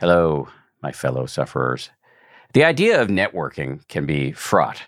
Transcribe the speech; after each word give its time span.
Hello, 0.00 0.46
my 0.80 0.92
fellow 0.92 1.26
sufferers. 1.26 1.90
The 2.52 2.62
idea 2.62 3.02
of 3.02 3.08
networking 3.08 3.86
can 3.88 4.06
be 4.06 4.30
fraught. 4.30 4.82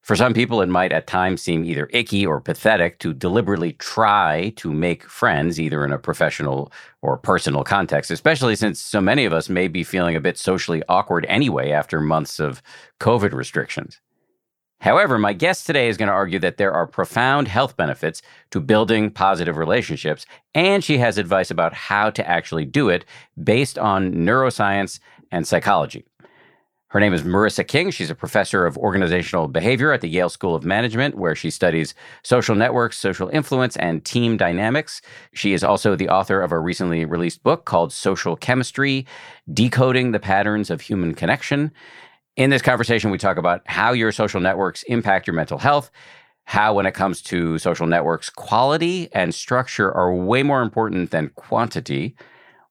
For 0.00 0.14
some 0.14 0.32
people, 0.32 0.62
it 0.62 0.68
might 0.68 0.92
at 0.92 1.08
times 1.08 1.42
seem 1.42 1.64
either 1.64 1.88
icky 1.92 2.24
or 2.24 2.40
pathetic 2.40 3.00
to 3.00 3.14
deliberately 3.14 3.72
try 3.72 4.52
to 4.58 4.72
make 4.72 5.08
friends, 5.08 5.58
either 5.58 5.84
in 5.84 5.90
a 5.90 5.98
professional 5.98 6.72
or 7.00 7.18
personal 7.18 7.64
context, 7.64 8.12
especially 8.12 8.54
since 8.54 8.78
so 8.78 9.00
many 9.00 9.24
of 9.24 9.32
us 9.32 9.48
may 9.48 9.66
be 9.66 9.82
feeling 9.82 10.14
a 10.14 10.20
bit 10.20 10.38
socially 10.38 10.84
awkward 10.88 11.26
anyway 11.28 11.72
after 11.72 12.00
months 12.00 12.38
of 12.38 12.62
COVID 13.00 13.32
restrictions. 13.32 14.00
However, 14.82 15.16
my 15.16 15.32
guest 15.32 15.64
today 15.64 15.88
is 15.88 15.96
going 15.96 16.08
to 16.08 16.12
argue 16.12 16.40
that 16.40 16.56
there 16.56 16.72
are 16.72 16.88
profound 16.88 17.46
health 17.46 17.76
benefits 17.76 18.20
to 18.50 18.58
building 18.58 19.12
positive 19.12 19.56
relationships, 19.56 20.26
and 20.56 20.82
she 20.82 20.98
has 20.98 21.18
advice 21.18 21.52
about 21.52 21.72
how 21.72 22.10
to 22.10 22.28
actually 22.28 22.64
do 22.64 22.88
it 22.88 23.04
based 23.44 23.78
on 23.78 24.12
neuroscience 24.12 24.98
and 25.30 25.46
psychology. 25.46 26.04
Her 26.88 26.98
name 26.98 27.14
is 27.14 27.22
Marissa 27.22 27.66
King. 27.66 27.92
She's 27.92 28.10
a 28.10 28.14
professor 28.16 28.66
of 28.66 28.76
organizational 28.76 29.46
behavior 29.46 29.92
at 29.92 30.00
the 30.00 30.10
Yale 30.10 30.28
School 30.28 30.56
of 30.56 30.64
Management, 30.64 31.14
where 31.14 31.36
she 31.36 31.48
studies 31.48 31.94
social 32.24 32.56
networks, 32.56 32.98
social 32.98 33.28
influence, 33.28 33.76
and 33.76 34.04
team 34.04 34.36
dynamics. 34.36 35.00
She 35.32 35.52
is 35.52 35.62
also 35.62 35.94
the 35.94 36.08
author 36.08 36.40
of 36.40 36.50
a 36.50 36.58
recently 36.58 37.04
released 37.04 37.44
book 37.44 37.66
called 37.66 37.92
Social 37.92 38.34
Chemistry 38.34 39.06
Decoding 39.54 40.10
the 40.10 40.18
Patterns 40.18 40.70
of 40.70 40.80
Human 40.80 41.14
Connection. 41.14 41.70
In 42.36 42.48
this 42.48 42.62
conversation, 42.62 43.10
we 43.10 43.18
talk 43.18 43.36
about 43.36 43.60
how 43.66 43.92
your 43.92 44.10
social 44.10 44.40
networks 44.40 44.82
impact 44.84 45.26
your 45.26 45.34
mental 45.34 45.58
health, 45.58 45.90
how, 46.44 46.74
when 46.74 46.86
it 46.86 46.94
comes 46.94 47.20
to 47.22 47.58
social 47.58 47.86
networks, 47.86 48.30
quality 48.30 49.12
and 49.12 49.34
structure 49.34 49.92
are 49.92 50.14
way 50.14 50.42
more 50.42 50.62
important 50.62 51.10
than 51.10 51.28
quantity, 51.34 52.16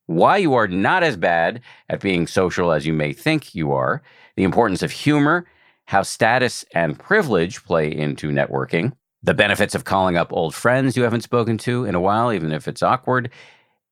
why 0.08 0.38
you 0.38 0.56
are 0.56 0.68
not 0.68 1.04
as 1.04 1.16
bad 1.16 1.62
at 1.90 2.02
being 2.02 2.26
social 2.26 2.72
as 2.72 2.88
you 2.88 2.94
may 2.94 3.14
think 3.14 3.54
you 3.54 3.72
are, 3.72 4.02
the 4.36 4.44
importance 4.44 4.82
of 4.82 4.92
humor, 4.92 5.46
how 5.86 6.02
status 6.02 6.66
and 6.74 6.98
privilege 6.98 7.64
play 7.64 7.92
into 7.92 8.32
networking, 8.32 8.94
the 9.22 9.36
benefits 9.36 9.76
of 9.76 9.84
calling 9.84 10.18
up 10.18 10.34
old 10.34 10.56
friends 10.56 10.98
you 10.98 11.04
haven't 11.04 11.22
spoken 11.22 11.60
to 11.60 11.86
in 11.86 11.94
a 11.94 12.02
while, 12.02 12.34
even 12.34 12.52
if 12.52 12.68
it's 12.68 12.82
awkward. 12.82 13.30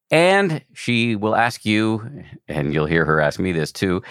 And 0.10 0.64
she 0.74 1.16
will 1.16 1.36
ask 1.36 1.64
you, 1.64 2.24
and 2.48 2.74
you'll 2.74 2.88
hear 2.88 3.06
her 3.06 3.22
ask 3.22 3.40
me 3.40 3.52
this 3.52 3.72
too 3.72 4.02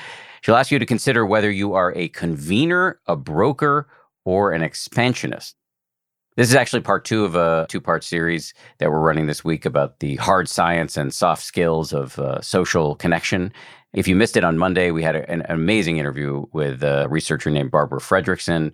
She'll 0.49 0.57
ask 0.57 0.71
you 0.71 0.79
to 0.79 0.87
consider 0.87 1.27
whether 1.27 1.51
you 1.51 1.75
are 1.75 1.93
a 1.95 2.09
convener, 2.09 2.99
a 3.07 3.17
broker, 3.17 3.87
or 4.25 4.53
an 4.53 4.63
expansionist. 4.63 5.55
This 6.39 6.49
is 6.49 6.55
actually 6.55 6.81
part 6.81 7.05
two 7.05 7.27
of 7.27 7.35
a 7.35 7.67
two 7.69 7.83
part 7.83 8.03
series 8.03 8.55
that 8.79 8.91
we're 8.91 8.99
running 8.99 9.27
this 9.27 9.45
week 9.45 9.67
about 9.67 10.01
the 10.01 10.17
hard 10.17 10.49
science 10.49 10.97
and 10.97 11.13
soft 11.13 11.43
skills 11.43 11.93
of 11.93 12.19
uh, 12.19 12.41
social 12.41 12.95
connection. 12.95 13.53
If 13.93 14.09
you 14.09 14.17
missed 14.17 14.39
it 14.39 14.45
on 14.45 14.57
Monday, 14.57 14.91
we 14.91 15.03
had 15.03 15.17
a, 15.17 15.31
an 15.31 15.45
amazing 15.51 15.99
interview 15.99 16.47
with 16.55 16.83
a 16.83 17.07
researcher 17.11 17.51
named 17.51 17.71
Barbara 17.71 18.01
Fredrickson 18.01 18.73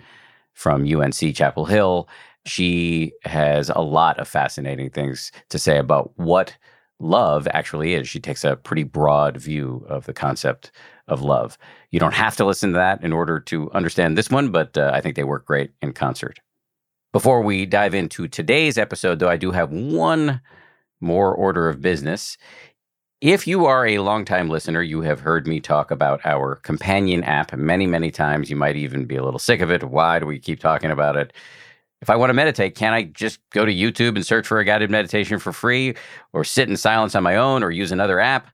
from 0.53 0.87
UNC 0.87 1.35
Chapel 1.35 1.65
Hill. 1.65 2.09
She 2.47 3.15
has 3.25 3.69
a 3.69 3.81
lot 3.81 4.21
of 4.21 4.29
fascinating 4.29 4.91
things 4.91 5.33
to 5.49 5.59
say 5.59 5.79
about 5.79 6.13
what 6.15 6.57
love 7.01 7.49
actually 7.51 7.95
is. 7.95 8.09
She 8.09 8.21
takes 8.21 8.45
a 8.45 8.55
pretty 8.55 8.85
broad 8.85 9.37
view 9.37 9.85
of 9.89 10.07
the 10.07 10.13
concept 10.13 10.71
of 11.09 11.23
love. 11.23 11.59
You 11.91 12.01
don't 12.01 12.15
have 12.15 12.37
to 12.37 12.45
listen 12.45 12.73
to 12.73 12.79
that 12.79 13.03
in 13.03 13.13
order 13.13 13.41
to 13.41 13.71
understand 13.73 14.17
this 14.17 14.31
one, 14.31 14.51
but 14.51 14.77
uh, 14.77 14.91
I 14.95 15.01
think 15.01 15.17
they 15.17 15.25
work 15.25 15.47
great 15.47 15.73
in 15.83 15.93
concert. 15.93 16.41
Before 17.13 17.43
we 17.43 17.67
dive 17.67 17.95
into 17.95 18.27
today's 18.27 18.77
episode, 18.77 19.19
though, 19.19 19.29
I 19.29 19.37
do 19.37 19.53
have 19.53 19.71
one 19.71 20.41
more 21.01 21.35
order 21.35 21.69
of 21.69 21.81
business. 21.81 22.37
If 23.21 23.47
you 23.47 23.67
are 23.67 23.87
a 23.87 24.01
longtime 24.01 24.49
listener, 24.51 24.83
you 24.83 25.01
have 25.03 25.21
heard 25.21 25.47
me 25.47 25.61
talk 25.61 25.91
about 25.91 26.21
our 26.27 26.57
companion 26.57 27.23
app 27.25 27.55
many, 27.57 27.87
many 27.87 28.11
times. 28.11 28.51
You 28.51 28.57
might 28.57 28.77
even 28.77 29.05
be 29.05 29.17
a 29.17 29.25
little 29.25 29.39
sick 29.39 29.61
of 29.61 29.71
it. 29.71 29.85
Why 29.85 30.19
do 30.19 30.27
we 30.27 30.39
keep 30.39 30.61
talking 30.61 30.91
about 30.91 31.17
it? 31.17 31.33
If 32.03 32.11
I 32.11 32.17
want 32.17 32.31
to 32.31 32.35
meditate, 32.35 32.75
can 32.75 32.93
I 32.93 33.05
just 33.05 33.39
go 33.51 33.65
to 33.65 33.73
YouTube 33.73 34.17
and 34.17 34.27
search 34.27 34.47
for 34.47 34.59
a 34.59 34.65
guided 34.65 34.91
meditation 34.91 35.39
for 35.39 35.53
free 35.53 35.95
or 36.35 36.45
sit 36.45 36.69
in 36.69 36.77
silence 36.77 37.15
on 37.15 37.23
my 37.23 37.37
own 37.37 37.63
or 37.63 37.71
use 37.71 37.93
another 37.93 38.21
app? 38.21 38.51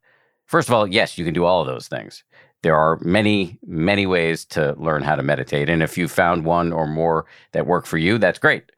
First 0.46 0.68
of 0.68 0.74
all, 0.74 0.86
yes, 0.86 1.18
you 1.18 1.24
can 1.24 1.34
do 1.34 1.44
all 1.44 1.60
of 1.60 1.66
those 1.66 1.88
things. 1.88 2.22
There 2.62 2.76
are 2.76 2.98
many, 3.00 3.58
many 3.66 4.06
ways 4.06 4.44
to 4.46 4.74
learn 4.78 5.02
how 5.02 5.16
to 5.16 5.22
meditate. 5.22 5.70
And 5.70 5.82
if 5.82 5.96
you 5.96 6.08
found 6.08 6.44
one 6.44 6.72
or 6.72 6.86
more 6.86 7.26
that 7.52 7.66
work 7.66 7.86
for 7.86 7.96
you, 7.96 8.18
that's 8.18 8.38
great. 8.38 8.70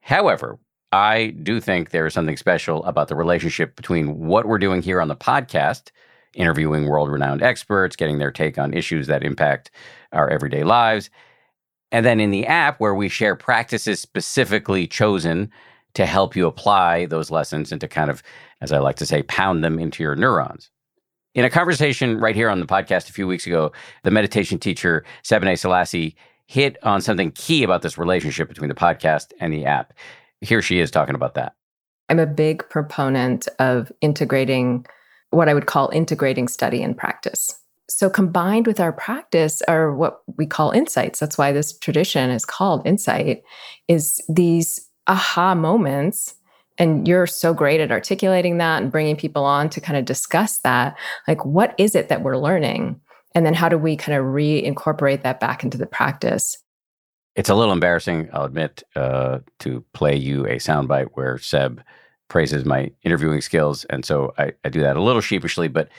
However, 0.00 0.58
I 0.92 1.34
do 1.42 1.60
think 1.60 1.90
there 1.90 2.06
is 2.06 2.14
something 2.14 2.36
special 2.36 2.84
about 2.84 3.08
the 3.08 3.16
relationship 3.16 3.76
between 3.76 4.18
what 4.26 4.46
we're 4.46 4.58
doing 4.58 4.82
here 4.82 5.00
on 5.00 5.08
the 5.08 5.16
podcast, 5.16 5.90
interviewing 6.34 6.86
world 6.86 7.10
renowned 7.10 7.42
experts, 7.42 7.96
getting 7.96 8.18
their 8.18 8.30
take 8.30 8.58
on 8.58 8.74
issues 8.74 9.06
that 9.06 9.24
impact 9.24 9.70
our 10.12 10.28
everyday 10.28 10.64
lives, 10.64 11.10
and 11.92 12.04
then 12.04 12.20
in 12.20 12.30
the 12.30 12.46
app 12.46 12.80
where 12.80 12.94
we 12.94 13.08
share 13.08 13.36
practices 13.36 14.00
specifically 14.00 14.86
chosen 14.86 15.50
to 15.94 16.06
help 16.06 16.36
you 16.36 16.46
apply 16.46 17.06
those 17.06 17.30
lessons 17.30 17.72
and 17.72 17.80
to 17.80 17.88
kind 17.88 18.10
of, 18.10 18.22
as 18.60 18.72
I 18.72 18.78
like 18.78 18.96
to 18.96 19.06
say, 19.06 19.22
pound 19.22 19.64
them 19.64 19.78
into 19.78 20.02
your 20.02 20.16
neurons. 20.16 20.70
In 21.36 21.44
a 21.44 21.50
conversation 21.50 22.18
right 22.18 22.34
here 22.34 22.48
on 22.48 22.60
the 22.60 22.66
podcast 22.66 23.10
a 23.10 23.12
few 23.12 23.26
weeks 23.26 23.46
ago, 23.46 23.70
the 24.04 24.10
meditation 24.10 24.58
teacher, 24.58 25.04
Sebene 25.22 25.58
Selassie, 25.58 26.16
hit 26.46 26.78
on 26.82 27.02
something 27.02 27.30
key 27.32 27.62
about 27.62 27.82
this 27.82 27.98
relationship 27.98 28.48
between 28.48 28.70
the 28.70 28.74
podcast 28.74 29.32
and 29.38 29.52
the 29.52 29.66
app. 29.66 29.92
Here 30.40 30.62
she 30.62 30.78
is 30.78 30.90
talking 30.90 31.14
about 31.14 31.34
that. 31.34 31.52
I'm 32.08 32.18
a 32.18 32.26
big 32.26 32.66
proponent 32.70 33.48
of 33.58 33.92
integrating 34.00 34.86
what 35.28 35.50
I 35.50 35.52
would 35.52 35.66
call 35.66 35.90
integrating 35.90 36.48
study 36.48 36.82
and 36.82 36.96
practice. 36.96 37.60
So, 37.90 38.08
combined 38.08 38.66
with 38.66 38.80
our 38.80 38.92
practice 38.92 39.60
are 39.68 39.94
what 39.94 40.22
we 40.38 40.46
call 40.46 40.70
insights. 40.70 41.18
That's 41.18 41.36
why 41.36 41.52
this 41.52 41.76
tradition 41.78 42.30
is 42.30 42.46
called 42.46 42.86
insight, 42.86 43.42
is 43.88 44.22
these 44.26 44.88
aha 45.06 45.54
moments 45.54 46.34
and 46.78 47.06
you're 47.08 47.26
so 47.26 47.54
great 47.54 47.80
at 47.80 47.90
articulating 47.90 48.58
that 48.58 48.82
and 48.82 48.92
bringing 48.92 49.16
people 49.16 49.44
on 49.44 49.68
to 49.70 49.80
kind 49.80 49.98
of 49.98 50.04
discuss 50.04 50.58
that 50.58 50.96
like 51.26 51.44
what 51.44 51.74
is 51.78 51.94
it 51.94 52.08
that 52.08 52.22
we're 52.22 52.36
learning? 52.36 53.00
And 53.34 53.44
then 53.44 53.54
how 53.54 53.68
do 53.68 53.78
we 53.78 53.96
kind 53.96 54.18
of 54.18 54.24
reincorporate 54.24 55.22
that 55.22 55.40
back 55.40 55.62
into 55.62 55.78
the 55.78 55.86
practice? 55.86 56.56
It's 57.36 57.50
a 57.50 57.54
little 57.54 57.72
embarrassing 57.72 58.30
i'll 58.32 58.44
admit 58.44 58.82
uh, 58.96 59.40
to 59.60 59.84
play 59.92 60.16
you 60.16 60.46
a 60.46 60.56
soundbite 60.56 61.08
where 61.12 61.38
seb 61.38 61.82
praises 62.28 62.64
my 62.64 62.90
interviewing 63.02 63.40
skills 63.40 63.84
and 63.84 64.04
so 64.04 64.34
I, 64.38 64.52
I 64.64 64.70
do 64.70 64.80
that 64.80 64.96
a 64.96 65.02
little 65.02 65.20
sheepishly 65.20 65.68
but 65.68 65.90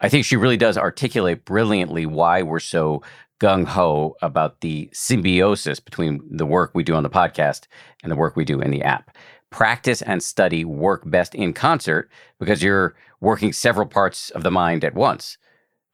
i 0.00 0.08
think 0.08 0.24
she 0.24 0.36
really 0.36 0.56
does 0.56 0.78
articulate 0.78 1.44
brilliantly 1.44 2.06
why 2.06 2.42
we're 2.42 2.58
so 2.58 3.02
gung-ho 3.40 4.16
about 4.22 4.62
the 4.62 4.90
symbiosis 4.92 5.78
between 5.78 6.20
the 6.28 6.46
work 6.46 6.72
we 6.74 6.82
do 6.82 6.94
on 6.94 7.04
the 7.04 7.10
podcast 7.10 7.66
and 8.02 8.10
the 8.10 8.16
work 8.16 8.34
we 8.34 8.44
do 8.44 8.60
in 8.60 8.70
the 8.70 8.82
app 8.82 9.14
practice 9.50 10.02
and 10.02 10.22
study 10.22 10.64
work 10.64 11.02
best 11.06 11.34
in 11.34 11.52
concert 11.52 12.10
because 12.38 12.62
you're 12.62 12.94
working 13.20 13.52
several 13.52 13.86
parts 13.86 14.30
of 14.30 14.42
the 14.42 14.50
mind 14.50 14.84
at 14.84 14.94
once. 14.94 15.38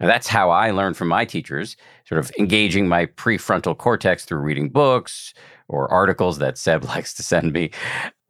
Now, 0.00 0.06
that's 0.08 0.26
how 0.26 0.50
I 0.50 0.70
learned 0.70 0.96
from 0.96 1.08
my 1.08 1.24
teachers, 1.24 1.76
sort 2.04 2.18
of 2.18 2.32
engaging 2.38 2.88
my 2.88 3.06
prefrontal 3.06 3.78
cortex 3.78 4.24
through 4.24 4.40
reading 4.40 4.68
books 4.68 5.32
or 5.68 5.90
articles 5.90 6.38
that 6.38 6.58
Seb 6.58 6.84
likes 6.94 7.14
to 7.14 7.22
send 7.22 7.52
me, 7.52 7.70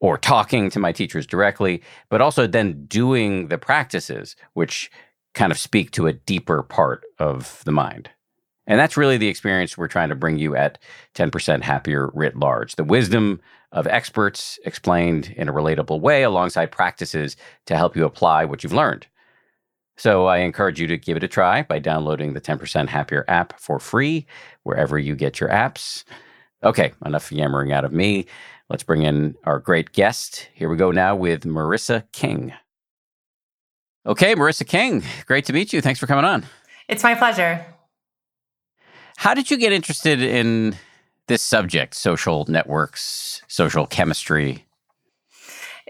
or 0.00 0.18
talking 0.18 0.70
to 0.70 0.78
my 0.78 0.92
teachers 0.92 1.26
directly, 1.26 1.82
but 2.10 2.20
also 2.20 2.46
then 2.46 2.84
doing 2.86 3.48
the 3.48 3.58
practices, 3.58 4.36
which 4.52 4.90
kind 5.32 5.50
of 5.50 5.58
speak 5.58 5.90
to 5.92 6.06
a 6.06 6.12
deeper 6.12 6.62
part 6.62 7.02
of 7.18 7.62
the 7.64 7.72
mind. 7.72 8.10
And 8.66 8.78
that's 8.78 8.96
really 8.96 9.18
the 9.18 9.28
experience 9.28 9.76
we're 9.76 9.88
trying 9.88 10.08
to 10.08 10.14
bring 10.14 10.38
you 10.38 10.56
at 10.56 10.78
10% 11.14 11.62
Happier 11.62 12.10
writ 12.14 12.36
large. 12.36 12.76
The 12.76 12.84
wisdom 12.84 13.40
of 13.74 13.86
experts 13.88 14.58
explained 14.64 15.34
in 15.36 15.48
a 15.48 15.52
relatable 15.52 16.00
way 16.00 16.22
alongside 16.22 16.70
practices 16.72 17.36
to 17.66 17.76
help 17.76 17.94
you 17.96 18.06
apply 18.06 18.44
what 18.44 18.62
you've 18.62 18.72
learned. 18.72 19.06
So 19.96 20.26
I 20.26 20.38
encourage 20.38 20.80
you 20.80 20.86
to 20.86 20.96
give 20.96 21.16
it 21.16 21.24
a 21.24 21.28
try 21.28 21.62
by 21.62 21.78
downloading 21.78 22.32
the 22.32 22.40
10% 22.40 22.88
Happier 22.88 23.24
app 23.28 23.60
for 23.60 23.78
free 23.78 24.26
wherever 24.62 24.98
you 24.98 25.14
get 25.14 25.38
your 25.38 25.50
apps. 25.50 26.04
Okay, 26.62 26.92
enough 27.04 27.30
yammering 27.30 27.72
out 27.72 27.84
of 27.84 27.92
me. 27.92 28.26
Let's 28.70 28.82
bring 28.82 29.02
in 29.02 29.34
our 29.44 29.58
great 29.58 29.92
guest. 29.92 30.48
Here 30.54 30.68
we 30.68 30.76
go 30.76 30.90
now 30.90 31.14
with 31.14 31.42
Marissa 31.42 32.04
King. 32.12 32.54
Okay, 34.06 34.34
Marissa 34.34 34.66
King, 34.66 35.02
great 35.26 35.44
to 35.46 35.52
meet 35.52 35.72
you. 35.72 35.80
Thanks 35.80 36.00
for 36.00 36.06
coming 36.06 36.24
on. 36.24 36.46
It's 36.88 37.02
my 37.02 37.14
pleasure. 37.14 37.64
How 39.16 39.34
did 39.34 39.50
you 39.50 39.56
get 39.56 39.72
interested 39.72 40.20
in 40.20 40.76
this 41.26 41.42
subject, 41.42 41.94
social 41.94 42.44
networks, 42.48 43.42
social 43.48 43.86
chemistry? 43.86 44.64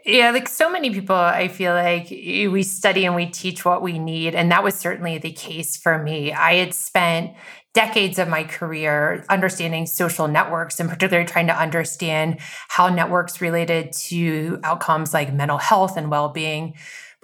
Yeah, 0.06 0.32
like 0.32 0.48
so 0.48 0.70
many 0.70 0.90
people, 0.90 1.16
I 1.16 1.48
feel 1.48 1.72
like 1.72 2.12
eh, 2.12 2.46
we 2.48 2.62
study 2.62 3.06
and 3.06 3.14
we 3.14 3.26
teach 3.26 3.64
what 3.64 3.80
we 3.82 3.98
need. 3.98 4.34
And 4.34 4.50
that 4.50 4.62
was 4.62 4.74
certainly 4.74 5.16
the 5.16 5.32
case 5.32 5.76
for 5.76 6.02
me. 6.02 6.30
I 6.32 6.54
had 6.54 6.74
spent 6.74 7.34
decades 7.72 8.18
of 8.18 8.28
my 8.28 8.44
career 8.44 9.24
understanding 9.28 9.86
social 9.86 10.28
networks 10.28 10.78
and 10.78 10.88
particularly 10.88 11.26
trying 11.26 11.48
to 11.48 11.58
understand 11.58 12.38
how 12.68 12.88
networks 12.88 13.40
related 13.40 13.92
to 13.92 14.60
outcomes 14.62 15.12
like 15.12 15.32
mental 15.32 15.58
health 15.58 15.96
and 15.96 16.10
well 16.10 16.28
being 16.28 16.74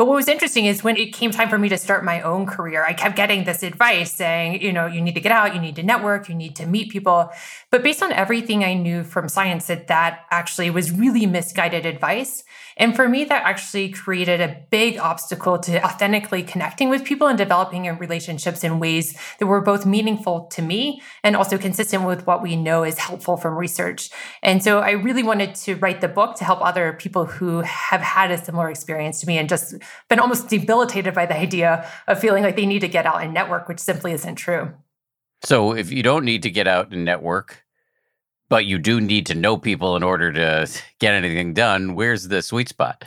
But 0.01 0.07
what 0.07 0.15
was 0.15 0.29
interesting 0.29 0.65
is 0.65 0.83
when 0.83 0.97
it 0.97 1.13
came 1.13 1.31
time 1.31 1.51
for 1.51 1.59
me 1.59 1.69
to 1.69 1.77
start 1.77 2.07
my 2.07 2.23
own 2.23 2.47
career, 2.47 2.83
I 2.83 2.95
kept 2.95 3.17
getting 3.17 3.45
this 3.45 3.63
advice 3.63 4.15
saying, 4.15 4.63
you 4.63 4.73
know, 4.73 4.87
you 4.87 5.03
need 5.03 5.15
to 5.15 5.21
get 5.21 5.31
out, 5.31 5.55
you 5.55 5.61
need 5.61 5.77
to 5.77 5.83
network, 5.83 6.27
you 6.27 6.35
need 6.35 6.57
to 6.57 6.65
meet 6.65 6.91
people. 6.91 7.31
But 7.71 7.83
based 7.83 8.03
on 8.03 8.11
everything 8.11 8.65
I 8.65 8.73
knew 8.73 9.05
from 9.05 9.29
science, 9.29 9.67
that 9.67 9.89
that 9.89 10.25
actually 10.31 10.71
was 10.71 10.91
really 10.91 11.27
misguided 11.27 11.85
advice. 11.85 12.45
And 12.79 12.97
for 12.97 13.11
me, 13.11 13.25
that 13.25 13.43
actually 13.45 13.91
created 13.91 14.41
a 14.41 14.57
big 14.71 14.97
obstacle 14.99 15.59
to 15.59 15.85
authentically 15.85 16.43
connecting 16.45 16.89
with 16.89 17.05
people 17.05 17.27
and 17.27 17.37
developing 17.37 17.85
relationships 17.99 18.65
in 18.65 18.81
ways 18.81 19.19
that 19.39 19.47
were 19.49 19.61
both 19.61 19.85
meaningful 19.85 20.47
to 20.47 20.63
me 20.63 21.03
and 21.23 21.37
also 21.37 21.59
consistent 21.59 22.07
with 22.07 22.27
what 22.27 22.43
we 22.43 22.57
know 22.57 22.85
is 22.85 22.97
helpful 22.97 23.37
from 23.37 23.55
research. 23.55 24.09
And 24.43 24.65
so 24.65 24.79
I 24.79 24.93
really 24.93 25.23
wanted 25.23 25.55
to 25.57 25.75
write 25.75 26.01
the 26.01 26.09
book 26.09 26.37
to 26.37 26.45
help 26.45 26.63
other 26.63 26.95
people 26.95 27.27
who 27.27 27.61
have 27.61 28.01
had 28.01 28.31
a 28.31 28.43
similar 28.43 28.71
experience 28.71 29.21
to 29.21 29.27
me 29.27 29.37
and 29.37 29.47
just 29.47 29.75
been 30.09 30.21
almost 30.21 30.49
debilitated 30.49 31.15
by 31.15 31.27
the 31.27 31.37
idea 31.37 31.89
of 32.07 32.19
feeling 32.19 32.43
like 32.43 32.57
they 32.57 32.67
need 32.67 32.81
to 32.81 32.89
get 32.89 33.07
out 33.07 33.23
and 33.23 33.33
network, 33.33 33.69
which 33.69 33.79
simply 33.79 34.13
isn't 34.13 34.37
true. 34.37 34.73
So 35.45 35.75
if 35.75 35.91
you 35.91 36.03
don't 36.03 36.25
need 36.25 36.43
to 36.43 36.51
get 36.51 36.69
out 36.69 36.93
and 36.93 37.05
network, 37.05 37.65
but 38.49 38.67
you 38.67 38.79
do 38.79 39.01
need 39.01 39.27
to 39.27 39.35
know 39.35 39.57
people 39.57 39.97
in 39.97 40.03
order 40.03 40.33
to 40.33 40.69
get 41.01 41.15
anything 41.15 41.55
done. 41.55 41.95
Where's 41.95 42.29
the 42.29 42.43
sweet 42.43 42.69
spot? 42.69 43.05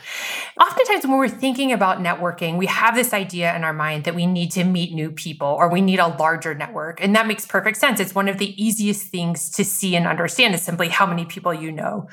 Oftentimes, 0.60 1.06
when 1.06 1.16
we're 1.16 1.28
thinking 1.28 1.72
about 1.72 1.98
networking, 1.98 2.58
we 2.58 2.66
have 2.66 2.96
this 2.96 3.12
idea 3.12 3.54
in 3.54 3.62
our 3.62 3.72
mind 3.72 4.04
that 4.04 4.16
we 4.16 4.26
need 4.26 4.50
to 4.52 4.64
meet 4.64 4.92
new 4.92 5.10
people 5.10 5.46
or 5.46 5.70
we 5.70 5.80
need 5.80 6.00
a 6.00 6.08
larger 6.08 6.54
network. 6.54 7.02
And 7.02 7.14
that 7.14 7.26
makes 7.26 7.46
perfect 7.46 7.78
sense. 7.78 8.00
It's 8.00 8.14
one 8.14 8.28
of 8.28 8.38
the 8.38 8.62
easiest 8.62 9.06
things 9.06 9.48
to 9.52 9.64
see 9.64 9.94
and 9.94 10.06
understand 10.06 10.54
is 10.54 10.62
simply 10.62 10.88
how 10.88 11.06
many 11.06 11.24
people 11.24 11.54
you 11.54 11.70
know. 11.70 12.08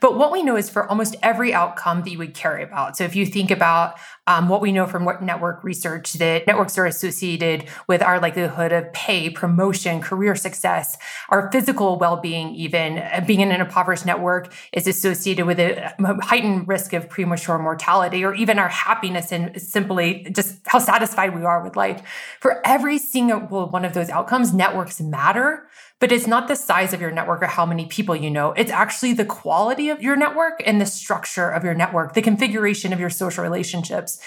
But 0.00 0.16
what 0.16 0.30
we 0.32 0.42
know 0.42 0.56
is 0.56 0.70
for 0.70 0.88
almost 0.88 1.16
every 1.22 1.52
outcome 1.52 2.02
that 2.02 2.10
you 2.10 2.18
would 2.18 2.34
care 2.34 2.58
about. 2.58 2.96
So 2.96 3.04
if 3.04 3.16
you 3.16 3.26
think 3.26 3.50
about 3.50 3.96
um, 4.26 4.48
what 4.48 4.60
we 4.60 4.72
know 4.72 4.86
from 4.86 5.04
network 5.20 5.64
research 5.64 6.14
that 6.14 6.46
networks 6.46 6.78
are 6.78 6.86
associated 6.86 7.66
with 7.88 8.02
our 8.02 8.20
likelihood 8.20 8.72
of 8.72 8.92
pay, 8.92 9.30
promotion, 9.30 10.00
career 10.00 10.36
success, 10.36 10.96
our 11.28 11.50
physical 11.50 11.98
well 11.98 12.16
being, 12.16 12.54
even 12.54 12.98
uh, 12.98 13.22
being 13.26 13.40
in 13.40 13.50
an 13.50 13.60
impoverished 13.60 14.06
network 14.06 14.52
is 14.72 14.86
associated 14.86 15.23
with 15.26 15.58
a 15.58 15.94
heightened 16.22 16.68
risk 16.68 16.92
of 16.92 17.08
premature 17.08 17.58
mortality, 17.58 18.24
or 18.24 18.34
even 18.34 18.58
our 18.58 18.68
happiness 18.68 19.32
and 19.32 19.60
simply 19.60 20.26
just 20.32 20.58
how 20.66 20.78
satisfied 20.78 21.34
we 21.34 21.44
are 21.44 21.62
with 21.62 21.76
life. 21.76 22.02
For 22.40 22.60
every 22.66 22.98
single 22.98 23.40
one 23.68 23.84
of 23.84 23.94
those 23.94 24.10
outcomes, 24.10 24.52
networks 24.52 25.00
matter 25.00 25.66
but 26.04 26.12
it's 26.12 26.26
not 26.26 26.48
the 26.48 26.54
size 26.54 26.92
of 26.92 27.00
your 27.00 27.10
network 27.10 27.42
or 27.42 27.46
how 27.46 27.64
many 27.64 27.86
people 27.86 28.14
you 28.14 28.30
know. 28.30 28.52
It's 28.52 28.70
actually 28.70 29.14
the 29.14 29.24
quality 29.24 29.88
of 29.88 30.02
your 30.02 30.16
network 30.16 30.62
and 30.66 30.78
the 30.78 30.84
structure 30.84 31.48
of 31.48 31.64
your 31.64 31.72
network, 31.72 32.12
the 32.12 32.20
configuration 32.20 32.92
of 32.92 33.00
your 33.00 33.08
social 33.08 33.42
relationships. 33.42 34.20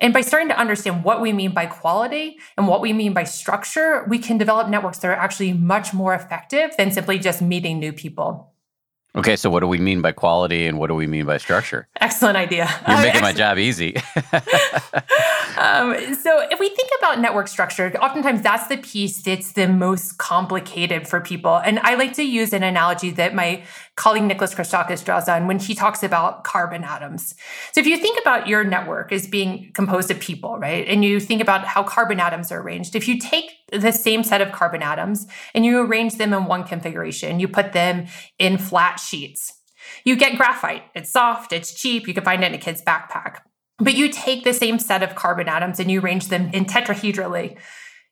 And 0.00 0.12
by 0.12 0.20
starting 0.20 0.48
to 0.48 0.58
understand 0.58 1.04
what 1.04 1.22
we 1.22 1.32
mean 1.32 1.54
by 1.54 1.64
quality 1.64 2.36
and 2.58 2.68
what 2.68 2.82
we 2.82 2.92
mean 2.92 3.14
by 3.14 3.24
structure, 3.24 4.04
we 4.10 4.18
can 4.18 4.36
develop 4.36 4.68
networks 4.68 4.98
that 4.98 5.08
are 5.08 5.14
actually 5.14 5.54
much 5.54 5.94
more 5.94 6.12
effective 6.12 6.76
than 6.76 6.90
simply 6.90 7.18
just 7.18 7.40
meeting 7.40 7.78
new 7.78 7.92
people. 7.94 8.51
Okay, 9.14 9.36
so 9.36 9.50
what 9.50 9.60
do 9.60 9.66
we 9.66 9.76
mean 9.76 10.00
by 10.00 10.12
quality 10.12 10.66
and 10.66 10.78
what 10.78 10.86
do 10.86 10.94
we 10.94 11.06
mean 11.06 11.26
by 11.26 11.36
structure? 11.36 11.86
Excellent 12.00 12.38
idea. 12.38 12.66
You're 12.88 12.96
making 12.96 13.20
my 13.20 13.34
job 13.34 13.58
easy. 13.58 13.96
um, 15.58 16.14
so, 16.14 16.40
if 16.50 16.58
we 16.58 16.70
think 16.70 16.90
about 16.98 17.20
network 17.20 17.48
structure, 17.48 17.92
oftentimes 18.00 18.40
that's 18.40 18.68
the 18.68 18.78
piece 18.78 19.20
that's 19.20 19.52
the 19.52 19.68
most 19.68 20.16
complicated 20.16 21.06
for 21.06 21.20
people. 21.20 21.56
And 21.56 21.78
I 21.80 21.94
like 21.96 22.14
to 22.14 22.22
use 22.22 22.54
an 22.54 22.62
analogy 22.62 23.10
that 23.10 23.34
my 23.34 23.64
colleague 23.96 24.24
Nicholas 24.24 24.54
Christakis 24.54 25.04
draws 25.04 25.28
on 25.28 25.46
when 25.46 25.58
he 25.58 25.74
talks 25.74 26.02
about 26.02 26.44
carbon 26.44 26.82
atoms. 26.82 27.34
So 27.72 27.80
if 27.80 27.86
you 27.86 27.98
think 27.98 28.18
about 28.20 28.48
your 28.48 28.64
network 28.64 29.12
as 29.12 29.26
being 29.26 29.70
composed 29.74 30.10
of 30.10 30.18
people, 30.18 30.58
right, 30.58 30.86
and 30.88 31.04
you 31.04 31.20
think 31.20 31.42
about 31.42 31.66
how 31.66 31.82
carbon 31.82 32.18
atoms 32.18 32.50
are 32.50 32.60
arranged, 32.60 32.96
if 32.96 33.06
you 33.06 33.18
take 33.18 33.50
the 33.70 33.92
same 33.92 34.22
set 34.24 34.40
of 34.40 34.52
carbon 34.52 34.82
atoms 34.82 35.26
and 35.54 35.64
you 35.64 35.80
arrange 35.80 36.16
them 36.16 36.32
in 36.32 36.46
one 36.46 36.64
configuration, 36.64 37.38
you 37.38 37.48
put 37.48 37.72
them 37.72 38.06
in 38.38 38.56
flat 38.56 38.98
sheets, 38.98 39.52
you 40.04 40.16
get 40.16 40.38
graphite. 40.38 40.84
It's 40.94 41.10
soft, 41.10 41.52
it's 41.52 41.74
cheap, 41.74 42.08
you 42.08 42.14
can 42.14 42.24
find 42.24 42.42
it 42.42 42.46
in 42.46 42.54
a 42.54 42.58
kid's 42.58 42.82
backpack. 42.82 43.40
But 43.78 43.94
you 43.94 44.08
take 44.08 44.44
the 44.44 44.54
same 44.54 44.78
set 44.78 45.02
of 45.02 45.16
carbon 45.16 45.48
atoms 45.48 45.80
and 45.80 45.90
you 45.90 46.00
arrange 46.00 46.28
them 46.28 46.50
in 46.54 46.64
tetrahedrally 46.64 47.58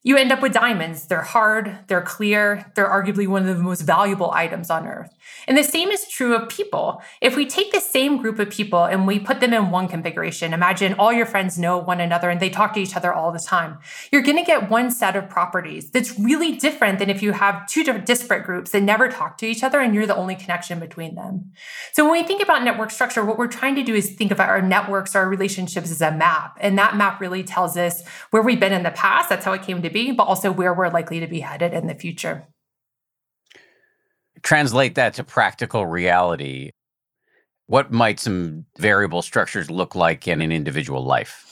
you 0.02 0.16
end 0.16 0.32
up 0.32 0.40
with 0.40 0.52
diamonds. 0.52 1.06
They're 1.06 1.20
hard, 1.20 1.78
they're 1.88 2.00
clear, 2.02 2.72
they're 2.74 2.88
arguably 2.88 3.28
one 3.28 3.46
of 3.46 3.56
the 3.56 3.62
most 3.62 3.82
valuable 3.82 4.30
items 4.30 4.70
on 4.70 4.86
earth. 4.86 5.14
And 5.46 5.56
the 5.56 5.64
same 5.64 5.90
is 5.90 6.08
true 6.08 6.34
of 6.34 6.48
people. 6.48 7.02
If 7.20 7.36
we 7.36 7.46
take 7.46 7.72
the 7.72 7.80
same 7.80 8.18
group 8.18 8.38
of 8.38 8.50
people 8.50 8.84
and 8.84 9.06
we 9.06 9.18
put 9.18 9.40
them 9.40 9.52
in 9.52 9.70
one 9.70 9.88
configuration, 9.88 10.52
imagine 10.52 10.94
all 10.94 11.12
your 11.12 11.26
friends 11.26 11.58
know 11.58 11.78
one 11.78 12.00
another 12.00 12.30
and 12.30 12.40
they 12.40 12.50
talk 12.50 12.74
to 12.74 12.80
each 12.80 12.96
other 12.96 13.12
all 13.12 13.32
the 13.32 13.38
time. 13.38 13.78
You're 14.12 14.22
going 14.22 14.36
to 14.36 14.44
get 14.44 14.70
one 14.70 14.90
set 14.90 15.16
of 15.16 15.28
properties 15.28 15.90
that's 15.90 16.18
really 16.18 16.56
different 16.56 16.98
than 16.98 17.10
if 17.10 17.22
you 17.22 17.32
have 17.32 17.66
two 17.66 17.84
disparate 17.84 18.44
groups 18.44 18.70
that 18.70 18.82
never 18.82 19.08
talk 19.08 19.38
to 19.38 19.46
each 19.46 19.62
other 19.62 19.80
and 19.80 19.94
you're 19.94 20.06
the 20.06 20.16
only 20.16 20.36
connection 20.36 20.78
between 20.78 21.14
them. 21.14 21.52
So 21.92 22.04
when 22.04 22.12
we 22.12 22.22
think 22.22 22.42
about 22.42 22.62
network 22.62 22.90
structure, 22.90 23.24
what 23.24 23.38
we're 23.38 23.48
trying 23.48 23.74
to 23.76 23.82
do 23.82 23.94
is 23.94 24.10
think 24.10 24.30
about 24.30 24.48
our 24.48 24.62
networks, 24.62 25.14
our 25.14 25.28
relationships 25.28 25.90
as 25.90 26.00
a 26.00 26.12
map. 26.12 26.58
And 26.60 26.78
that 26.78 26.96
map 26.96 27.20
really 27.20 27.42
tells 27.42 27.76
us 27.76 28.06
where 28.30 28.42
we've 28.42 28.60
been 28.60 28.72
in 28.72 28.82
the 28.82 28.90
past. 28.90 29.28
That's 29.28 29.44
how 29.44 29.52
it 29.52 29.62
came 29.62 29.82
to 29.82 29.90
be, 29.90 30.12
but 30.12 30.24
also 30.24 30.52
where 30.52 30.74
we're 30.74 30.88
likely 30.88 31.20
to 31.20 31.26
be 31.26 31.40
headed 31.40 31.72
in 31.72 31.86
the 31.86 31.94
future. 31.94 32.46
Translate 34.42 34.94
that 34.94 35.14
to 35.14 35.24
practical 35.24 35.86
reality. 35.86 36.70
What 37.66 37.92
might 37.92 38.18
some 38.18 38.66
variable 38.78 39.22
structures 39.22 39.70
look 39.70 39.94
like 39.94 40.26
in 40.26 40.40
an 40.40 40.50
individual 40.50 41.04
life? 41.04 41.46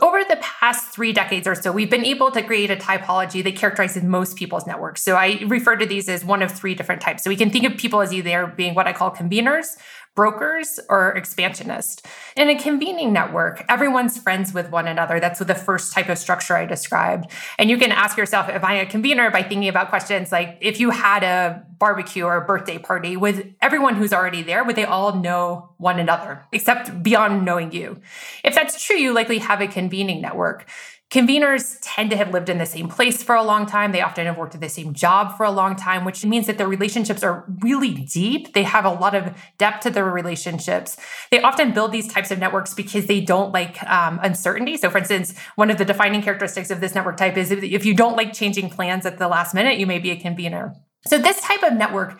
Over 0.00 0.24
the 0.24 0.36
past 0.42 0.92
three 0.92 1.12
decades 1.12 1.46
or 1.46 1.54
so, 1.54 1.70
we've 1.72 1.88
been 1.88 2.04
able 2.04 2.30
to 2.32 2.42
create 2.42 2.70
a 2.70 2.76
typology 2.76 3.42
that 3.44 3.56
characterizes 3.56 4.02
most 4.02 4.36
people's 4.36 4.66
networks. 4.66 5.02
So 5.02 5.14
I 5.14 5.42
refer 5.46 5.76
to 5.76 5.86
these 5.86 6.08
as 6.08 6.24
one 6.24 6.42
of 6.42 6.50
three 6.50 6.74
different 6.74 7.00
types. 7.00 7.22
So 7.22 7.30
we 7.30 7.36
can 7.36 7.48
think 7.48 7.64
of 7.64 7.78
people 7.78 8.00
as 8.00 8.12
either 8.12 8.46
being 8.46 8.74
what 8.74 8.86
I 8.86 8.92
call 8.92 9.10
conveners, 9.12 9.76
brokers 10.14 10.78
or 10.88 11.10
expansionist. 11.12 12.06
In 12.36 12.48
a 12.48 12.56
convening 12.56 13.12
network, 13.12 13.64
everyone's 13.68 14.16
friends 14.16 14.54
with 14.54 14.70
one 14.70 14.86
another. 14.86 15.18
That's 15.18 15.40
the 15.40 15.54
first 15.54 15.92
type 15.92 16.08
of 16.08 16.18
structure 16.18 16.56
I 16.56 16.66
described. 16.66 17.30
And 17.58 17.68
you 17.68 17.78
can 17.78 17.90
ask 17.90 18.16
yourself, 18.16 18.48
am 18.48 18.64
I 18.64 18.74
a 18.74 18.86
convener 18.86 19.30
by 19.30 19.42
thinking 19.42 19.68
about 19.68 19.88
questions 19.88 20.30
like 20.30 20.58
if 20.60 20.78
you 20.78 20.90
had 20.90 21.24
a 21.24 21.64
barbecue 21.78 22.24
or 22.24 22.36
a 22.36 22.46
birthday 22.46 22.78
party 22.78 23.16
with 23.16 23.46
everyone 23.60 23.96
who's 23.96 24.12
already 24.12 24.42
there, 24.42 24.64
would 24.64 24.76
they 24.76 24.84
all 24.84 25.16
know 25.16 25.70
one 25.78 25.98
another, 25.98 26.44
except 26.52 27.02
beyond 27.02 27.44
knowing 27.44 27.72
you? 27.72 28.00
If 28.44 28.54
that's 28.54 28.82
true, 28.82 28.96
you 28.96 29.12
likely 29.12 29.38
have 29.38 29.60
a 29.60 29.66
convening 29.66 30.22
network. 30.22 30.66
Conveners 31.14 31.78
tend 31.80 32.10
to 32.10 32.16
have 32.16 32.32
lived 32.32 32.48
in 32.48 32.58
the 32.58 32.66
same 32.66 32.88
place 32.88 33.22
for 33.22 33.36
a 33.36 33.42
long 33.44 33.66
time. 33.66 33.92
They 33.92 34.02
often 34.02 34.26
have 34.26 34.36
worked 34.36 34.56
at 34.56 34.60
the 34.60 34.68
same 34.68 34.94
job 34.94 35.36
for 35.36 35.46
a 35.46 35.50
long 35.52 35.76
time, 35.76 36.04
which 36.04 36.24
means 36.24 36.48
that 36.48 36.58
their 36.58 36.66
relationships 36.66 37.22
are 37.22 37.44
really 37.60 37.92
deep. 37.94 38.52
They 38.52 38.64
have 38.64 38.84
a 38.84 38.90
lot 38.90 39.14
of 39.14 39.32
depth 39.56 39.84
to 39.84 39.90
their 39.90 40.10
relationships. 40.10 40.96
They 41.30 41.40
often 41.40 41.72
build 41.72 41.92
these 41.92 42.12
types 42.12 42.32
of 42.32 42.40
networks 42.40 42.74
because 42.74 43.06
they 43.06 43.20
don't 43.20 43.52
like 43.52 43.80
um, 43.88 44.18
uncertainty. 44.24 44.76
So, 44.76 44.90
for 44.90 44.98
instance, 44.98 45.38
one 45.54 45.70
of 45.70 45.78
the 45.78 45.84
defining 45.84 46.20
characteristics 46.20 46.72
of 46.72 46.80
this 46.80 46.96
network 46.96 47.16
type 47.16 47.36
is 47.36 47.52
if 47.52 47.86
you 47.86 47.94
don't 47.94 48.16
like 48.16 48.32
changing 48.32 48.70
plans 48.70 49.06
at 49.06 49.18
the 49.18 49.28
last 49.28 49.54
minute, 49.54 49.78
you 49.78 49.86
may 49.86 50.00
be 50.00 50.10
a 50.10 50.16
convener. 50.16 50.74
So, 51.06 51.16
this 51.16 51.40
type 51.40 51.62
of 51.62 51.74
network 51.74 52.18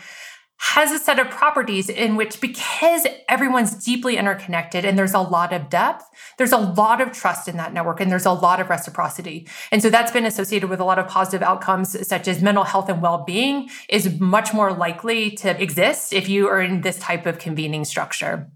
has 0.65 0.91
a 0.91 0.99
set 0.99 1.19
of 1.19 1.29
properties 1.29 1.91
in 1.91 2.17
which, 2.17 2.41
because 2.41 3.07
everyone's 3.29 3.85
deeply 3.85 4.17
interconnected 4.17 4.83
and 4.83 4.99
there's 4.99 5.13
a 5.13 5.21
lot 5.21 5.53
of 5.53 5.69
depth, 5.69 6.05
there's 6.39 6.53
a 6.53 6.59
lot 6.59 7.03
of 7.03 7.13
trust 7.13 7.49
in 7.49 7.59
that 7.59 7.75
network 7.75 8.01
and 8.01 8.11
there's 8.11 8.25
a 8.25 8.33
lot 8.33 8.61
of 8.61 8.71
reciprocity. 8.71 9.47
And 9.71 9.83
so 9.83 9.91
that's 9.91 10.11
been 10.11 10.25
associated 10.25 10.71
with 10.71 10.81
a 10.81 10.85
lot 10.85 10.99
of 10.99 11.07
positive 11.07 11.43
outcomes, 11.43 12.09
such 12.09 12.27
as 12.27 12.41
mental 12.41 12.65
health 12.65 12.89
and 12.89 13.03
well 13.03 13.25
being, 13.25 13.69
is 13.91 14.19
much 14.19 14.55
more 14.55 14.73
likely 14.73 15.33
to 15.33 15.63
exist 15.63 16.15
if 16.15 16.31
you 16.31 16.49
are 16.49 16.63
in 16.63 16.81
this 16.81 16.99
type 16.99 17.27
of 17.27 17.39
convening 17.39 17.85
structure. 17.85 18.51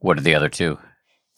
What 0.00 0.18
are 0.18 0.22
the 0.22 0.34
other 0.34 0.50
two? 0.50 0.78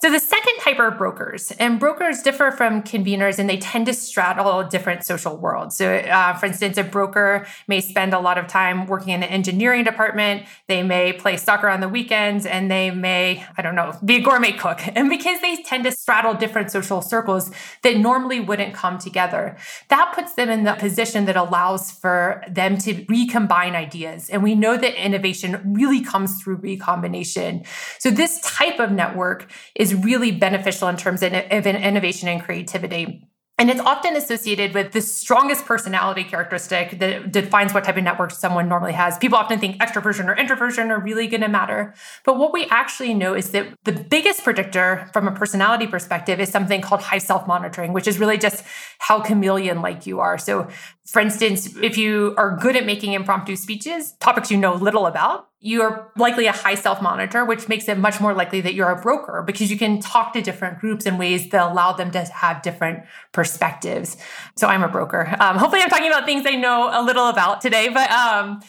So 0.02 0.11
the 0.11 0.18
second 0.18 0.54
type 0.59 0.80
are 0.80 0.90
brokers, 0.90 1.52
and 1.61 1.78
brokers 1.78 2.23
differ 2.23 2.50
from 2.50 2.82
conveners, 2.82 3.38
and 3.38 3.49
they 3.49 3.56
tend 3.56 3.87
to 3.87 3.94
straddle 3.94 4.64
different 4.64 5.04
social 5.04 5.37
worlds. 5.37 5.76
So, 5.76 5.94
uh, 5.94 6.35
for 6.35 6.47
instance, 6.47 6.76
a 6.76 6.82
broker 6.82 7.47
may 7.68 7.80
spend 7.80 8.12
a 8.12 8.18
lot 8.18 8.37
of 8.37 8.49
time 8.49 8.87
working 8.87 9.11
in 9.11 9.21
the 9.21 9.30
engineering 9.30 9.85
department. 9.85 10.42
They 10.66 10.82
may 10.82 11.12
play 11.12 11.37
soccer 11.37 11.68
on 11.68 11.78
the 11.78 11.88
weekends, 11.88 12.47
and 12.47 12.68
they 12.68 12.90
may, 12.90 13.47
I 13.56 13.62
don't 13.62 13.76
know, 13.76 13.97
be 14.04 14.16
a 14.16 14.21
gourmet 14.21 14.50
cook. 14.50 14.80
And 15.02 15.09
because 15.09 15.40
they 15.40 15.56
tend 15.62 15.85
to 15.85 15.92
straddle 15.92 16.35
different 16.35 16.71
social 16.73 17.00
circles 17.00 17.50
that 17.82 17.97
normally 17.97 18.40
wouldn't 18.40 18.75
come 18.75 18.99
together, 18.99 19.56
that 19.88 20.12
puts 20.14 20.35
them 20.35 20.50
in 20.50 20.64
the 20.64 20.75
position 20.75 21.26
that 21.26 21.37
allows 21.37 21.90
for 21.92 22.42
them 22.49 22.76
to 22.78 23.04
recombine 23.09 23.75
ideas. 23.75 24.28
And 24.28 24.42
we 24.42 24.54
know 24.54 24.76
that 24.76 24.94
innovation 25.02 25.61
really 25.64 26.00
comes 26.02 26.42
through 26.42 26.56
recombination. 26.56 27.64
So 27.99 28.11
this 28.11 28.40
type 28.40 28.80
of 28.80 28.90
network 28.92 29.50
is 29.75 29.92
really 29.95 30.33
beneficial 30.33 30.89
in 30.89 30.97
terms 30.97 31.23
of 31.23 31.33
innovation 31.33 32.29
and 32.29 32.43
creativity. 32.43 33.29
And 33.59 33.71
it's 33.71 33.81
often 33.81 34.17
associated 34.17 34.75
with 34.75 34.93
the 34.93 35.01
strongest 35.01 35.67
personality 35.67 36.25
characteristic 36.25 36.99
that 36.99 37.31
defines 37.31 37.73
what 37.73 37.85
type 37.85 37.97
of 37.97 38.03
network 38.03 38.33
someone 38.33 38.69
normally 38.69 38.95
has. 38.95 39.19
People 39.19 39.39
often 39.39 39.61
think 39.61 39.77
extroversion 39.77 40.27
or 40.27 40.35
introversion 40.35 40.91
are 40.91 40.99
really 40.99 41.29
going 41.29 41.43
to 41.43 41.49
matter. 41.49 41.95
But 42.25 42.39
what 42.39 42.53
we 42.53 42.65
actually 42.71 43.15
know 43.15 43.35
is 43.35 43.51
that 43.51 43.69
the 43.85 43.93
biggest 43.93 44.43
predictor 44.43 45.09
from 45.13 45.29
a 45.29 45.33
personality 45.33 45.87
perspective 45.87 46.41
is 46.41 46.49
something 46.49 46.81
called 46.81 47.03
high 47.03 47.19
self 47.19 47.47
monitoring, 47.47 47.93
which 47.93 48.09
is 48.09 48.19
really 48.19 48.39
just 48.39 48.65
how 48.99 49.21
chameleon 49.21 49.81
like 49.81 50.07
you 50.07 50.19
are. 50.19 50.39
So, 50.39 50.69
for 51.06 51.21
instance, 51.21 51.76
if 51.82 51.99
you 51.99 52.32
are 52.37 52.56
good 52.56 52.76
at 52.76 52.87
making 52.87 53.12
impromptu 53.12 53.56
speeches, 53.56 54.12
topics 54.21 54.52
you 54.52 54.56
know 54.56 54.75
little 54.75 55.06
about, 55.06 55.49
you're 55.59 56.11
likely 56.16 56.47
a 56.47 56.52
high 56.52 56.76
self 56.76 57.02
monitor, 57.02 57.44
which 57.44 57.68
makes 57.68 57.88
it 57.88 57.99
much 57.99 58.21
more 58.21 58.35
likely 58.35 58.61
that 58.61 58.75
you're 58.75 58.90
a 58.90 59.00
broker 59.00 59.42
because 59.44 59.71
you 59.71 59.76
can 59.76 60.00
talk 60.00 60.32
to 60.32 60.42
different 60.42 60.78
groups 60.78 61.04
in 61.04 61.18
ways 61.18 61.50
that 61.50 61.71
allow 61.73 61.92
them 61.92 62.12
to 62.12 62.21
have 62.25 62.62
different 62.62 63.04
perspectives. 63.32 64.16
So 64.56 64.68
I'm 64.68 64.85
a 64.85 64.88
broker. 64.88 65.35
Um, 65.40 65.56
hopefully, 65.56 65.82
I'm 65.82 65.88
talking 65.88 66.09
about 66.09 66.25
things 66.25 66.44
I 66.47 66.54
know 66.54 66.90
a 66.92 67.02
little 67.02 67.28
about 67.28 67.61
today, 67.61 67.88
but 67.88 68.11
um, 68.11 68.61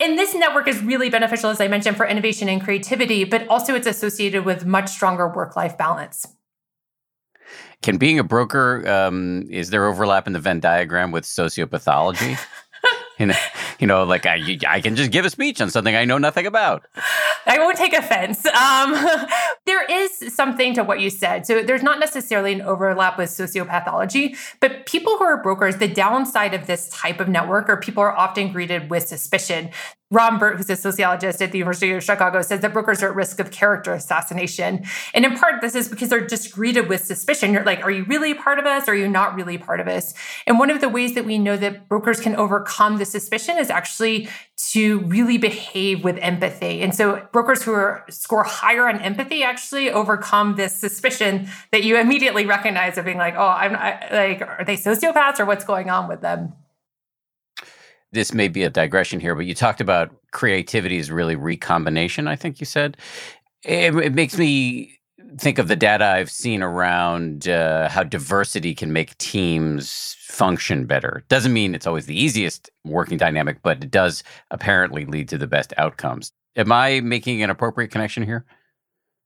and 0.00 0.18
this 0.18 0.34
network 0.34 0.68
is 0.68 0.82
really 0.82 1.10
beneficial, 1.10 1.50
as 1.50 1.60
I 1.60 1.68
mentioned, 1.68 1.96
for 1.96 2.06
innovation 2.06 2.48
and 2.48 2.62
creativity, 2.62 3.24
but 3.24 3.48
also 3.48 3.74
it's 3.74 3.86
associated 3.86 4.44
with 4.44 4.64
much 4.64 4.90
stronger 4.90 5.28
work 5.28 5.56
life 5.56 5.76
balance. 5.76 6.26
Can 7.82 7.96
being 7.96 8.18
a 8.18 8.24
broker, 8.24 8.86
um, 8.88 9.46
is 9.50 9.70
there 9.70 9.86
overlap 9.86 10.26
in 10.26 10.32
the 10.32 10.40
Venn 10.40 10.60
diagram 10.60 11.12
with 11.12 11.24
sociopathology? 11.24 12.38
you 13.18 13.26
know, 13.26 13.34
you 13.78 13.86
know, 13.86 14.04
like 14.04 14.26
I, 14.26 14.58
I 14.68 14.80
can 14.80 14.96
just 14.96 15.10
give 15.10 15.24
a 15.24 15.30
speech 15.30 15.60
on 15.60 15.70
something 15.70 15.94
I 15.94 16.04
know 16.04 16.18
nothing 16.18 16.46
about. 16.46 16.86
I 17.46 17.58
won't 17.58 17.76
take 17.76 17.92
offense. 17.92 18.44
Um, 18.46 18.92
there 19.66 19.84
is 19.84 20.34
something 20.34 20.74
to 20.74 20.84
what 20.84 21.00
you 21.00 21.10
said. 21.10 21.46
So 21.46 21.62
there's 21.62 21.82
not 21.82 21.98
necessarily 21.98 22.52
an 22.52 22.62
overlap 22.62 23.18
with 23.18 23.30
sociopathology, 23.30 24.36
but 24.60 24.86
people 24.86 25.16
who 25.16 25.24
are 25.24 25.42
brokers, 25.42 25.76
the 25.76 25.88
downside 25.88 26.54
of 26.54 26.66
this 26.66 26.88
type 26.90 27.20
of 27.20 27.28
network 27.28 27.68
are 27.68 27.78
people 27.78 28.02
are 28.02 28.16
often 28.16 28.52
greeted 28.52 28.90
with 28.90 29.06
suspicion. 29.08 29.70
Ron 30.10 30.38
Burt, 30.38 30.56
who's 30.56 30.70
a 30.70 30.76
sociologist 30.76 31.42
at 31.42 31.52
the 31.52 31.58
University 31.58 31.92
of 31.92 32.02
Chicago, 32.02 32.40
says 32.40 32.60
that 32.60 32.72
brokers 32.72 33.02
are 33.02 33.10
at 33.10 33.14
risk 33.14 33.40
of 33.40 33.50
character 33.50 33.92
assassination. 33.92 34.84
And 35.12 35.26
in 35.26 35.36
part, 35.36 35.60
this 35.60 35.74
is 35.74 35.88
because 35.88 36.08
they're 36.08 36.26
just 36.26 36.52
greeted 36.52 36.88
with 36.88 37.04
suspicion. 37.04 37.52
You're 37.52 37.64
like, 37.64 37.84
are 37.84 37.90
you 37.90 38.04
really 38.04 38.32
part 38.32 38.58
of 38.58 38.64
us? 38.64 38.88
Are 38.88 38.94
you 38.94 39.06
not 39.06 39.34
really 39.34 39.58
part 39.58 39.80
of 39.80 39.88
us? 39.88 40.14
And 40.46 40.58
one 40.58 40.70
of 40.70 40.80
the 40.80 40.88
ways 40.88 41.14
that 41.14 41.26
we 41.26 41.36
know 41.36 41.58
that 41.58 41.88
brokers 41.88 42.20
can 42.20 42.34
overcome 42.36 42.96
the 42.96 43.04
suspicion 43.04 43.58
is 43.58 43.68
actually 43.68 44.28
to 44.70 45.00
really 45.00 45.36
behave 45.36 46.02
with 46.02 46.16
empathy. 46.18 46.80
And 46.80 46.94
so 46.94 47.28
brokers 47.30 47.62
who 47.62 47.72
are, 47.72 48.06
score 48.08 48.44
higher 48.44 48.88
on 48.88 49.00
empathy 49.00 49.42
actually 49.42 49.90
overcome 49.90 50.56
this 50.56 50.74
suspicion 50.74 51.48
that 51.70 51.84
you 51.84 51.98
immediately 51.98 52.46
recognize 52.46 52.96
of 52.96 53.04
being 53.04 53.18
like, 53.18 53.34
oh, 53.36 53.46
I'm 53.46 53.76
I, 53.76 54.08
like, 54.10 54.40
are 54.40 54.64
they 54.64 54.76
sociopaths 54.76 55.38
or 55.38 55.44
what's 55.44 55.64
going 55.64 55.90
on 55.90 56.08
with 56.08 56.22
them? 56.22 56.54
This 58.12 58.32
may 58.32 58.48
be 58.48 58.62
a 58.62 58.70
digression 58.70 59.20
here, 59.20 59.34
but 59.34 59.46
you 59.46 59.54
talked 59.54 59.80
about 59.80 60.14
creativity 60.32 60.98
is 60.98 61.10
really 61.10 61.36
recombination, 61.36 62.28
I 62.28 62.36
think 62.36 62.60
you 62.60 62.66
said. 62.66 62.96
It, 63.64 63.94
it 63.96 64.14
makes 64.14 64.38
me 64.38 64.98
think 65.38 65.58
of 65.58 65.68
the 65.68 65.76
data 65.76 66.06
I've 66.06 66.30
seen 66.30 66.62
around 66.62 67.48
uh, 67.48 67.88
how 67.88 68.02
diversity 68.02 68.74
can 68.74 68.92
make 68.92 69.16
teams 69.18 70.16
function 70.20 70.86
better. 70.86 71.24
Doesn't 71.28 71.52
mean 71.52 71.74
it's 71.74 71.86
always 71.86 72.06
the 72.06 72.18
easiest 72.18 72.70
working 72.84 73.18
dynamic, 73.18 73.58
but 73.62 73.84
it 73.84 73.90
does 73.90 74.22
apparently 74.50 75.04
lead 75.04 75.28
to 75.28 75.38
the 75.38 75.46
best 75.46 75.74
outcomes. 75.76 76.32
Am 76.56 76.72
I 76.72 77.00
making 77.00 77.42
an 77.42 77.50
appropriate 77.50 77.90
connection 77.90 78.22
here? 78.22 78.46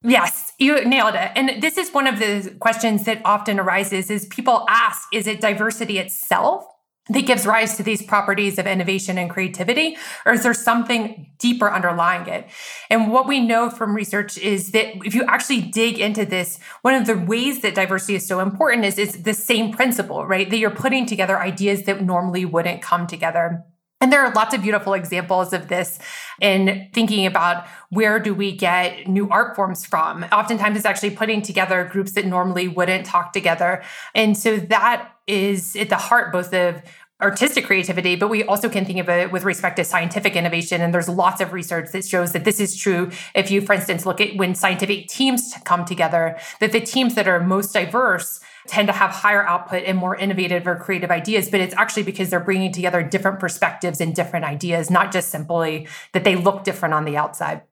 Yes, 0.03 0.53
you 0.59 0.85
nailed 0.85 1.15
it. 1.15 1.31
And 1.37 1.63
this 1.63 1.79
is 1.79 1.93
one 1.93 2.09
of 2.09 2.19
the 2.19 2.55
questions 2.59 3.05
that 3.05 3.23
often 3.25 3.61
arises 3.61 4.11
is 4.11 4.27
people 4.27 4.67
ask, 4.69 5.07
is 5.13 5.29
it 5.29 5.41
diversity 5.41 5.99
itself 5.99 6.65
that 7.09 7.27
gives 7.27 7.47
rise 7.47 7.77
to 7.77 7.83
these 7.83 8.03
properties 8.03 8.59
of 8.59 8.67
innovation 8.67 9.19
and 9.19 9.29
creativity? 9.29 9.97
Or 10.25 10.33
is 10.33 10.45
there 10.45 10.55
something 10.55 11.33
deeper 11.39 11.71
underlying 11.71 12.29
it? 12.29 12.49
And 12.91 13.11
what 13.11 13.27
we 13.27 13.41
know 13.41 13.71
from 13.71 13.95
research 13.95 14.39
is 14.39 14.71
that 14.71 15.05
if 15.05 15.15
you 15.15 15.25
actually 15.25 15.63
dig 15.63 15.99
into 15.99 16.25
this, 16.25 16.61
one 16.83 16.95
of 16.95 17.07
the 17.07 17.19
ways 17.19 17.61
that 17.63 17.75
diversity 17.75 18.15
is 18.15 18.27
so 18.27 18.39
important 18.39 18.85
is, 18.85 18.99
it's 18.99 19.17
the 19.17 19.35
same 19.35 19.73
principle, 19.73 20.27
right? 20.27 20.49
That 20.49 20.59
you're 20.59 20.71
putting 20.71 21.07
together 21.07 21.39
ideas 21.39 21.83
that 21.85 22.03
normally 22.03 22.45
wouldn't 22.45 22.83
come 22.83 23.07
together. 23.09 23.65
And 24.03 24.13
there 24.13 24.21
are 24.27 24.33
lots 24.33 24.53
of 24.53 24.63
beautiful 24.63 24.95
examples 24.95 25.53
of 25.53 25.69
this 25.69 26.01
in 26.41 26.89
thinking 26.93 27.25
about 27.25 27.69
where 27.91 28.19
do 28.19 28.35
we 28.35 28.51
get 28.51 29.07
new 29.07 29.29
art 29.31 29.55
forms 29.55 29.87
from. 29.87 30.25
Oftentimes, 30.33 30.77
it's 30.77 30.85
actually 30.85 31.11
putting 31.11 31.41
together 31.41 31.85
groups 31.85 32.13
that 32.13 32.27
normally 32.27 32.67
wouldn't 32.67 33.07
talk 33.07 33.33
together. 33.33 33.81
And 34.13 34.37
so 34.37 34.57
that 34.57 35.13
is 35.29 35.77
at 35.77 35.89
the 35.89 35.97
heart 35.97 36.33
both 36.33 36.53
of 36.53 36.83
artistic 37.21 37.65
creativity, 37.65 38.17
but 38.17 38.29
we 38.29 38.43
also 38.43 38.69
can 38.69 38.85
think 38.85 38.99
of 38.99 39.09
it 39.09 39.31
with 39.31 39.45
respect 39.45 39.77
to 39.77 39.85
scientific 39.85 40.35
innovation. 40.35 40.81
And 40.81 40.93
there's 40.93 41.09
lots 41.09 41.41
of 41.41 41.53
research 41.53 41.93
that 41.93 42.05
shows 42.05 42.33
that 42.33 42.45
this 42.45 42.59
is 42.59 42.77
true. 42.77 43.13
If 43.37 43.53
you, 43.53 43.61
for 43.61 43.73
instance, 43.75 44.05
look 44.05 44.21
at 44.21 44.37
when 44.37 44.57
scientific 44.57 45.07
teams 45.07 45.55
come 45.65 45.85
together, 45.85 46.37
that 46.59 46.73
the 46.73 46.81
teams 46.81 47.15
that 47.15 47.29
are 47.29 47.39
most 47.39 47.73
diverse 47.73 48.41
tend 48.67 48.89
to 48.89 48.93
have 48.93 49.11
higher 49.11 49.45
output 49.47 49.85
and 49.85 49.99
more 49.99 50.17
innovative 50.17 50.67
or 50.67 50.77
creative 50.77 51.11
ideas, 51.11 51.49
but 51.49 51.61
it's 51.61 51.75
actually 51.75 52.05
because 52.05 52.31
they're 52.31 52.41
bringing 52.41 52.73
together 52.73 53.03
different 53.03 53.41
perspectives 53.41 54.01
and 54.01 54.15
different 54.15 54.45
ideas, 54.45 54.91
not 54.91 55.13
just 55.13 55.31
simply 55.31 55.89
that 56.13 56.25
they 56.25 56.37
look 56.37 56.65
different 56.65 56.95
on 56.95 57.05
the 57.05 57.17
outside. 57.17 57.63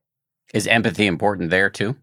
Is 0.52 0.66
empathy 0.66 1.06
important 1.06 1.50
there 1.50 1.70
too? 1.70 1.96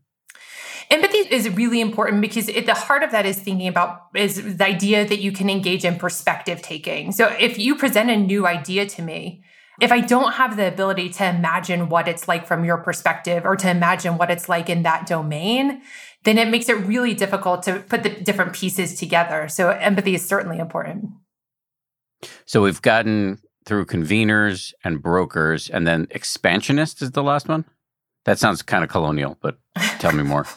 Empathy 0.90 1.18
is 1.18 1.50
really 1.50 1.82
important 1.82 2.22
because 2.22 2.48
at 2.48 2.66
the 2.66 2.74
heart 2.74 3.04
of 3.04 3.12
that 3.12 3.26
is 3.26 3.38
thinking 3.38 3.68
about 3.68 4.04
is 4.16 4.58
the 4.58 4.66
idea 4.66 5.06
that 5.06 5.20
you 5.20 5.34
can 5.34 5.50
engage 5.50 5.84
in 5.84 5.98
perspective 5.98 6.62
taking. 6.62 7.12
So 7.12 7.28
if 7.40 7.60
you 7.60 7.76
present 7.76 8.10
a 8.10 8.16
new 8.16 8.48
idea 8.48 8.86
to 8.86 9.02
me, 9.02 9.44
if 9.82 9.92
I 9.92 10.00
don't 10.00 10.34
have 10.34 10.56
the 10.56 10.68
ability 10.68 11.10
to 11.10 11.26
imagine 11.28 11.90
what 11.90 12.08
it's 12.08 12.28
like 12.28 12.48
from 12.48 12.66
your 12.66 12.78
perspective 12.78 13.46
or 13.46 13.56
to 13.58 13.70
imagine 13.70 14.18
what 14.18 14.32
it's 14.32 14.50
like 14.50 14.70
in 14.70 14.84
that 14.84 15.06
domain, 15.06 15.82
then 16.28 16.38
it 16.38 16.50
makes 16.50 16.68
it 16.68 16.74
really 16.74 17.14
difficult 17.14 17.64
to 17.64 17.80
put 17.88 18.04
the 18.04 18.10
different 18.10 18.54
pieces 18.54 18.96
together. 18.96 19.48
So 19.48 19.70
empathy 19.70 20.16
is 20.16 20.28
certainly 20.28 20.60
important. 20.60 21.06
So 22.46 22.62
we've 22.62 22.82
gotten 22.82 23.40
through 23.66 23.86
conveners 23.86 24.74
and 24.84 25.02
brokers, 25.02 25.70
and 25.70 25.86
then 25.86 26.08
expansionist 26.12 27.02
is 27.02 27.12
the 27.12 27.24
last 27.24 27.48
one. 27.48 27.66
That 28.26 28.40
sounds 28.40 28.62
kind 28.62 28.84
of 28.84 28.90
colonial, 28.90 29.38
but 29.42 29.58
tell 30.00 30.12
me 30.12 30.24
more. 30.24 30.46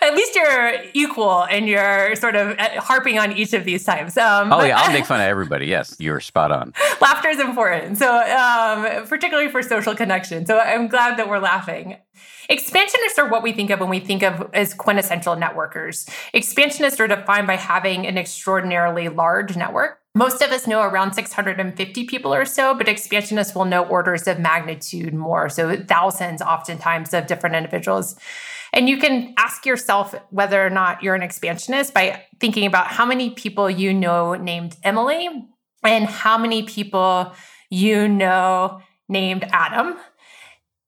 At 0.00 0.14
least 0.14 0.34
you're 0.34 0.74
equal 0.94 1.44
and 1.44 1.66
you're 1.66 2.14
sort 2.16 2.36
of 2.36 2.58
uh, 2.58 2.80
harping 2.80 3.18
on 3.18 3.32
each 3.32 3.52
of 3.52 3.64
these 3.64 3.84
types. 3.84 4.16
Um, 4.16 4.52
oh, 4.52 4.62
yeah, 4.64 4.80
I'll 4.80 4.92
make 4.92 5.04
fun 5.06 5.20
of 5.20 5.26
everybody. 5.28 5.66
Yes, 5.66 5.96
you're 5.98 6.20
spot 6.20 6.52
on. 6.52 6.72
Laughter 7.00 7.28
is 7.28 7.40
important. 7.40 7.98
So, 7.98 8.16
um, 8.16 9.06
particularly 9.06 9.50
for 9.50 9.62
social 9.62 9.94
connection. 9.94 10.46
So, 10.46 10.58
I'm 10.58 10.88
glad 10.88 11.18
that 11.18 11.28
we're 11.28 11.40
laughing. 11.40 11.96
Expansionists 12.48 13.18
are 13.18 13.28
what 13.28 13.42
we 13.42 13.52
think 13.52 13.70
of 13.70 13.80
when 13.80 13.90
we 13.90 14.00
think 14.00 14.22
of 14.22 14.48
as 14.54 14.72
quintessential 14.72 15.36
networkers. 15.36 16.08
Expansionists 16.32 16.98
are 16.98 17.06
defined 17.06 17.46
by 17.46 17.56
having 17.56 18.06
an 18.06 18.16
extraordinarily 18.16 19.08
large 19.08 19.54
network. 19.54 20.00
Most 20.14 20.40
of 20.40 20.50
us 20.50 20.66
know 20.66 20.80
around 20.80 21.12
650 21.12 22.04
people 22.04 22.32
or 22.32 22.46
so, 22.46 22.74
but 22.74 22.88
expansionists 22.88 23.54
will 23.54 23.66
know 23.66 23.84
orders 23.84 24.26
of 24.26 24.38
magnitude 24.40 25.12
more. 25.12 25.50
So 25.50 25.76
thousands, 25.76 26.40
oftentimes, 26.40 27.12
of 27.12 27.26
different 27.26 27.54
individuals. 27.54 28.16
And 28.72 28.88
you 28.88 28.96
can 28.96 29.34
ask 29.36 29.66
yourself 29.66 30.14
whether 30.30 30.64
or 30.64 30.70
not 30.70 31.02
you're 31.02 31.14
an 31.14 31.22
expansionist 31.22 31.92
by 31.92 32.24
thinking 32.40 32.66
about 32.66 32.86
how 32.86 33.04
many 33.04 33.30
people 33.30 33.68
you 33.68 33.92
know 33.92 34.34
named 34.34 34.76
Emily 34.82 35.28
and 35.84 36.06
how 36.06 36.38
many 36.38 36.62
people 36.62 37.32
you 37.70 38.08
know 38.08 38.80
named 39.08 39.44
Adam. 39.52 39.96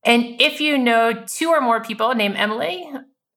And 0.04 0.40
if 0.40 0.60
you 0.60 0.78
know 0.78 1.12
two 1.26 1.48
or 1.48 1.60
more 1.60 1.82
people 1.82 2.14
named 2.14 2.36
Emily 2.36 2.90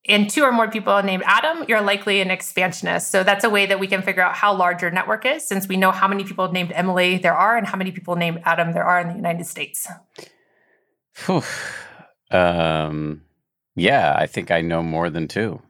and 0.08 0.30
two 0.30 0.44
or 0.44 0.52
more 0.52 0.70
people 0.70 1.02
named 1.04 1.24
Adam, 1.26 1.66
you're 1.68 1.82
likely 1.82 2.22
an 2.22 2.32
expansionist. 2.32 3.12
So 3.12 3.24
that's 3.24 3.44
a 3.44 3.50
way 3.50 3.66
that 3.66 3.80
we 3.80 3.88
can 3.88 4.02
figure 4.02 4.22
out 4.22 4.36
how 4.36 4.54
large 4.56 4.82
your 4.82 4.92
network 4.92 5.26
is 5.26 5.48
since 5.48 5.68
we 5.68 5.78
know 5.78 5.92
how 5.92 6.08
many 6.08 6.24
people 6.24 6.52
named 6.52 6.72
Emily 6.74 7.18
there 7.18 7.36
are 7.36 7.58
and 7.58 7.68
how 7.68 7.78
many 7.78 7.92
people 7.92 8.16
named 8.16 8.42
Adam 8.46 8.74
there 8.74 8.84
are 8.84 9.00
in 9.00 9.10
the 9.10 9.16
United 9.16 9.46
States. 9.46 9.88
Um, 12.32 13.22
yeah, 13.76 14.16
I 14.18 14.28
think 14.28 14.52
I 14.52 14.62
know 14.62 14.84
more 14.84 15.10
than 15.10 15.28
two. 15.28 15.62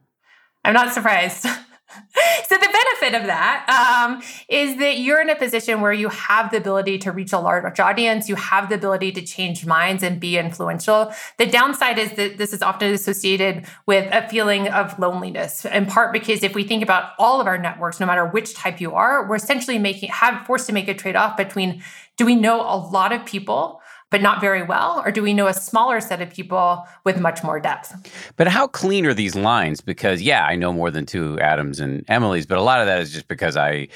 I'm 0.63 0.73
not 0.73 0.93
surprised. 0.93 1.45
so 2.47 2.55
the 2.55 2.83
benefit 3.01 3.19
of 3.19 3.27
that 3.27 3.67
um, 3.69 4.21
is 4.49 4.77
that 4.77 4.99
you're 4.99 5.21
in 5.21 5.29
a 5.29 5.35
position 5.35 5.81
where 5.81 5.93
you 5.93 6.09
have 6.09 6.51
the 6.51 6.57
ability 6.57 6.97
to 6.99 7.11
reach 7.11 7.33
a 7.33 7.39
large 7.39 7.79
audience 7.79 8.27
you 8.27 8.35
have 8.35 8.69
the 8.69 8.75
ability 8.75 9.11
to 9.11 9.21
change 9.21 9.65
minds 9.65 10.03
and 10.03 10.19
be 10.19 10.37
influential. 10.37 11.11
The 11.37 11.45
downside 11.45 11.99
is 11.99 12.13
that 12.13 12.37
this 12.37 12.53
is 12.53 12.61
often 12.61 12.91
associated 12.93 13.65
with 13.85 14.07
a 14.11 14.27
feeling 14.29 14.67
of 14.67 14.97
loneliness 14.97 15.65
in 15.65 15.85
part 15.85 16.13
because 16.13 16.43
if 16.43 16.55
we 16.55 16.63
think 16.63 16.83
about 16.83 17.11
all 17.19 17.39
of 17.39 17.47
our 17.47 17.57
networks 17.57 17.99
no 17.99 18.05
matter 18.05 18.25
which 18.25 18.53
type 18.53 18.81
you 18.81 18.93
are 18.93 19.27
we're 19.27 19.35
essentially 19.35 19.79
making 19.79 20.09
have 20.09 20.45
forced 20.45 20.67
to 20.67 20.73
make 20.73 20.87
a 20.87 20.93
trade-off 20.93 21.37
between 21.37 21.83
do 22.17 22.25
we 22.25 22.35
know 22.35 22.61
a 22.61 22.77
lot 22.77 23.11
of 23.11 23.25
people 23.25 23.81
but 24.13 24.21
not 24.21 24.39
very 24.39 24.61
well? 24.61 25.01
Or 25.03 25.11
do 25.11 25.23
we 25.23 25.33
know 25.33 25.47
a 25.47 25.55
smaller 25.55 25.99
set 25.99 26.21
of 26.21 26.29
people 26.29 26.87
with 27.03 27.19
much 27.19 27.43
more 27.43 27.59
depth? 27.59 28.11
But 28.35 28.47
how 28.47 28.67
clean 28.67 29.07
are 29.07 29.13
these 29.15 29.35
lines? 29.35 29.81
Because, 29.81 30.21
yeah, 30.21 30.45
I 30.45 30.55
know 30.55 30.71
more 30.71 30.91
than 30.91 31.07
two 31.07 31.39
Adams 31.39 31.79
and 31.79 32.05
Emilys, 32.05 32.47
but 32.47 32.59
a 32.59 32.61
lot 32.61 32.79
of 32.79 32.85
that 32.85 33.01
is 33.01 33.11
just 33.11 33.27
because 33.27 33.57
I 33.57 33.87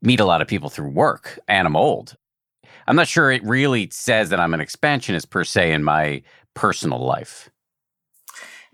meet 0.00 0.18
a 0.18 0.24
lot 0.24 0.40
of 0.40 0.48
people 0.48 0.70
through 0.70 0.88
work 0.88 1.38
and 1.46 1.66
I'm 1.66 1.76
old. 1.76 2.16
I'm 2.86 2.96
not 2.96 3.06
sure 3.06 3.30
it 3.30 3.44
really 3.44 3.90
says 3.92 4.30
that 4.30 4.40
I'm 4.40 4.54
an 4.54 4.62
expansionist 4.62 5.28
per 5.28 5.44
se 5.44 5.70
in 5.72 5.84
my 5.84 6.22
personal 6.54 7.04
life. 7.04 7.50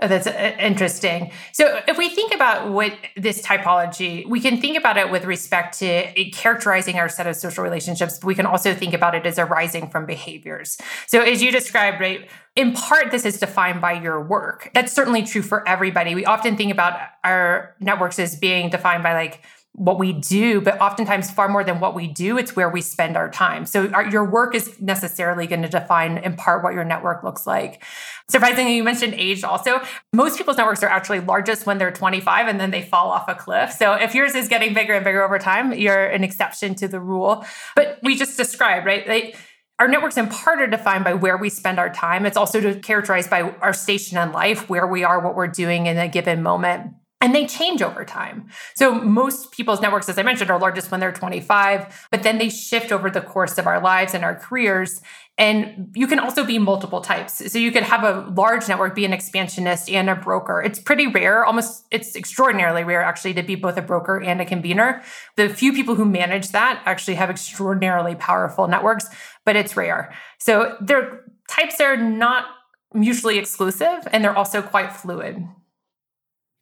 Oh, 0.03 0.09
that's 0.09 0.27
uh, 0.27 0.57
interesting. 0.59 1.31
So, 1.53 1.81
if 1.87 1.97
we 1.97 2.09
think 2.09 2.35
about 2.35 2.73
what 2.73 2.93
this 3.17 3.41
typology, 3.41 4.29
we 4.29 4.41
can 4.41 4.61
think 4.61 4.77
about 4.77 4.97
it 4.97 5.13
with 5.13 5.25
respect 5.25 5.79
to 5.79 6.13
characterizing 6.33 6.99
our 6.99 7.09
set 7.09 7.29
of 7.29 7.37
social 7.37 7.63
relationships. 7.63 8.19
But 8.19 8.27
we 8.27 8.35
can 8.35 8.45
also 8.45 8.75
think 8.75 8.95
about 8.95 9.15
it 9.15 9.25
as 9.27 9.39
arising 9.39 9.91
from 9.91 10.05
behaviors. 10.05 10.77
So, 11.07 11.21
as 11.21 11.41
you 11.41 11.53
described, 11.53 12.01
right, 12.01 12.29
in 12.57 12.73
part, 12.73 13.13
this 13.13 13.25
is 13.25 13.39
defined 13.39 13.81
by 13.81 13.93
your 13.93 14.21
work. 14.21 14.73
That's 14.75 14.93
certainly 14.93 15.23
true 15.23 15.43
for 15.43 15.67
everybody. 15.69 16.17
We 16.17 16.25
often 16.25 16.57
think 16.57 16.73
about 16.73 16.99
our 17.23 17.77
networks 17.79 18.19
as 18.19 18.35
being 18.35 18.71
defined 18.71 19.05
by 19.05 19.15
like 19.15 19.41
what 19.75 19.99
we 19.99 20.13
do, 20.13 20.61
but 20.61 20.79
oftentimes 20.81 21.31
far 21.31 21.49
more 21.49 21.65
than 21.65 21.81
what 21.81 21.95
we 21.95 22.07
do, 22.07 22.37
it's 22.37 22.55
where 22.55 22.69
we 22.69 22.83
spend 22.83 23.17
our 23.17 23.31
time. 23.31 23.65
So 23.65 23.89
our, 23.89 24.07
your 24.07 24.25
work 24.25 24.55
is 24.55 24.79
necessarily 24.81 25.47
going 25.47 25.63
to 25.63 25.69
define 25.69 26.19
in 26.19 26.37
part 26.37 26.63
what 26.63 26.75
your 26.75 26.85
network 26.85 27.25
looks 27.25 27.47
like. 27.47 27.83
Surprisingly, 28.29 28.77
you 28.77 28.85
mentioned 28.85 29.15
age 29.15 29.43
also. 29.45 29.81
Most 30.13 30.37
people's 30.37 30.59
networks 30.59 30.83
are 30.83 30.91
actually 30.91 31.21
largest 31.21 31.65
when 31.65 31.79
they're 31.79 31.91
25 31.91 32.49
and 32.49 32.61
then 32.61 32.71
they 32.71 32.83
fall 32.83 33.11
off 33.11 33.29
a 33.29 33.35
cliff. 33.35 33.73
So 33.73 33.95
if 33.95 34.15
yours 34.15 34.35
is 34.35 34.47
getting 34.47 34.75
bigger 34.75 34.93
and 34.93 35.05
bigger 35.05 35.23
over 35.23 35.39
time, 35.39 35.73
you're 35.73 36.05
an 36.05 36.23
exception 36.23 36.75
to 36.77 36.89
the 36.89 37.01
rule. 37.01 37.47
But 37.75 37.99
we 38.03 38.15
just 38.15 38.37
described, 38.37 38.85
right? 38.85 39.07
They, 39.07 39.35
our 39.79 39.89
networks 39.89 40.19
in 40.19 40.29
part 40.29 40.61
are 40.61 40.67
defined 40.67 41.05
by 41.05 41.15
where 41.15 41.39
we 41.39 41.49
spend 41.49 41.79
our 41.79 41.89
time. 41.89 42.27
It's 42.27 42.37
also 42.37 42.79
characterized 42.79 43.31
by 43.31 43.43
our 43.63 43.73
station 43.73 44.19
in 44.19 44.33
life, 44.33 44.69
where 44.69 44.87
we 44.87 45.03
are, 45.03 45.19
what 45.19 45.35
we're 45.35 45.49
doing 45.49 45.87
in 45.87 45.97
a 45.97 46.09
given 46.09 46.43
moment 46.43 46.93
and 47.23 47.35
they 47.35 47.47
change 47.47 47.81
over 47.81 48.05
time. 48.05 48.49
So 48.75 48.93
most 48.93 49.53
people's 49.53 49.81
networks, 49.81 50.09
as 50.09 50.19
I 50.19 50.25
mentioned, 50.25 50.51
are 50.51 50.59
largest 50.59 50.91
when 50.91 50.99
they're 50.99 51.13
25, 51.13 52.09
but 52.11 52.25
then 52.25 52.39
they 52.39 52.49
shift 52.49 52.91
over 52.91 53.09
the 53.09 53.21
course 53.21 53.59
of 53.59 53.67
our 53.69 53.81
lives 53.81 54.13
and 54.13 54.25
our 54.25 54.35
careers. 54.35 55.01
And 55.39 55.93
you 55.95 56.09
can 56.09 56.19
also 56.19 56.45
be 56.45 56.59
multiple 56.59 57.01
types. 57.01 57.51
So 57.51 57.59
you 57.59 57.71
could 57.71 57.85
have 57.85 58.03
a 58.03 58.29
large 58.37 58.69
network, 58.69 58.97
be 58.97 59.05
an 59.05 59.13
expansionist 59.13 59.89
and 59.89 60.11
a 60.11 60.17
broker. 60.17 60.61
It's 60.61 60.81
pretty 60.81 61.07
rare, 61.07 61.45
almost 61.45 61.87
it's 61.93 62.17
extraordinarily 62.17 62.83
rare 62.83 63.03
actually 63.03 63.35
to 63.35 63.43
be 63.45 63.55
both 63.55 63.77
a 63.77 63.83
broker 63.83 64.21
and 64.21 64.41
a 64.41 64.45
convener. 64.45 65.03
The 65.37 65.49
few 65.49 65.73
people 65.73 65.95
who 65.95 66.05
manage 66.05 66.49
that 66.49 66.83
actually 66.85 67.15
have 67.15 67.31
extraordinarily 67.31 68.17
powerful 68.17 68.67
networks, 68.67 69.07
but 69.47 69.55
it's 69.55 69.77
rare. 69.77 70.13
So 70.39 70.77
their 70.81 71.25
types 71.49 71.81
are 71.81 71.97
not 71.97 72.47
mutually 72.93 73.39
exclusive 73.39 74.09
and 74.13 74.25
they're 74.25 74.37
also 74.37 74.61
quite 74.61 74.93
fluid. 74.93 75.47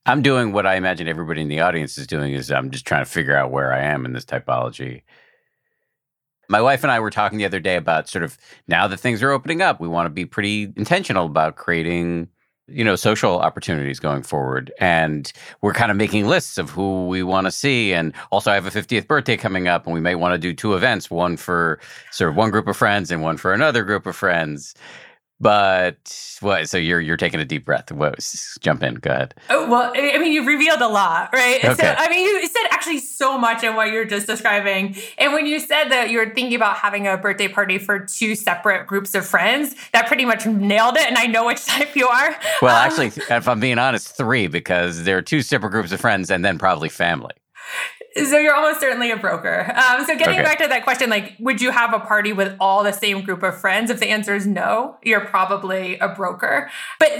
I'm 0.07 0.23
doing 0.23 0.53
what 0.53 0.67
I 0.67 0.77
imagine 0.77 1.09
everybody 1.09 1.43
in 1.43 1.49
the 1.49 1.61
audience 1.61 1.99
is 1.99 2.07
doing 2.07 2.33
is 2.33 2.51
I'm 2.51 2.71
just 2.71 2.87
trying 2.87 3.05
to 3.05 3.11
figure 3.11 3.37
out 3.37 3.51
where 3.51 3.73
I 3.73 3.81
am 3.81 4.07
in 4.07 4.13
this 4.13 4.25
typology. 4.25 5.03
My 6.49 6.61
wife 6.61 6.83
and 6.83 6.91
I 6.91 6.99
were 6.99 7.11
talking 7.11 7.39
the 7.39 7.45
other 7.45 7.61
day 7.61 7.77
about 7.77 8.09
sort 8.09 8.25
of 8.25 8.37
now 8.67 8.89
that 8.89 8.97
things 8.97 9.23
are 9.23 9.31
opening 9.31 9.63
up, 9.63 9.79
we 9.79 9.89
want 9.89 10.07
to 10.07 10.11
be 10.11 10.25
pretty 10.25 10.73
intentional 10.77 11.27
about 11.27 11.57
creating, 11.57 12.29
you 12.67 12.83
know, 12.83 12.97
social 12.97 13.39
opportunities 13.39 14.01
going 14.01 14.23
forward. 14.23 14.73
And 14.81 15.31
we're 15.61 15.75
kind 15.75 15.91
of 15.91 15.97
making 15.97 16.27
lists 16.27 16.57
of 16.57 16.71
who 16.71 17.07
we 17.07 17.23
want 17.23 17.47
to 17.47 17.53
see. 17.53 17.93
And 17.93 18.15
also 18.33 18.51
I 18.51 18.55
have 18.55 18.67
a 18.67 18.71
50th 18.71 19.07
birthday 19.07 19.37
coming 19.37 19.69
up 19.69 19.85
and 19.87 19.95
we 19.95 20.01
may 20.01 20.15
want 20.15 20.33
to 20.33 20.39
do 20.39 20.55
two 20.55 20.75
events, 20.75 21.11
one 21.11 21.37
for 21.37 21.79
sort 22.11 22.31
of 22.31 22.37
one 22.37 22.51
group 22.51 22.67
of 22.67 22.77
friends 22.77 23.11
and 23.11 23.23
one 23.23 23.37
for 23.37 23.53
another 23.53 23.85
group 23.85 24.07
of 24.07 24.17
friends. 24.17 24.75
But 25.41 26.37
what? 26.41 26.69
So 26.69 26.77
you're 26.77 27.01
you're 27.01 27.17
taking 27.17 27.41
a 27.41 27.47
deep 27.47 27.65
breath. 27.65 27.91
What? 27.91 28.19
Jump 28.61 28.83
in. 28.83 28.97
Go 28.97 29.11
ahead. 29.11 29.35
Oh, 29.49 29.69
well, 29.71 29.91
I 29.95 30.19
mean, 30.19 30.33
you've 30.33 30.47
revealed 30.47 30.83
a 30.83 30.89
lot, 30.89 31.31
right? 31.33 31.65
Okay. 31.65 31.75
So, 31.75 31.95
I 31.97 32.11
mean, 32.11 32.27
you 32.27 32.47
said 32.47 32.67
actually 32.71 32.99
so 32.99 33.39
much 33.39 33.65
in 33.65 33.75
what 33.75 33.91
you're 33.91 34.05
just 34.05 34.27
describing. 34.27 34.97
And 35.17 35.33
when 35.33 35.47
you 35.47 35.59
said 35.59 35.89
that 35.89 36.11
you 36.11 36.19
were 36.19 36.27
thinking 36.27 36.55
about 36.55 36.77
having 36.77 37.07
a 37.07 37.17
birthday 37.17 37.49
party 37.49 37.79
for 37.79 38.01
two 38.01 38.35
separate 38.35 38.87
groups 38.87 39.15
of 39.15 39.27
friends, 39.27 39.75
that 39.93 40.07
pretty 40.07 40.27
much 40.27 40.45
nailed 40.45 40.97
it. 40.97 41.07
And 41.07 41.17
I 41.17 41.27
know 41.27 41.47
which 41.47 41.65
type 41.67 41.97
you 41.97 42.07
are. 42.07 42.37
Well, 42.61 42.77
um, 42.77 42.87
actually, 42.87 43.07
if 43.07 43.49
I'm 43.49 43.61
being 43.61 43.79
honest, 43.79 44.15
three 44.17 44.47
because 44.47 45.05
there 45.05 45.17
are 45.17 45.23
two 45.23 45.41
separate 45.41 45.71
groups 45.71 45.91
of 45.93 46.01
friends 46.01 46.31
and 46.31 46.45
then 46.45 46.59
probably 46.59 46.91
family. 46.91 47.33
So 48.17 48.39
you're 48.39 48.55
almost 48.55 48.81
certainly 48.81 49.11
a 49.11 49.17
broker. 49.17 49.73
Um, 49.77 50.05
so 50.05 50.17
getting 50.17 50.41
okay. 50.41 50.43
back 50.43 50.59
to 50.59 50.67
that 50.67 50.83
question, 50.83 51.11
like, 51.11 51.37
would 51.39 51.61
you 51.61 51.71
have 51.71 51.95
a 51.95 52.01
party 52.01 52.33
with 52.33 52.57
all 52.59 52.83
the 52.83 52.93
same 52.93 53.23
group 53.23 53.43
of 53.43 53.61
friends? 53.61 53.91
If 53.91 54.01
the 54.01 54.09
answer 54.09 54.35
is 54.35 54.47
no, 54.47 54.97
you're 55.03 55.25
probably 55.25 55.97
a 55.99 56.09
broker. 56.09 56.71
But 56.99 57.11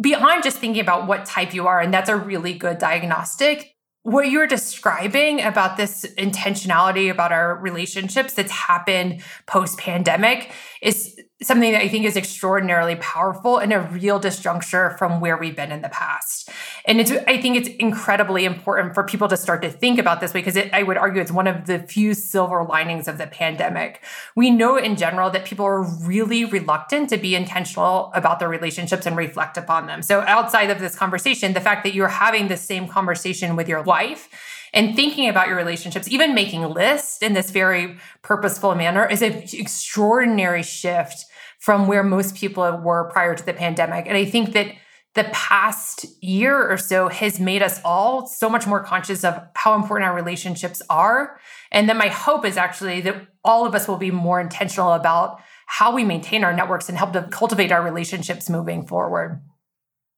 beyond 0.00 0.42
just 0.42 0.58
thinking 0.58 0.80
about 0.80 1.06
what 1.06 1.26
type 1.26 1.54
you 1.54 1.66
are, 1.68 1.80
and 1.80 1.94
that's 1.94 2.08
a 2.08 2.16
really 2.16 2.54
good 2.54 2.78
diagnostic. 2.78 3.76
What 4.02 4.30
you're 4.30 4.46
describing 4.46 5.42
about 5.42 5.76
this 5.76 6.06
intentionality 6.16 7.10
about 7.10 7.32
our 7.32 7.56
relationships 7.56 8.32
that's 8.32 8.50
happened 8.50 9.22
post 9.46 9.78
pandemic 9.78 10.50
is 10.82 11.20
something 11.42 11.72
that 11.72 11.80
I 11.80 11.88
think 11.88 12.04
is 12.04 12.16
extraordinarily 12.16 12.96
powerful 12.96 13.56
and 13.56 13.72
a 13.72 13.80
real 13.80 14.20
disjuncture 14.20 14.98
from 14.98 15.20
where 15.20 15.38
we've 15.38 15.56
been 15.56 15.72
in 15.72 15.80
the 15.80 15.88
past. 15.88 16.50
And 16.84 17.00
it's, 17.00 17.10
I 17.10 17.40
think 17.40 17.56
it's 17.56 17.68
incredibly 17.78 18.44
important 18.44 18.94
for 18.94 19.04
people 19.04 19.26
to 19.28 19.36
start 19.38 19.62
to 19.62 19.70
think 19.70 19.98
about 19.98 20.20
this 20.20 20.32
because 20.32 20.54
it, 20.56 20.72
I 20.74 20.82
would 20.82 20.98
argue 20.98 21.22
it's 21.22 21.32
one 21.32 21.46
of 21.46 21.66
the 21.66 21.78
few 21.78 22.12
silver 22.12 22.62
linings 22.62 23.08
of 23.08 23.16
the 23.16 23.26
pandemic. 23.26 24.02
We 24.36 24.50
know 24.50 24.76
in 24.76 24.96
general 24.96 25.30
that 25.30 25.46
people 25.46 25.64
are 25.64 25.82
really 25.82 26.44
reluctant 26.44 27.08
to 27.08 27.16
be 27.16 27.34
intentional 27.34 28.12
about 28.14 28.38
their 28.38 28.48
relationships 28.48 29.06
and 29.06 29.16
reflect 29.16 29.56
upon 29.56 29.86
them. 29.86 30.02
So 30.02 30.20
outside 30.20 30.68
of 30.68 30.78
this 30.78 30.94
conversation, 30.94 31.54
the 31.54 31.60
fact 31.60 31.84
that 31.84 31.94
you're 31.94 32.08
having 32.08 32.48
the 32.48 32.56
same 32.58 32.86
conversation 32.86 33.56
with 33.56 33.66
your 33.66 33.82
wife 33.82 34.28
and 34.72 34.94
thinking 34.94 35.28
about 35.28 35.48
your 35.48 35.56
relationships, 35.56 36.08
even 36.08 36.34
making 36.34 36.62
lists 36.62 37.22
in 37.22 37.32
this 37.32 37.50
very 37.50 37.96
purposeful 38.22 38.74
manner 38.74 39.06
is 39.06 39.22
an 39.22 39.42
extraordinary 39.52 40.62
shift 40.62 41.24
from 41.60 41.86
where 41.86 42.02
most 42.02 42.34
people 42.34 42.64
were 42.78 43.04
prior 43.10 43.34
to 43.34 43.46
the 43.46 43.52
pandemic. 43.52 44.06
And 44.06 44.16
I 44.16 44.24
think 44.24 44.52
that 44.54 44.74
the 45.14 45.24
past 45.32 46.06
year 46.22 46.70
or 46.70 46.76
so 46.76 47.08
has 47.08 47.40
made 47.40 47.62
us 47.62 47.80
all 47.84 48.26
so 48.26 48.48
much 48.48 48.66
more 48.66 48.82
conscious 48.82 49.24
of 49.24 49.40
how 49.54 49.74
important 49.74 50.08
our 50.08 50.14
relationships 50.14 50.80
are. 50.88 51.38
And 51.72 51.88
then 51.88 51.96
my 51.96 52.08
hope 52.08 52.44
is 52.44 52.56
actually 52.56 53.00
that 53.02 53.26
all 53.44 53.66
of 53.66 53.74
us 53.74 53.88
will 53.88 53.96
be 53.96 54.10
more 54.10 54.40
intentional 54.40 54.92
about 54.92 55.40
how 55.66 55.94
we 55.94 56.04
maintain 56.04 56.44
our 56.44 56.54
networks 56.54 56.88
and 56.88 56.96
help 56.96 57.12
to 57.12 57.22
cultivate 57.30 57.72
our 57.72 57.82
relationships 57.82 58.48
moving 58.48 58.86
forward. 58.86 59.40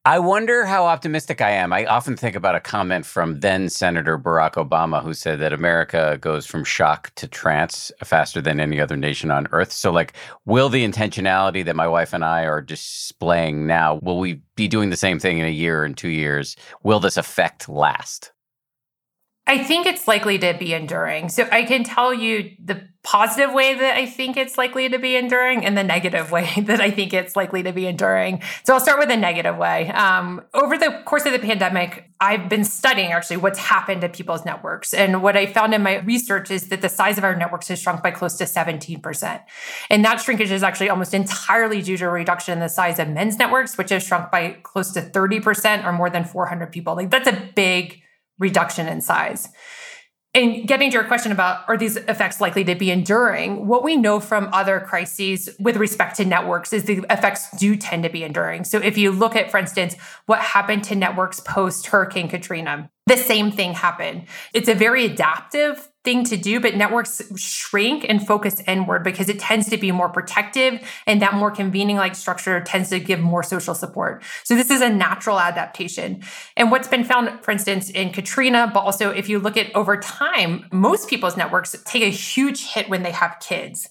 I 0.05 0.19
wonder 0.19 0.65
how 0.65 0.87
optimistic 0.87 1.41
I 1.41 1.51
am. 1.51 1.73
I 1.73 1.87
often 1.87 2.17
think 2.17 2.35
about 2.35 2.57
a 2.57 2.61
comment 2.61 3.07
from 3.07 3.39
then 3.39 3.69
Senator 3.69 4.19
Barack 4.19 4.55
Obama, 4.55 5.01
who 5.01 5.15
said 5.15 5.39
that 5.39 5.53
America 5.53 6.19
goes 6.21 6.45
from 6.45 6.65
shock 6.65 7.15
to 7.15 7.29
trance 7.29 7.93
faster 8.03 8.41
than 8.41 8.59
any 8.59 8.81
other 8.81 8.97
nation 8.97 9.31
on 9.31 9.47
earth. 9.53 9.71
So, 9.71 9.93
like, 9.93 10.15
will 10.45 10.69
the 10.69 10.85
intentionality 10.85 11.65
that 11.65 11.77
my 11.77 11.87
wife 11.87 12.13
and 12.13 12.25
I 12.25 12.47
are 12.47 12.61
displaying 12.61 13.69
now, 13.69 14.01
will 14.03 14.19
we 14.19 14.41
be 14.57 14.67
doing 14.67 14.91
the 14.91 14.97
same 14.97 15.21
thing 15.21 15.39
in 15.39 15.47
a 15.47 15.51
year 15.51 15.85
and 15.85 15.97
two 15.97 16.09
years? 16.09 16.57
Will 16.83 16.99
this 16.99 17.17
effect 17.17 17.69
last? 17.69 18.32
I 19.47 19.63
think 19.65 19.87
it's 19.87 20.07
likely 20.07 20.39
to 20.39 20.55
be 20.59 20.73
enduring. 20.73 21.29
So 21.29 21.49
I 21.51 21.65
can 21.65 21.83
tell 21.83 22.15
you 22.15 22.53
the 22.65 22.89
positive 23.03 23.53
way 23.53 23.75
that 23.75 23.97
I 23.97 24.07
think 24.07 24.37
it's 24.37 24.57
likely 24.57 24.89
to 24.89 24.99
be 25.01 25.17
enduring 25.17 25.67
and 25.67 25.77
the 25.77 25.83
negative 25.83 26.31
way 26.31 26.49
that 26.67 26.81
I 26.81 26.93
think 26.93 27.13
it's 27.13 27.35
likely 27.35 27.65
to 27.65 27.73
be 27.73 27.87
enduring. 27.87 28.41
So 28.65 28.75
I'll 28.75 28.81
start 28.81 29.01
with 29.01 29.09
the 29.09 29.17
negative 29.17 29.57
way. 29.57 29.91
Um, 29.91 30.43
over 30.55 30.79
the 30.79 31.03
course 31.05 31.27
of 31.27 31.33
the 31.33 31.41
pandemic, 31.41 32.09
I've 32.21 32.49
been 32.49 32.63
studying 32.63 33.11
actually 33.11 33.39
what's 33.39 33.59
happened 33.59 34.03
to 34.03 34.09
people's 34.09 34.45
networks. 34.45 34.95
And 34.95 35.23
what 35.23 35.37
I 35.37 35.47
found 35.47 35.75
in 35.75 35.83
my 35.83 35.99
research 35.99 36.53
is 36.53 36.69
that 36.69 36.81
the 36.81 36.89
size 36.89 37.19
of 37.19 37.25
our 37.25 37.35
networks 37.35 37.67
has 37.67 37.81
shrunk 37.81 38.05
by 38.05 38.13
close 38.13 38.37
to 38.37 38.45
17%. 38.45 39.43
And 39.91 40.05
that 40.05 40.21
shrinkage 40.21 40.53
is 40.53 40.63
actually 40.63 40.89
almost 40.89 41.15
entirely 41.15 41.83
due 41.83 41.97
to 41.97 42.05
a 42.05 42.11
reduction 42.11 42.53
in 42.53 42.61
the 42.61 42.69
size 42.69 43.01
of 43.01 43.09
men's 43.09 43.39
networks, 43.39 43.77
which 43.77 43.91
has 43.91 44.05
shrunk 44.05 44.31
by 44.31 44.59
close 44.63 44.93
to 44.93 45.01
30% 45.01 45.85
or 45.85 45.93
more 45.93 46.11
than 46.11 46.25
400 46.25 46.71
people. 46.71 46.95
Like 46.95 47.11
that's 47.11 47.29
a 47.29 47.51
big 47.57 48.02
reduction 48.39 48.89
in 48.89 49.01
size. 49.01 49.49
And 50.35 50.67
getting 50.67 50.91
to 50.91 50.95
your 50.95 51.05
question 51.05 51.31
about 51.31 51.69
are 51.69 51.77
these 51.77 51.97
effects 51.97 52.41
likely 52.41 52.65
to 52.65 52.75
be 52.75 52.91
enduring, 52.91 53.67
what 53.67 53.85
we 53.85 53.99
know 53.99 54.19
from 54.19 54.49
other 54.51 54.81
crises 54.81 55.51
with 55.61 55.77
respect 55.77 56.17
to 56.17 56.25
networks 56.25 56.73
is 56.73 56.85
the 56.85 57.05
effects 57.11 57.55
do 57.59 57.77
tend 57.77 58.05
to 58.05 58.09
be 58.09 58.25
enduring. 58.25 58.65
So 58.65 58.79
if 58.79 58.97
you 58.97 59.11
look 59.11 59.37
at, 59.37 59.51
for 59.51 59.59
instance, 59.59 59.95
what 60.25 60.41
happened 60.41 60.85
to 60.85 60.95
networks 60.95 61.41
post 61.41 61.89
Hurricane 61.89 62.29
Katrina, 62.31 62.91
the 63.07 63.17
same 63.17 63.51
thing 63.51 63.73
happened. 63.73 64.27
It's 64.55 64.69
a 64.69 64.75
very 64.75 65.05
adaptive 65.05 65.89
thing 66.05 66.25
to 66.25 66.37
do, 66.37 66.61
but 66.61 66.77
networks 66.77 67.21
shrink 67.37 68.07
and 68.09 68.25
focus 68.25 68.63
inward 68.67 69.03
because 69.03 69.29
it 69.29 69.39
tends 69.39 69.69
to 69.71 69.77
be 69.77 69.91
more 69.91 70.09
protective 70.09 70.81
and 71.07 71.21
that 71.21 71.35
more 71.35 71.51
convening 71.51 71.97
like 71.97 72.15
structure 72.15 72.61
tends 72.61 72.91
to 72.91 73.01
give 73.01 73.19
more 73.21 73.43
social 73.43 73.75
support. 73.75 74.23
So 74.45 74.55
this 74.55 74.71
is 74.71 74.81
a 74.81 74.89
natural 74.89 75.39
adaptation. 75.39 76.23
And 76.57 76.71
what's 76.71 76.89
been 76.89 77.05
found, 77.05 77.45
for 77.45 77.51
instance, 77.51 77.91
in 77.91 78.11
Katrina, 78.11 78.71
but 78.73 78.81
also 78.81 79.11
if 79.11 79.29
you 79.29 79.39
look 79.39 79.57
at 79.57 79.75
over 79.75 79.97
time, 79.97 80.67
most 80.73 81.09
people's 81.09 81.37
networks 81.37 81.77
take 81.85 82.03
a 82.03 82.11
huge 82.11 82.67
hit 82.67 82.89
when 82.89 83.03
they 83.03 83.13
have 83.13 83.39
kids. 83.41 83.89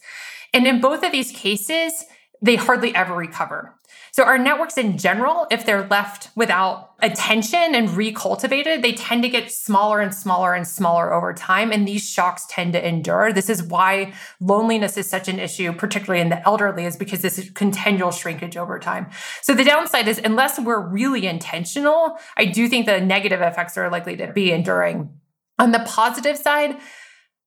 And 0.53 0.65
in 0.65 0.81
both 0.81 1.03
of 1.03 1.11
these 1.11 1.31
cases, 1.31 2.05
they 2.41 2.55
hardly 2.55 2.93
ever 2.95 3.13
recover. 3.13 3.75
So, 4.13 4.23
our 4.25 4.37
networks 4.37 4.77
in 4.77 4.97
general, 4.97 5.47
if 5.51 5.65
they're 5.65 5.87
left 5.87 6.29
without 6.35 6.95
attention 6.99 7.73
and 7.73 7.87
recultivated, 7.87 8.81
they 8.81 8.91
tend 8.91 9.23
to 9.23 9.29
get 9.29 9.49
smaller 9.49 10.01
and 10.01 10.13
smaller 10.13 10.53
and 10.53 10.67
smaller 10.67 11.13
over 11.13 11.33
time. 11.33 11.71
And 11.71 11.87
these 11.87 12.07
shocks 12.07 12.45
tend 12.49 12.73
to 12.73 12.85
endure. 12.85 13.31
This 13.31 13.49
is 13.49 13.63
why 13.63 14.13
loneliness 14.41 14.97
is 14.97 15.09
such 15.09 15.29
an 15.29 15.39
issue, 15.39 15.71
particularly 15.71 16.19
in 16.19 16.27
the 16.27 16.45
elderly, 16.45 16.83
is 16.83 16.97
because 16.97 17.21
this 17.21 17.39
is 17.39 17.51
continual 17.51 18.11
shrinkage 18.11 18.57
over 18.57 18.79
time. 18.79 19.09
So, 19.41 19.53
the 19.53 19.63
downside 19.63 20.09
is, 20.09 20.19
unless 20.21 20.59
we're 20.59 20.85
really 20.85 21.25
intentional, 21.25 22.17
I 22.35 22.45
do 22.45 22.67
think 22.67 22.87
the 22.87 22.99
negative 22.99 23.39
effects 23.39 23.77
are 23.77 23.89
likely 23.89 24.17
to 24.17 24.33
be 24.33 24.51
enduring. 24.51 25.09
On 25.57 25.71
the 25.71 25.85
positive 25.87 26.37
side, 26.37 26.77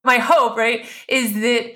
my 0.03 0.17
hope, 0.17 0.57
right, 0.57 0.87
is 1.09 1.35
that 1.35 1.75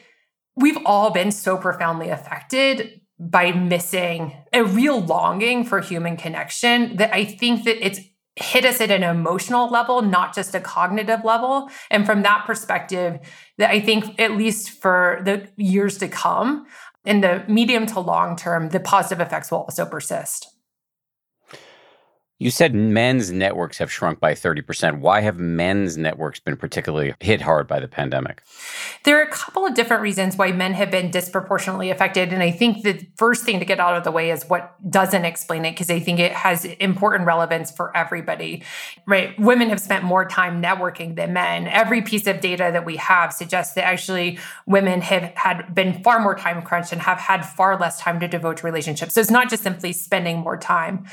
we've 0.57 0.79
all 0.87 1.11
been 1.11 1.31
so 1.31 1.59
profoundly 1.59 2.09
affected 2.09 3.03
by 3.19 3.53
missing 3.53 4.37
a 4.53 4.65
real 4.65 5.01
longing 5.01 5.65
for 5.65 5.81
human 5.81 6.17
connection 6.17 6.97
that 6.97 7.13
I 7.13 7.25
think 7.25 7.65
that 7.65 7.85
it's 7.85 8.01
hit 8.37 8.65
us 8.65 8.81
at 8.81 8.91
an 8.91 9.03
emotional 9.03 9.69
level, 9.69 10.01
not 10.01 10.35
just 10.35 10.55
a 10.55 10.61
cognitive 10.61 11.25
level. 11.25 11.69
And 11.91 12.07
from 12.07 12.23
that 12.23 12.45
perspective, 12.47 13.19
that 13.59 13.71
I 13.71 13.81
think 13.81 14.21
at 14.21 14.37
least 14.37 14.71
for 14.71 15.21
the 15.25 15.49
years 15.57 15.99
to 15.99 16.09
come, 16.09 16.67
in 17.05 17.21
the 17.21 17.45
medium 17.49 17.87
to 17.87 18.01
long 18.01 18.37
term, 18.37 18.69
the 18.69 18.81
positive 18.81 19.27
effects 19.27 19.51
will 19.51 19.61
also 19.61 19.87
persist. 19.87 20.49
You 22.41 22.53
said 22.53 22.73
men's 22.73 23.33
networks 23.33 23.79
have 23.79 23.91
shrunk 23.91 24.21
by 24.21 24.33
30%. 24.33 25.01
Why 25.01 25.23
have 25.23 25.41
men's 25.41 25.99
networks 25.99 26.39
been 26.39 26.57
particularly 26.57 27.15
hit 27.19 27.41
hard 27.41 27.67
by 27.67 27.81
the 27.81 27.89
pandemic? 27.89 28.45
There 29.03 29.19
are 29.19 29.23
a 29.23 29.31
couple 29.31 29.67
of 29.67 29.75
different 29.75 30.03
reasons 30.03 30.37
why 30.37 30.53
men 30.53 30.73
have 30.75 30.89
been 30.89 31.11
disproportionately 31.11 31.91
affected. 31.91 32.33
And 32.33 32.41
I 32.41 32.53
think 32.53 32.85
the 32.85 33.05
first 33.17 33.43
thing 33.43 33.59
to 33.59 33.65
get 33.65 33.81
out 33.81 33.97
of 33.97 34.05
the 34.05 34.13
way 34.13 34.31
is 34.31 34.45
what 34.45 34.77
doesn't 34.89 35.25
explain 35.25 35.65
it, 35.65 35.73
because 35.73 35.91
I 35.91 35.99
think 35.99 36.21
it 36.21 36.31
has 36.31 36.65
important 36.65 37.27
relevance 37.27 37.73
for 37.73 37.97
everybody, 37.97 38.63
right? 39.05 39.37
Women 39.41 39.71
have 39.71 39.81
spent 39.81 40.05
more 40.05 40.25
time 40.25 40.63
networking 40.63 41.17
than 41.17 41.33
men. 41.33 41.67
Every 41.67 42.03
piece 42.03 42.29
of 42.29 42.41
data 42.41 42.71
that 42.73 42.85
we 42.85 42.99
have 42.99 43.33
suggests 43.33 43.75
that 43.75 43.85
actually 43.85 44.39
women 44.65 45.01
have 45.01 45.25
had 45.35 45.75
been 45.75 46.05
far 46.05 46.21
more 46.21 46.37
time 46.37 46.63
crunched 46.63 46.93
and 46.93 47.03
have 47.03 47.19
had 47.19 47.45
far 47.45 47.77
less 47.77 47.99
time 47.99 48.21
to 48.21 48.29
devote 48.29 48.59
to 48.59 48.67
relationships. 48.67 49.15
So 49.15 49.21
it's 49.21 49.29
not 49.29 49.51
just 49.51 49.65
simply 49.65 49.93
spending 49.93 50.39
more 50.39 50.57
time. 50.57 51.05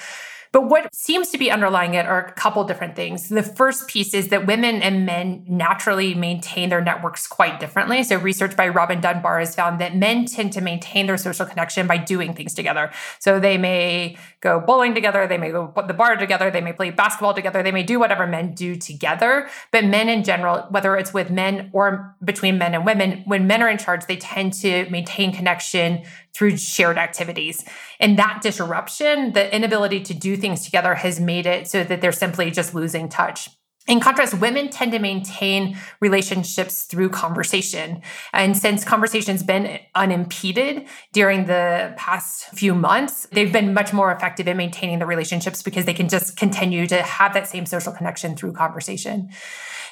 But 0.55 0.69
what 0.69 0.95
seems 0.95 1.31
to 1.31 1.37
be 1.37 1.51
underlying 1.51 1.95
it 1.95 2.05
are 2.05 2.27
a 2.27 2.31
couple 2.31 2.63
different 2.63 2.95
things. 2.95 3.27
The 3.27 3.43
first 3.43 3.89
piece 3.89 4.13
is 4.13 4.29
that 4.29 4.47
women 4.47 4.81
and 4.81 5.05
men 5.05 5.43
naturally 5.49 6.15
maintain 6.15 6.69
their 6.69 6.79
networks 6.79 7.27
quite 7.27 7.59
differently. 7.59 8.03
So, 8.03 8.15
research 8.15 8.55
by 8.55 8.69
Robin 8.69 9.01
Dunbar 9.01 9.39
has 9.39 9.53
found 9.53 9.81
that 9.81 9.97
men 9.97 10.23
tend 10.23 10.53
to 10.53 10.61
maintain 10.61 11.07
their 11.07 11.17
social 11.17 11.45
connection 11.45 11.87
by 11.87 11.97
doing 11.97 12.33
things 12.33 12.53
together. 12.53 12.89
So, 13.19 13.37
they 13.37 13.57
may 13.57 14.15
go 14.39 14.61
bowling 14.61 14.95
together, 14.95 15.27
they 15.27 15.37
may 15.37 15.51
go 15.51 15.73
to 15.75 15.87
the 15.87 15.93
bar 15.93 16.15
together, 16.15 16.49
they 16.49 16.61
may 16.61 16.71
play 16.71 16.89
basketball 16.89 17.33
together, 17.33 17.61
they 17.61 17.73
may 17.73 17.83
do 17.83 17.99
whatever 17.99 18.25
men 18.25 18.53
do 18.53 18.77
together. 18.77 19.49
But 19.71 19.83
men 19.83 20.07
in 20.07 20.23
general, 20.23 20.67
whether 20.69 20.95
it's 20.95 21.13
with 21.13 21.29
men 21.29 21.69
or 21.73 22.15
between 22.23 22.57
men 22.57 22.73
and 22.73 22.85
women, 22.85 23.23
when 23.25 23.45
men 23.45 23.61
are 23.61 23.69
in 23.69 23.77
charge, 23.77 24.05
they 24.05 24.15
tend 24.15 24.53
to 24.53 24.89
maintain 24.89 25.33
connection 25.33 26.03
through 26.35 26.57
shared 26.57 26.97
activities. 26.97 27.63
And 27.99 28.19
that 28.19 28.41
disruption, 28.41 29.33
the 29.33 29.53
inability 29.55 30.01
to 30.01 30.13
do 30.13 30.35
things 30.35 30.65
together, 30.65 30.95
has 30.95 31.19
made 31.19 31.45
it 31.45 31.67
so 31.67 31.83
that 31.83 32.01
they're 32.01 32.11
simply 32.11 32.51
just 32.51 32.75
losing 32.75 33.07
touch. 33.07 33.49
In 33.87 33.99
contrast, 33.99 34.39
women 34.41 34.69
tend 34.69 34.93
to 34.93 34.99
maintain 34.99 35.77
relationships 36.01 36.85
through 36.85 37.09
conversation. 37.09 38.01
And 38.33 38.57
since 38.57 38.83
conversation's 38.83 39.43
been 39.43 39.79
unimpeded 39.93 40.87
during 41.13 41.45
the 41.45 41.93
past 41.95 42.45
few 42.45 42.73
months, 42.73 43.27
they've 43.31 43.53
been 43.53 43.75
much 43.75 43.93
more 43.93 44.11
effective 44.11 44.47
in 44.47 44.57
maintaining 44.57 44.97
the 44.97 45.05
relationships 45.05 45.61
because 45.61 45.85
they 45.85 45.93
can 45.93 46.09
just 46.09 46.35
continue 46.35 46.87
to 46.87 47.03
have 47.03 47.35
that 47.35 47.47
same 47.47 47.67
social 47.67 47.93
connection 47.93 48.35
through 48.35 48.53
conversation. 48.53 49.29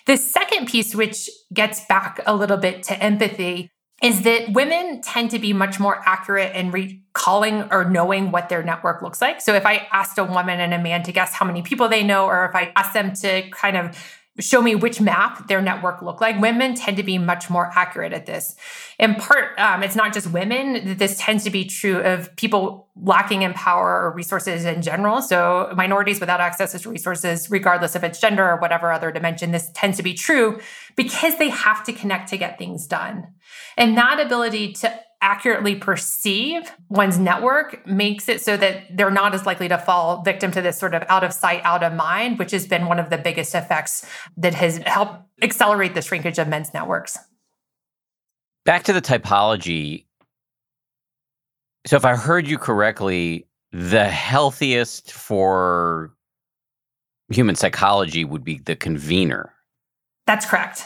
The 0.08 0.18
second 0.18 0.68
piece, 0.68 0.96
which 0.96 1.30
gets 1.54 1.86
back 1.86 2.20
a 2.26 2.36
little 2.36 2.58
bit 2.58 2.82
to 2.84 3.02
empathy, 3.02 3.70
is 4.04 4.24
that 4.24 4.52
women 4.52 5.02
tend 5.02 5.32
to 5.32 5.40
be 5.40 5.54
much 5.54 5.80
more 5.80 6.04
accurate 6.06 6.54
in 6.54 6.72
recalling 6.72 7.64
or 7.72 7.90
knowing 7.90 8.32
what 8.32 8.50
their 8.50 8.62
network 8.62 9.02
looks 9.02 9.22
like. 9.22 9.40
So 9.40 9.56
if 9.56 9.66
I 9.66 9.88
asked 9.94 10.18
a 10.18 10.26
woman 10.26 10.60
and 10.60 10.74
a 10.74 10.78
man 10.78 11.04
to 11.04 11.14
guess 11.14 11.34
how 11.34 11.46
many 11.46 11.62
people 11.62 11.88
they 11.88 12.04
know, 12.04 12.26
or 12.26 12.46
if 12.46 12.54
I 12.54 12.74
asked 12.76 12.94
them 12.94 13.14
to 13.14 13.50
kind 13.52 13.78
of 13.78 13.98
show 14.40 14.62
me 14.62 14.74
which 14.74 15.00
map 15.00 15.48
their 15.48 15.62
network 15.62 16.02
look 16.02 16.20
like. 16.20 16.40
Women 16.42 16.74
tend 16.74 16.98
to 16.98 17.04
be 17.04 17.20
much 17.20 17.52
more 17.52 17.72
accurate 17.76 18.14
at 18.14 18.26
this. 18.26 18.56
In 18.98 19.14
part, 19.16 19.58
um, 19.60 19.84
it's 19.84 19.96
not 19.96 20.12
just 20.12 20.32
women. 20.32 20.98
This 20.98 21.18
tends 21.20 21.44
to 21.44 21.52
be 21.52 21.66
true 21.66 22.00
of 22.00 22.36
people 22.36 22.90
lacking 22.96 23.44
in 23.44 23.54
power 23.54 24.02
or 24.02 24.12
resources 24.12 24.66
in 24.66 24.82
general. 24.82 25.22
So 25.22 25.72
minorities 25.76 26.20
without 26.20 26.40
access 26.40 26.80
to 26.82 26.90
resources, 26.90 27.52
regardless 27.52 27.96
of 27.96 28.04
its 28.04 28.20
gender 28.20 28.48
or 28.48 28.58
whatever 28.58 28.92
other 28.92 29.12
dimension, 29.12 29.52
this 29.52 29.70
tends 29.76 29.98
to 29.98 30.04
be 30.04 30.16
true 30.16 30.60
because 30.96 31.38
they 31.38 31.50
have 31.50 31.84
to 31.84 31.94
connect 31.94 32.30
to 32.30 32.38
get 32.38 32.58
things 32.58 32.88
done. 32.88 33.28
And 33.78 33.98
that 33.98 34.20
ability 34.20 34.74
to 34.74 35.00
accurately 35.24 35.74
perceive 35.74 36.70
one's 36.90 37.18
network 37.18 37.88
makes 37.88 38.28
it 38.28 38.42
so 38.42 38.58
that 38.58 38.96
they're 38.96 39.10
not 39.10 39.34
as 39.34 39.46
likely 39.46 39.70
to 39.70 39.78
fall 39.78 40.22
victim 40.22 40.52
to 40.52 40.62
this 40.62 40.78
sort 40.78 40.94
of 40.94 41.02
out 41.08 41.24
of 41.24 41.32
sight, 41.32 41.62
out 41.64 41.82
of 41.82 41.94
mind, 41.94 42.38
which 42.38 42.52
has 42.52 42.68
been 42.68 42.88
one 42.88 43.00
of 43.00 43.10
the 43.10 43.18
biggest 43.18 43.56
effects 43.56 44.06
that 44.36 44.54
has 44.54 44.80
helped 44.80 45.22
accelerate 45.42 45.96
the 45.96 46.02
shrinkage 46.02 46.38
of 46.38 46.50
men's 46.50 46.74
networks. 46.74 47.18
Back 48.66 48.84
to 48.84 48.94
the 48.94 49.02
typology. 49.02 50.06
So, 51.86 51.96
if 51.96 52.04
I 52.04 52.16
heard 52.16 52.46
you 52.46 52.58
correctly, 52.58 53.48
the 53.72 54.06
healthiest 54.06 55.14
for 55.14 56.14
human 57.30 57.56
psychology 57.56 58.26
would 58.26 58.44
be 58.44 58.60
the 58.60 58.76
convener. 58.76 59.54
That's 60.28 60.46
correct. 60.46 60.84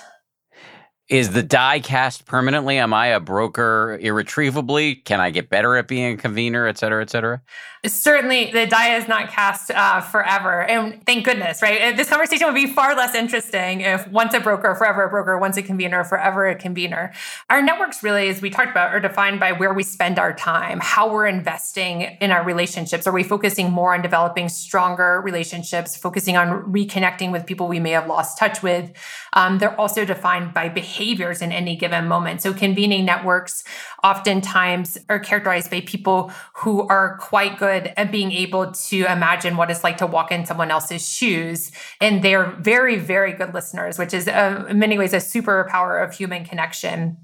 Is 1.10 1.32
the 1.32 1.43
die 1.43 1.80
cast 1.80 2.26
permanently? 2.26 2.78
Am 2.80 2.93
I 2.93 3.08
a 3.08 3.22
broker 3.22 3.98
irretrievably? 4.02 4.96
Can 5.06 5.22
I 5.22 5.30
get 5.30 5.50
better 5.50 5.78
at 5.78 5.88
being 5.88 6.15
a 6.15 6.17
convener, 6.17 6.67
et 6.67 6.78
cetera, 6.78 7.02
et 7.02 7.10
cetera? 7.10 7.41
Certainly, 7.86 8.52
the 8.52 8.65
die 8.65 8.98
is 8.98 9.08
not 9.08 9.30
cast 9.30 9.72
uh, 9.72 10.02
forever. 10.02 10.63
And 10.63 11.06
thank 11.06 11.24
goodness, 11.24 11.62
right? 11.62 11.96
This 11.96 12.10
conversation 12.10 12.48
would 12.48 12.56
be 12.56 12.67
far 12.67 12.93
less 12.93 13.15
interesting 13.15 13.82
if 13.82 14.06
once 14.10 14.34
a 14.34 14.41
broker, 14.41 14.76
forever 14.76 15.04
a 15.04 15.10
broker, 15.10 15.38
once 15.38 15.56
a 15.56 15.62
convener, 15.62 16.04
forever 16.04 16.46
a 16.48 16.56
convener. 16.56 17.13
Our 17.50 17.62
networks, 17.62 18.04
really, 18.04 18.28
as 18.28 18.41
we 18.41 18.50
talked 18.50 18.72
about, 18.72 18.93
are 18.93 19.00
defined 19.00 19.39
by 19.39 19.54
where 19.54 19.74
we 19.74 19.84
spend 19.84 20.20
our 20.20 20.34
time, 20.34 20.80
how 20.82 21.10
we're 21.10 21.28
investing 21.28 22.02
in 22.20 22.32
our 22.32 22.43
relationships. 22.43 23.08
Are 23.08 23.13
we 23.13 23.24
focusing 23.24 23.72
more 23.72 23.93
on 23.93 24.02
developing 24.02 24.50
stronger 24.50 25.22
relationships, 25.22 25.96
focusing 25.96 26.36
on 26.36 26.63
reconnecting 26.63 27.32
with 27.32 27.46
people 27.46 27.70
we 27.70 27.80
may 27.80 27.91
have 27.91 28.08
lost 28.08 28.38
touch 28.38 28.62
with? 28.62 28.91
Um, 29.32 29.60
they're 29.60 29.80
also 29.80 30.04
defined 30.04 30.54
by 30.54 30.67
behaviors 30.98 31.42
in 31.42 31.52
any 31.52 31.76
given 31.76 32.08
moment. 32.08 32.42
So, 32.42 32.54
convening 32.54 33.06
networks 33.06 33.64
oftentimes 34.04 34.98
are 35.10 35.20
characterized 35.20 35.70
by 35.70 35.82
people 35.82 36.32
who 36.56 36.88
are 36.88 37.18
quite 37.18 37.58
good 37.58 37.94
at 37.98 38.12
being 38.12 38.32
able 38.32 38.72
to 38.72 39.06
imagine 39.06 39.58
what 39.58 39.70
it's 39.70 39.84
like 39.84 39.98
to 39.98 40.08
walk 40.08 40.32
in 40.32 40.46
someone 40.46 40.72
else's 40.72 41.08
shoes. 41.08 41.72
And 42.02 42.24
they're 42.24 42.52
very, 42.60 42.98
very 42.98 43.34
good 43.34 43.54
listeners, 43.54 43.98
which 43.98 44.14
is 44.14 44.28
uh, 44.28 44.66
in 44.70 44.80
many 44.80 44.98
ways 44.98 45.14
a 45.14 45.18
superpower 45.18 46.04
of 46.04 46.14
human 46.14 46.44
connection. 46.46 47.18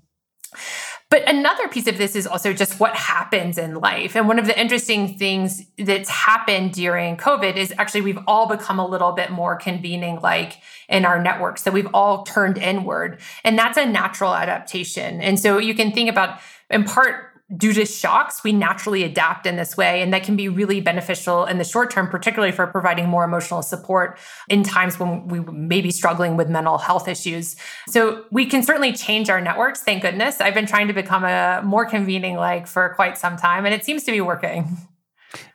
But 1.10 1.30
another 1.30 1.68
piece 1.68 1.86
of 1.86 2.00
this 2.00 2.16
is 2.16 2.26
also 2.26 2.54
just 2.54 2.80
what 2.80 2.96
happens 2.96 3.60
in 3.60 3.76
life. 3.76 4.16
And 4.16 4.28
one 4.28 4.40
of 4.40 4.48
the 4.48 4.60
interesting 4.60 5.16
things 5.16 5.62
that's 5.78 6.10
happened 6.10 6.74
during 6.74 7.18
COVID 7.18 7.56
is 7.56 7.72
actually 7.78 8.02
we've 8.02 8.24
all 8.26 8.48
become 8.48 8.80
a 8.80 8.88
little 8.88 9.12
bit 9.12 9.30
more 9.30 9.56
convening 9.56 10.20
like 10.22 10.58
in 10.90 11.06
our 11.06 11.22
networks, 11.22 11.64
that 11.64 11.74
we've 11.74 11.90
all 11.94 12.24
turned 12.24 12.58
inward. 12.58 13.20
And 13.44 13.58
that's 13.58 13.78
a 13.78 13.86
natural 13.86 14.36
adaptation. 14.36 15.22
And 15.22 15.40
so 15.40 15.58
you 15.58 15.74
can 15.74 15.92
think 15.92 16.10
about, 16.10 16.40
in 16.70 16.84
part, 16.84 17.34
due 17.56 17.74
to 17.74 17.86
shocks, 17.86 18.44
we 18.44 18.52
naturally 18.52 19.04
adapt 19.04 19.46
in 19.46 19.56
this 19.58 19.78
way. 19.78 20.02
And 20.02 20.14
that 20.14 20.24
can 20.24 20.36
be 20.36 20.50
really 20.50 20.82
beneficial 20.82 21.46
in 21.46 21.58
the 21.58 21.64
short 21.64 21.92
term, 21.92 22.08
particularly 22.08 22.52
for 22.52 22.66
providing 22.68 23.08
more 23.08 23.24
emotional 23.24 23.62
support 23.62 24.18
in 24.50 24.64
times 24.64 25.00
when 25.00 25.28
we 25.28 25.40
may 25.42 25.82
be 25.82 25.92
struggling 25.92 26.38
with 26.38 26.50
mental 26.50 26.78
health 26.78 27.08
issues. 27.08 27.56
So 27.88 28.26
we 28.32 28.46
can 28.46 28.64
certainly 28.64 28.94
change 28.94 29.30
our 29.30 29.42
networks, 29.42 29.82
thank 29.82 30.02
goodness. 30.02 30.42
I've 30.42 30.54
been 30.54 30.66
trying 30.66 30.88
to 30.88 30.94
become 30.94 31.24
a 31.24 31.62
more 31.64 31.86
convening 31.86 32.36
like 32.36 32.68
for 32.68 32.94
quite 32.96 33.18
some 33.18 33.38
time, 33.38 33.66
and 33.66 33.74
it 33.74 33.86
seems 33.86 34.04
to 34.06 34.12
be 34.12 34.22
working. 34.22 34.78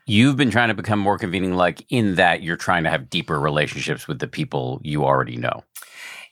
You've 0.08 0.38
been 0.38 0.50
trying 0.50 0.68
to 0.68 0.74
become 0.74 0.98
more 0.98 1.18
convening 1.18 1.54
like 1.54 1.84
in 1.90 2.14
that 2.14 2.42
you're 2.42 2.56
trying 2.56 2.84
to 2.84 2.90
have 2.90 3.10
deeper 3.10 3.38
relationships 3.38 4.08
with 4.08 4.20
the 4.20 4.26
people 4.26 4.80
you 4.82 5.04
already 5.04 5.36
know. 5.36 5.64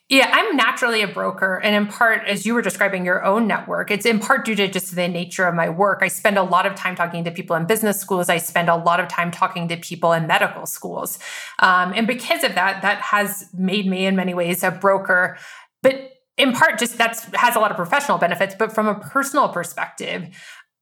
Yeah, 0.08 0.30
I'm 0.32 0.56
naturally 0.56 1.02
a 1.02 1.08
broker. 1.08 1.60
And 1.62 1.74
in 1.74 1.86
part, 1.86 2.26
as 2.26 2.46
you 2.46 2.54
were 2.54 2.62
describing 2.62 3.04
your 3.04 3.22
own 3.22 3.46
network, 3.46 3.90
it's 3.90 4.06
in 4.06 4.18
part 4.18 4.46
due 4.46 4.54
to 4.54 4.66
just 4.68 4.94
the 4.94 5.08
nature 5.08 5.44
of 5.44 5.54
my 5.54 5.68
work. 5.68 5.98
I 6.00 6.08
spend 6.08 6.38
a 6.38 6.42
lot 6.42 6.64
of 6.64 6.74
time 6.74 6.94
talking 6.94 7.22
to 7.24 7.30
people 7.30 7.54
in 7.54 7.66
business 7.66 8.00
schools. 8.00 8.30
I 8.30 8.38
spend 8.38 8.70
a 8.70 8.76
lot 8.76 8.98
of 8.98 9.08
time 9.08 9.30
talking 9.30 9.68
to 9.68 9.76
people 9.76 10.12
in 10.14 10.26
medical 10.26 10.64
schools. 10.64 11.18
Um, 11.58 11.92
and 11.94 12.06
because 12.06 12.44
of 12.44 12.54
that, 12.54 12.80
that 12.80 13.02
has 13.02 13.50
made 13.52 13.86
me 13.86 14.06
in 14.06 14.16
many 14.16 14.32
ways 14.32 14.62
a 14.62 14.70
broker. 14.70 15.36
But 15.82 16.12
in 16.38 16.52
part, 16.52 16.78
just 16.78 16.96
that 16.96 17.18
has 17.34 17.56
a 17.56 17.58
lot 17.58 17.72
of 17.72 17.76
professional 17.76 18.16
benefits. 18.16 18.54
But 18.58 18.72
from 18.72 18.86
a 18.86 18.94
personal 18.94 19.50
perspective, 19.50 20.28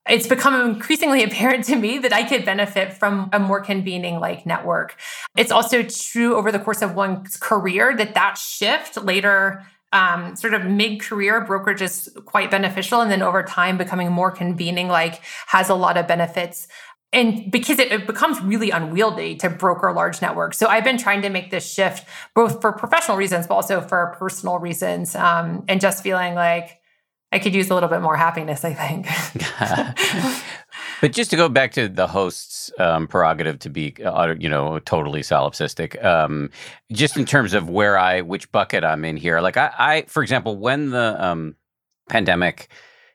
it's 0.08 0.26
become 0.26 0.70
increasingly 0.70 1.22
apparent 1.28 1.64
to 1.66 1.76
me 1.76 1.98
that 1.98 2.12
I 2.12 2.24
could 2.24 2.44
benefit 2.44 2.92
from 2.92 3.30
a 3.32 3.38
more 3.38 3.60
convening 3.60 4.20
like 4.20 4.46
network. 4.46 4.96
It's 5.36 5.52
also 5.52 5.82
true 5.82 6.36
over 6.36 6.52
the 6.52 6.58
course 6.58 6.82
of 6.82 6.94
one's 6.94 7.36
career 7.36 7.96
that 7.96 8.14
that 8.14 8.38
shift 8.38 8.96
later 9.02 9.66
um, 9.92 10.34
sort 10.34 10.54
of 10.54 10.64
mid-career 10.64 11.42
brokerage 11.44 11.80
is 11.80 12.14
quite 12.24 12.50
beneficial 12.50 13.00
and 13.00 13.10
then 13.12 13.22
over 13.22 13.44
time 13.44 13.78
becoming 13.78 14.10
more 14.10 14.32
convening 14.32 14.88
like 14.88 15.20
has 15.46 15.68
a 15.68 15.74
lot 15.74 15.96
of 15.96 16.08
benefits 16.08 16.66
and 17.12 17.52
because 17.52 17.78
it, 17.78 17.92
it, 17.92 18.06
becomes 18.08 18.40
really 18.40 18.72
unwieldy 18.72 19.36
to 19.36 19.48
broker 19.48 19.92
large 19.92 20.20
networks 20.20 20.58
so 20.58 20.66
i've 20.66 20.82
been 20.82 20.98
trying 20.98 21.22
to 21.22 21.28
make 21.28 21.52
this 21.52 21.72
shift 21.72 22.04
both 22.34 22.60
for 22.60 22.72
professional 22.72 23.16
reasons 23.16 23.46
but 23.46 23.54
also 23.54 23.80
for 23.80 24.16
personal 24.18 24.58
reasons 24.58 25.14
um, 25.14 25.64
and 25.68 25.80
just 25.80 26.02
feeling 26.02 26.34
like 26.34 26.80
I 27.34 27.40
could 27.40 27.52
use 27.52 27.68
a 27.68 27.74
little 27.74 27.88
bit 27.88 28.00
more 28.00 28.16
happiness, 28.16 28.64
I 28.64 28.74
think. 28.74 29.08
but 31.00 31.12
just 31.12 31.30
to 31.30 31.36
go 31.36 31.48
back 31.48 31.72
to 31.72 31.88
the 31.88 32.06
host's 32.06 32.70
um, 32.78 33.08
prerogative 33.08 33.58
to 33.58 33.70
be, 33.70 33.92
uh, 34.04 34.36
you 34.38 34.48
know, 34.48 34.78
totally 34.78 35.22
solipsistic, 35.22 36.02
um, 36.04 36.50
just 36.92 37.16
in 37.16 37.24
terms 37.24 37.52
of 37.52 37.68
where 37.68 37.98
I, 37.98 38.20
which 38.20 38.52
bucket 38.52 38.84
I'm 38.84 39.04
in 39.04 39.16
here. 39.16 39.40
Like 39.40 39.56
I, 39.56 39.72
I 39.76 40.02
for 40.06 40.22
example, 40.22 40.56
when 40.56 40.90
the 40.90 41.16
um, 41.18 41.56
pandemic 42.08 42.68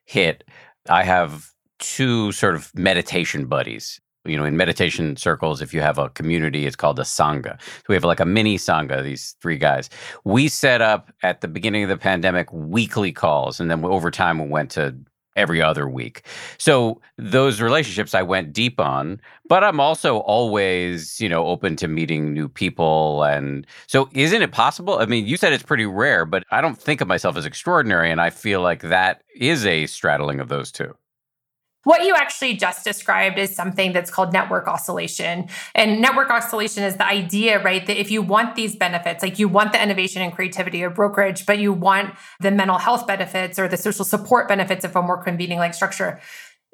hit, 0.03 0.43
I 0.89 1.03
have 1.03 1.51
two 1.79 2.34
sort 2.34 2.55
of 2.55 2.75
meditation 2.75 3.45
buddies 3.45 4.01
you 4.25 4.38
know, 4.38 4.45
in 4.45 4.58
meditation 4.58 5.15
circles, 5.15 5.62
if 5.62 5.73
you 5.73 5.82
have 5.82 5.97
a 5.97 6.10
community, 6.10 6.65
it's 6.65 6.75
called 6.75 6.99
a 6.99 7.03
sangha. 7.03 7.60
So 7.62 7.84
we 7.89 7.95
have 7.95 8.03
like 8.03 8.19
a 8.19 8.25
mini 8.25 8.58
sangha, 8.58 9.03
these 9.03 9.36
three 9.41 9.58
guys. 9.58 9.89
We 10.23 10.47
set 10.47 10.82
up 10.82 11.12
at 11.23 11.41
the 11.41 11.47
beginning 11.47 11.84
of 11.84 11.89
the 11.89 11.97
pandemic 11.97 12.51
weekly 12.51 13.12
calls, 13.12 13.60
and 13.60 13.71
then 13.71 13.84
over 13.86 14.12
time 14.12 14.39
we 14.39 14.47
went 14.47 14.71
to 14.71 14.95
every 15.36 15.62
other 15.62 15.88
week. 15.88 16.23
So 16.58 17.01
those 17.17 17.62
relationships 17.62 18.13
I 18.13 18.21
went 18.21 18.51
deep 18.51 18.79
on, 18.79 19.21
but 19.47 19.63
I'm 19.63 19.79
also 19.79 20.17
always, 20.17 21.19
you 21.21 21.29
know, 21.29 21.45
open 21.45 21.75
to 21.77 21.88
meeting 21.88 22.34
new 22.34 22.49
people. 22.49 23.23
And 23.23 23.65
so 23.88 24.10
isn't 24.13 24.41
it 24.41 24.51
possible? 24.51 24.99
I 24.99 25.05
mean, 25.05 25.25
you 25.25 25.38
said 25.38 25.53
it's 25.53 25.63
pretty 25.63 25.86
rare, 25.86 26.25
but 26.25 26.43
I 26.51 26.60
don't 26.62 26.77
think 26.77 26.99
of 26.99 27.08
myself 27.08 27.38
as 27.38 27.45
extraordinary. 27.45 28.12
And 28.12 28.19
I 28.19 28.32
feel 28.32 28.62
like 28.62 28.82
that 28.82 29.23
is 29.34 29.65
a 29.65 29.86
straddling 29.86 30.41
of 30.41 30.49
those 30.49 30.71
two. 30.71 30.93
What 31.89 32.04
you 32.04 32.13
actually 32.13 32.54
just 32.54 32.84
described 32.84 33.39
is 33.39 33.56
something 33.56 33.93
that's 33.93 34.12
called 34.12 34.32
network 34.32 34.67
oscillation. 34.67 35.47
And 35.73 35.99
network 35.99 36.30
oscillation 36.30 36.84
is 36.84 36.97
the 36.97 37.08
idea, 37.08 37.60
right, 37.63 37.84
that 37.88 37.99
if 37.99 38.12
you 38.12 38.21
want 38.21 38.56
these 38.56 38.75
benefits, 38.75 39.23
like 39.23 39.39
you 39.39 39.47
want 39.47 39.71
the 39.73 39.82
innovation 39.82 40.21
and 40.21 40.32
creativity 40.32 40.84
of 40.84 40.93
brokerage, 40.93 41.47
but 41.47 41.58
you 41.58 41.73
want 41.73 42.13
the 42.41 42.52
mental 42.52 42.78
health 42.78 43.08
benefits 43.08 43.58
or 43.58 43.67
the 43.67 43.75
social 43.75 44.06
support 44.06 44.47
benefits 44.47 44.86
of 44.86 44.95
a 44.95 45.02
more 45.02 45.17
convening 45.17 45.58
like 45.58 45.73
structure, 45.73 46.19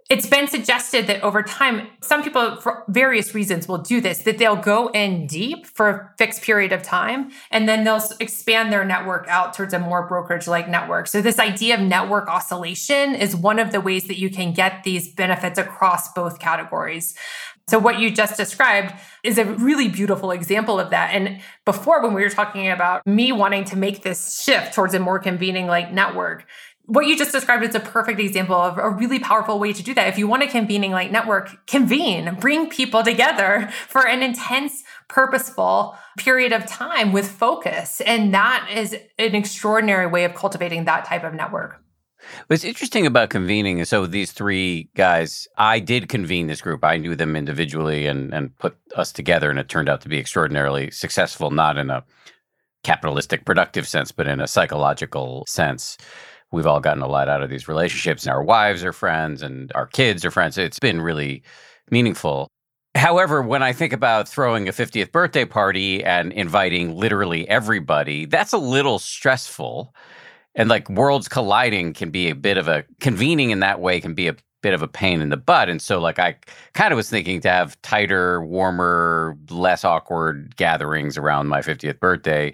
it's 0.08 0.28
been 0.28 0.48
suggested 0.48 1.08
that 1.08 1.24
over 1.24 1.42
time, 1.42 1.88
some 2.02 2.22
people, 2.22 2.58
for 2.58 2.84
various 2.88 3.34
reasons, 3.34 3.68
will 3.68 3.80
do 3.80 4.00
this, 4.00 4.20
that 4.20 4.38
they'll 4.38 4.56
go 4.56 4.90
in 4.90 5.26
deep 5.26 5.66
for 5.66 5.90
a 5.90 6.14
fixed 6.20 6.44
period 6.44 6.72
of 6.72 6.84
time, 6.84 7.32
and 7.50 7.68
then 7.68 7.84
they'll 7.84 8.04
expand 8.20 8.72
their 8.72 8.86
network 8.86 9.28
out 9.28 9.56
towards 9.56 9.74
a 9.74 9.80
more 9.80 10.08
brokerage 10.08 10.48
like 10.48 10.70
network. 10.70 11.08
So, 11.08 11.24
this 11.24 11.40
idea 11.40 11.74
of 11.74 11.82
network 11.82 12.28
oscillation 12.28 13.16
is 13.16 13.36
one 13.36 13.58
of 13.58 13.72
the 13.72 13.82
ways 13.82 14.08
that 14.08 14.20
you 14.20 14.30
can 14.30 14.54
get 14.54 14.84
these 14.84 15.12
benefits 15.12 15.58
across 15.58 16.14
both 16.14 16.38
categories. 16.38 17.16
So, 17.68 17.80
what 17.80 18.00
you 18.00 18.12
just 18.12 18.38
described 18.38 18.94
is 19.24 19.40
a 19.40 19.46
really 19.46 19.88
beautiful 19.88 20.30
example 20.30 20.80
of 20.80 20.92
that. 20.92 21.16
And 21.16 21.42
before, 21.66 22.04
when 22.04 22.14
we 22.14 22.22
were 22.22 22.30
talking 22.30 22.70
about 22.70 23.02
me 23.08 23.32
wanting 23.32 23.64
to 23.66 23.76
make 23.76 24.04
this 24.04 24.40
shift 24.44 24.76
towards 24.76 24.94
a 24.94 25.00
more 25.00 25.18
convening 25.18 25.66
like 25.66 25.92
network, 25.92 26.46
what 26.88 27.08
you 27.08 27.18
just 27.18 27.32
described 27.32 27.64
is 27.64 27.76
a 27.76 27.80
perfect 27.80 28.20
example 28.20 28.56
of 28.56 28.78
a 28.78 28.90
really 28.90 29.20
powerful 29.20 29.60
way 29.60 29.74
to 29.74 29.84
do 29.84 29.94
that. 29.94 30.08
If 30.08 30.18
you 30.18 30.28
want 30.28 30.44
a 30.44 30.48
convening 30.48 30.92
like 30.92 31.12
network, 31.12 31.66
convene, 31.68 32.36
bring 32.40 32.70
people 32.70 33.04
together 33.04 33.70
for 33.88 34.08
an 34.08 34.22
intense, 34.22 34.84
purposeful 35.08 35.98
period 36.18 36.54
of 36.54 36.66
time 36.66 37.12
with 37.12 37.30
focus. 37.30 38.02
And 38.02 38.34
that 38.34 38.70
is 38.72 38.94
an 39.18 39.36
extraordinary 39.36 40.08
way 40.08 40.26
of 40.26 40.36
cultivating 40.36 40.86
that 40.86 41.06
type 41.06 41.24
of 41.24 41.34
network. 41.34 41.82
What's 42.48 42.64
interesting 42.64 43.06
about 43.06 43.30
convening 43.30 43.80
is 43.80 43.90
so 43.90 44.08
these 44.08 44.32
three 44.32 44.90
guys, 44.96 45.48
I 45.58 45.80
did 45.80 46.10
convene 46.10 46.48
this 46.48 46.62
group. 46.62 46.84
I 46.84 46.98
knew 46.98 47.16
them 47.16 47.36
individually 47.36 48.08
and 48.08 48.34
and 48.34 48.58
put 48.58 48.76
us 48.96 49.12
together, 49.12 49.52
and 49.52 49.60
it 49.60 49.70
turned 49.70 49.90
out 49.90 50.02
to 50.02 50.10
be 50.10 50.18
extraordinarily 50.18 50.90
successful, 50.90 51.52
not 51.52 51.78
in 51.78 51.92
a 51.92 52.04
capitalistic 52.84 53.46
productive 53.46 53.88
sense, 53.88 54.12
but 54.12 54.28
in 54.28 54.40
a 54.40 54.48
psychological 54.48 55.46
sense 55.48 56.00
we've 56.52 56.68
all 56.68 56.80
gotten 56.80 57.04
a 57.04 57.08
lot 57.08 57.28
out 57.28 57.44
of 57.44 57.50
these 57.50 57.68
relationships 57.68 58.24
and 58.24 58.32
our 58.32 58.44
wives 58.44 58.84
are 58.84 58.94
friends 58.94 59.42
and 59.42 59.72
our 59.76 59.88
kids 59.88 60.24
are 60.26 60.32
friends. 60.32 60.58
It's 60.58 60.80
been 60.80 61.02
really 61.02 61.44
meaningful. 61.92 62.48
However, 62.96 63.42
when 63.42 63.62
I 63.62 63.74
think 63.74 63.92
about 63.92 64.28
throwing 64.28 64.70
a 64.70 64.72
50th 64.72 65.12
birthday 65.12 65.44
party 65.44 66.04
and 66.04 66.32
inviting 66.32 66.96
literally 66.96 67.48
everybody, 67.50 68.26
that's 68.26 68.54
a 68.54 68.58
little 68.58 69.00
stressful. 69.00 69.94
And 70.56 70.70
like 70.70 70.90
worlds 70.90 71.28
colliding 71.28 71.94
can 71.94 72.10
be 72.10 72.30
a 72.30 72.36
bit 72.36 72.58
of 72.58 72.70
a 72.70 72.86
convening 73.02 73.50
in 73.50 73.60
that 73.60 73.82
way 73.82 74.00
can 74.00 74.14
be 74.14 74.30
a 74.30 74.36
bit 74.62 74.74
of 74.74 74.82
a 74.82 74.88
pain 74.88 75.22
in 75.22 75.30
the 75.30 75.38
butt. 75.38 75.70
And 75.70 75.82
so 75.82 76.00
like 76.00 76.18
I 76.18 76.38
kind 76.74 76.94
of 76.94 76.98
was 76.98 77.10
thinking 77.10 77.42
to 77.42 77.50
have 77.50 77.80
tighter, 77.82 78.44
warmer, 78.44 79.38
less 79.50 79.84
awkward 79.84 80.56
gatherings 80.56 81.18
around 81.18 81.50
my 81.50 81.60
50th 81.60 82.00
birthday 82.00 82.54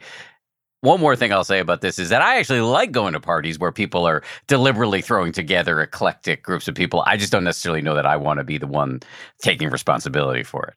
one 0.82 1.00
more 1.00 1.16
thing 1.16 1.32
I'll 1.32 1.44
say 1.44 1.60
about 1.60 1.82
this 1.82 2.00
is 2.00 2.10
that 2.10 2.22
I 2.22 2.38
actually 2.38 2.62
like 2.62 2.92
going 2.92 3.14
to 3.14 3.20
parties 3.20 3.60
where 3.60 3.72
people 3.72 4.06
are 4.08 4.24
deliberately 4.48 5.02
throwing 5.02 5.32
together 5.32 5.80
eclectic 5.82 6.44
groups 6.44 6.68
of 6.68 6.76
people. 6.76 7.04
I 7.06 7.18
just 7.18 7.32
don't 7.32 7.44
necessarily 7.44 7.82
know 7.82 7.96
that 7.96 8.06
I 8.06 8.18
want 8.18 8.40
to 8.40 8.44
be 8.44 8.58
the 8.58 8.68
one 8.68 9.02
taking 9.42 9.70
responsibility 9.70 10.44
for 10.44 10.66
it. 10.66 10.74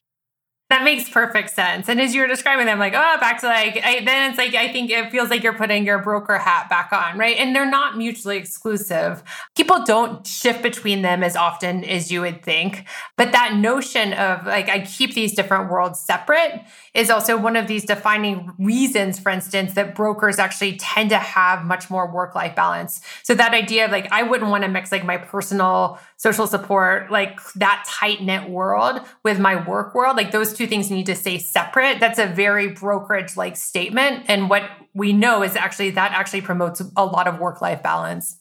That 0.70 0.82
makes 0.82 1.10
perfect 1.10 1.50
sense. 1.50 1.90
And 1.90 2.00
as 2.00 2.14
you 2.14 2.22
were 2.22 2.26
describing 2.26 2.64
them, 2.64 2.78
like, 2.78 2.94
oh, 2.94 3.16
back 3.20 3.38
to 3.42 3.46
like, 3.46 3.78
I, 3.84 4.02
then 4.02 4.30
it's 4.30 4.38
like, 4.38 4.54
I 4.54 4.72
think 4.72 4.90
it 4.90 5.10
feels 5.10 5.28
like 5.28 5.42
you're 5.42 5.52
putting 5.52 5.84
your 5.84 5.98
broker 5.98 6.38
hat 6.38 6.70
back 6.70 6.90
on, 6.90 7.18
right? 7.18 7.36
And 7.36 7.54
they're 7.54 7.70
not 7.70 7.98
mutually 7.98 8.38
exclusive. 8.38 9.22
People 9.56 9.84
don't 9.84 10.26
shift 10.26 10.62
between 10.62 11.02
them 11.02 11.22
as 11.22 11.36
often 11.36 11.84
as 11.84 12.10
you 12.10 12.22
would 12.22 12.42
think. 12.42 12.86
But 13.16 13.32
that 13.32 13.54
notion 13.56 14.14
of 14.14 14.46
like, 14.46 14.70
I 14.70 14.80
keep 14.80 15.12
these 15.12 15.34
different 15.34 15.70
worlds 15.70 16.00
separate 16.00 16.62
is 16.94 17.10
also 17.10 17.36
one 17.36 17.56
of 17.56 17.66
these 17.66 17.84
defining 17.84 18.50
reasons, 18.58 19.18
for 19.18 19.30
instance, 19.30 19.74
that 19.74 19.94
brokers 19.94 20.38
actually 20.38 20.76
tend 20.76 21.10
to 21.10 21.18
have 21.18 21.64
much 21.64 21.90
more 21.90 22.10
work 22.10 22.34
life 22.34 22.56
balance. 22.56 23.02
So 23.22 23.34
that 23.34 23.52
idea 23.52 23.84
of 23.84 23.90
like, 23.90 24.10
I 24.10 24.22
wouldn't 24.22 24.50
want 24.50 24.64
to 24.64 24.70
mix 24.70 24.90
like 24.90 25.04
my 25.04 25.18
personal 25.18 25.98
social 26.16 26.46
support, 26.46 27.10
like 27.10 27.38
that 27.56 27.84
tight 27.86 28.22
knit 28.22 28.48
world 28.48 29.00
with 29.22 29.38
my 29.38 29.68
work 29.68 29.94
world, 29.94 30.16
like 30.16 30.30
those 30.30 30.54
two 30.54 30.63
things 30.66 30.90
need 30.90 31.06
to 31.06 31.14
stay 31.14 31.38
separate. 31.38 32.00
That's 32.00 32.18
a 32.18 32.26
very 32.26 32.68
brokerage 32.68 33.36
like 33.36 33.56
statement. 33.56 34.24
And 34.28 34.50
what 34.50 34.68
we 34.94 35.12
know 35.12 35.42
is 35.42 35.56
actually 35.56 35.90
that 35.90 36.12
actually 36.12 36.42
promotes 36.42 36.82
a 36.96 37.04
lot 37.04 37.26
of 37.26 37.38
work 37.38 37.60
life 37.60 37.82
balance. 37.82 38.38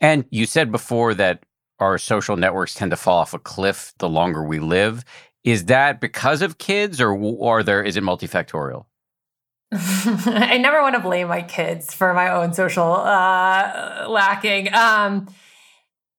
And 0.00 0.24
you 0.30 0.46
said 0.46 0.72
before 0.72 1.14
that 1.14 1.44
our 1.78 1.98
social 1.98 2.36
networks 2.36 2.74
tend 2.74 2.90
to 2.92 2.96
fall 2.96 3.18
off 3.18 3.34
a 3.34 3.38
cliff 3.38 3.92
the 3.98 4.08
longer 4.08 4.44
we 4.44 4.58
live. 4.58 5.04
Is 5.44 5.66
that 5.66 6.00
because 6.00 6.42
of 6.42 6.58
kids 6.58 7.00
or 7.00 7.12
or 7.12 7.62
there 7.62 7.82
is 7.82 7.96
it 7.96 8.04
multifactorial? 8.04 8.86
I 9.72 10.58
never 10.58 10.82
want 10.82 10.94
to 10.96 11.00
blame 11.00 11.28
my 11.28 11.42
kids 11.42 11.94
for 11.94 12.12
my 12.12 12.30
own 12.30 12.52
social 12.52 12.92
uh, 12.92 14.06
lacking. 14.08 14.72
Um, 14.74 15.28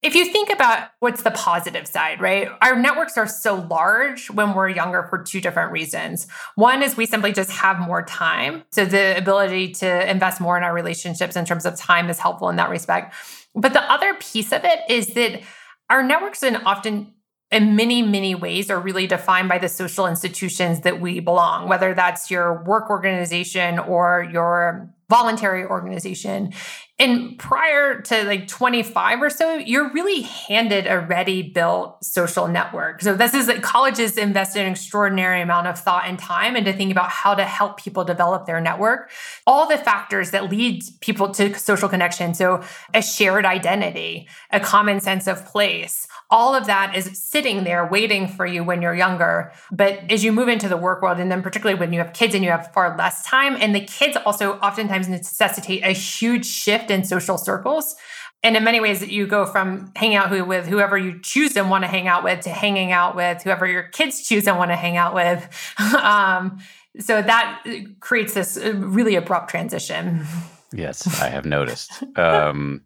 if 0.03 0.15
you 0.15 0.25
think 0.25 0.51
about 0.51 0.89
what's 0.99 1.23
the 1.23 1.31
positive 1.31 1.87
side, 1.87 2.19
right? 2.19 2.49
Our 2.61 2.77
networks 2.77 3.17
are 3.17 3.27
so 3.27 3.55
large 3.55 4.29
when 4.29 4.53
we're 4.53 4.67
younger 4.67 5.07
for 5.09 5.23
two 5.23 5.39
different 5.39 5.71
reasons. 5.71 6.27
One 6.55 6.83
is 6.83 6.97
we 6.97 7.05
simply 7.05 7.31
just 7.31 7.51
have 7.51 7.79
more 7.79 8.03
time. 8.03 8.63
So 8.71 8.83
the 8.83 9.17
ability 9.17 9.71
to 9.75 10.11
invest 10.11 10.41
more 10.41 10.57
in 10.57 10.63
our 10.63 10.73
relationships 10.73 11.37
in 11.37 11.45
terms 11.45 11.65
of 11.65 11.77
time 11.77 12.09
is 12.09 12.19
helpful 12.19 12.49
in 12.49 12.57
that 12.57 12.69
respect. 12.69 13.15
But 13.55 13.71
the 13.71 13.81
other 13.89 14.13
piece 14.15 14.51
of 14.51 14.65
it 14.65 14.79
is 14.89 15.07
that 15.13 15.41
our 15.89 16.03
networks 16.03 16.43
in 16.43 16.57
often 16.57 17.13
in 17.53 17.75
many, 17.75 18.01
many 18.01 18.33
ways 18.33 18.71
are 18.71 18.79
really 18.79 19.05
defined 19.05 19.47
by 19.47 19.59
the 19.59 19.69
social 19.69 20.07
institutions 20.07 20.81
that 20.81 20.99
we 20.99 21.19
belong, 21.19 21.69
whether 21.69 21.93
that's 21.93 22.31
your 22.31 22.63
work 22.63 22.89
organization 22.89 23.77
or 23.77 24.27
your 24.31 24.91
voluntary 25.07 25.63
organization. 25.63 26.51
And 26.99 27.39
prior 27.39 28.01
to 28.01 28.23
like 28.23 28.47
25 28.47 29.23
or 29.23 29.29
so, 29.31 29.55
you're 29.55 29.91
really 29.93 30.21
handed 30.21 30.85
a 30.85 30.99
ready 30.99 31.41
built 31.41 32.03
social 32.03 32.47
network. 32.47 33.01
So 33.01 33.15
this 33.15 33.33
is 33.33 33.47
that 33.47 33.63
colleges 33.63 34.15
invested 34.15 34.61
an 34.61 34.71
extraordinary 34.73 35.41
amount 35.41 35.65
of 35.65 35.79
thought 35.79 36.03
and 36.05 36.19
time 36.19 36.55
into 36.55 36.71
thinking 36.71 36.91
about 36.91 37.09
how 37.09 37.33
to 37.33 37.45
help 37.45 37.77
people 37.77 38.03
develop 38.03 38.45
their 38.45 38.61
network. 38.61 39.09
All 39.47 39.67
the 39.67 39.77
factors 39.77 40.29
that 40.31 40.51
lead 40.51 40.83
people 41.01 41.29
to 41.31 41.57
social 41.57 41.89
connection. 41.89 42.35
So 42.35 42.61
a 42.93 43.01
shared 43.01 43.45
identity, 43.45 44.27
a 44.51 44.59
common 44.59 44.99
sense 44.99 45.25
of 45.25 45.45
place, 45.45 46.07
all 46.33 46.55
of 46.55 46.65
that 46.65 46.95
is 46.95 47.15
sitting 47.17 47.63
there 47.63 47.85
waiting 47.85 48.27
for 48.27 48.43
you 48.47 48.63
when 48.63 48.81
you're 48.81 48.95
younger. 48.95 49.53
But 49.71 50.11
as 50.11 50.23
you 50.23 50.33
move 50.33 50.47
into 50.47 50.67
the 50.67 50.75
work 50.75 51.03
world, 51.03 51.19
and 51.19 51.31
then 51.31 51.43
particularly 51.43 51.79
when 51.79 51.93
you 51.93 51.99
have 51.99 52.11
kids 52.11 52.33
and 52.33 52.43
you 52.43 52.49
have 52.49 52.73
far 52.73 52.97
less 52.97 53.23
time, 53.23 53.55
and 53.59 53.75
the 53.75 53.85
kids 53.85 54.17
also 54.25 54.53
oftentimes 54.53 55.07
necessitate 55.07 55.83
a 55.83 55.91
huge 55.91 56.47
shift 56.47 56.89
in 56.89 57.05
social 57.05 57.37
circles. 57.37 57.95
and 58.41 58.57
in 58.57 58.63
many 58.63 58.81
ways, 58.81 59.07
you 59.07 59.25
go 59.27 59.45
from 59.45 59.91
hanging 59.95 60.17
out 60.17 60.47
with 60.47 60.65
whoever 60.65 60.97
you 60.97 61.19
choose 61.21 61.55
and 61.55 61.69
want 61.69 61.83
to 61.83 61.87
hang 61.87 62.07
out 62.07 62.23
with 62.23 62.41
to 62.41 62.49
hanging 62.49 62.91
out 62.91 63.15
with 63.15 63.43
whoever 63.43 63.65
your 63.67 63.83
kids 63.83 64.27
choose 64.27 64.47
and 64.47 64.57
want 64.57 64.71
to 64.71 64.75
hang 64.75 64.97
out 64.97 65.13
with. 65.13 65.47
um, 65.95 66.59
so 66.99 67.21
that 67.21 67.63
creates 67.99 68.33
this 68.33 68.57
uh, 68.57 68.73
really 68.73 69.15
abrupt 69.15 69.49
transition. 69.49 70.25
Yes, 70.73 71.21
I 71.21 71.29
have 71.29 71.45
noticed. 71.45 71.91
um, 72.17 72.81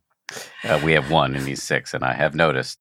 uh, 0.65 0.81
we 0.83 0.91
have 0.91 1.09
one 1.09 1.33
and 1.33 1.47
he's 1.47 1.63
six, 1.63 1.93
and 1.93 2.03
I 2.03 2.13
have 2.13 2.35
noticed. 2.35 2.77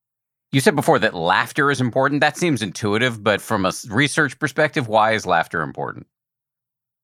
You 0.56 0.60
said 0.60 0.74
before 0.74 0.98
that 1.00 1.12
laughter 1.12 1.70
is 1.70 1.82
important. 1.82 2.22
That 2.22 2.38
seems 2.38 2.62
intuitive, 2.62 3.22
but 3.22 3.42
from 3.42 3.66
a 3.66 3.72
research 3.90 4.38
perspective, 4.38 4.88
why 4.88 5.12
is 5.12 5.26
laughter 5.26 5.60
important? 5.60 6.06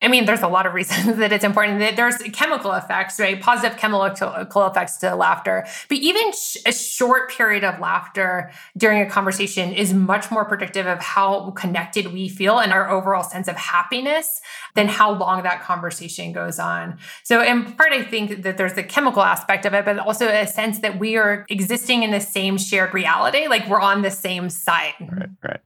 I 0.03 0.09
mean, 0.09 0.25
there's 0.27 0.43
a 0.43 0.49
lot 0.49 0.67
of 0.67 0.75
reasons 0.75 1.17
that 1.19 1.33
it's 1.33 1.45
important. 1.45 1.97
There's 1.97 2.19
chemical 2.33 2.73
effects, 2.73 3.21
right? 3.21 3.41
Positive 3.41 3.79
chemical 3.79 4.67
effects 4.67 4.97
to 4.99 5.15
laughter. 5.15 5.67
But 5.89 5.99
even 5.99 6.33
a 6.67 6.73
short 6.73 7.31
period 7.31 7.65
of 7.65 7.79
laughter 7.79 8.51
during 8.77 9.01
a 9.01 9.09
conversation 9.09 9.73
is 9.73 9.95
much 9.95 10.31
more 10.31 10.45
predictive 10.45 10.87
of 10.87 10.99
how 11.01 11.53
connected 11.53 12.13
we 12.13 12.29
feel 12.29 12.59
and 12.59 12.73
our 12.73 12.91
overall 12.91 13.23
sense 13.23 13.49
of 13.49 13.57
happiness 13.57 14.41
than 14.75 14.89
how 14.89 15.13
long 15.13 15.43
that 15.45 15.63
conversation 15.63 16.33
goes 16.33 16.59
on. 16.59 16.99
So, 17.23 17.43
in 17.43 17.73
part, 17.73 17.93
I 17.93 18.03
think 18.03 18.43
that 18.43 18.57
there's 18.57 18.75
the 18.75 18.83
chemical 18.83 19.23
aspect 19.23 19.67
of 19.67 19.75
it, 19.75 19.85
but 19.85 19.99
also 19.99 20.29
a 20.29 20.47
sense 20.47 20.81
that 20.81 20.99
we 20.99 21.17
are 21.17 21.47
existing 21.49 22.03
in 22.03 22.11
the 22.11 22.21
same 22.21 22.59
shared 22.59 22.93
reality, 22.95 23.47
like 23.47 23.69
we're 23.69 23.81
on 23.81 24.03
the 24.03 24.11
same 24.11 24.51
side. 24.51 24.95
Right, 25.01 25.29
right. 25.43 25.61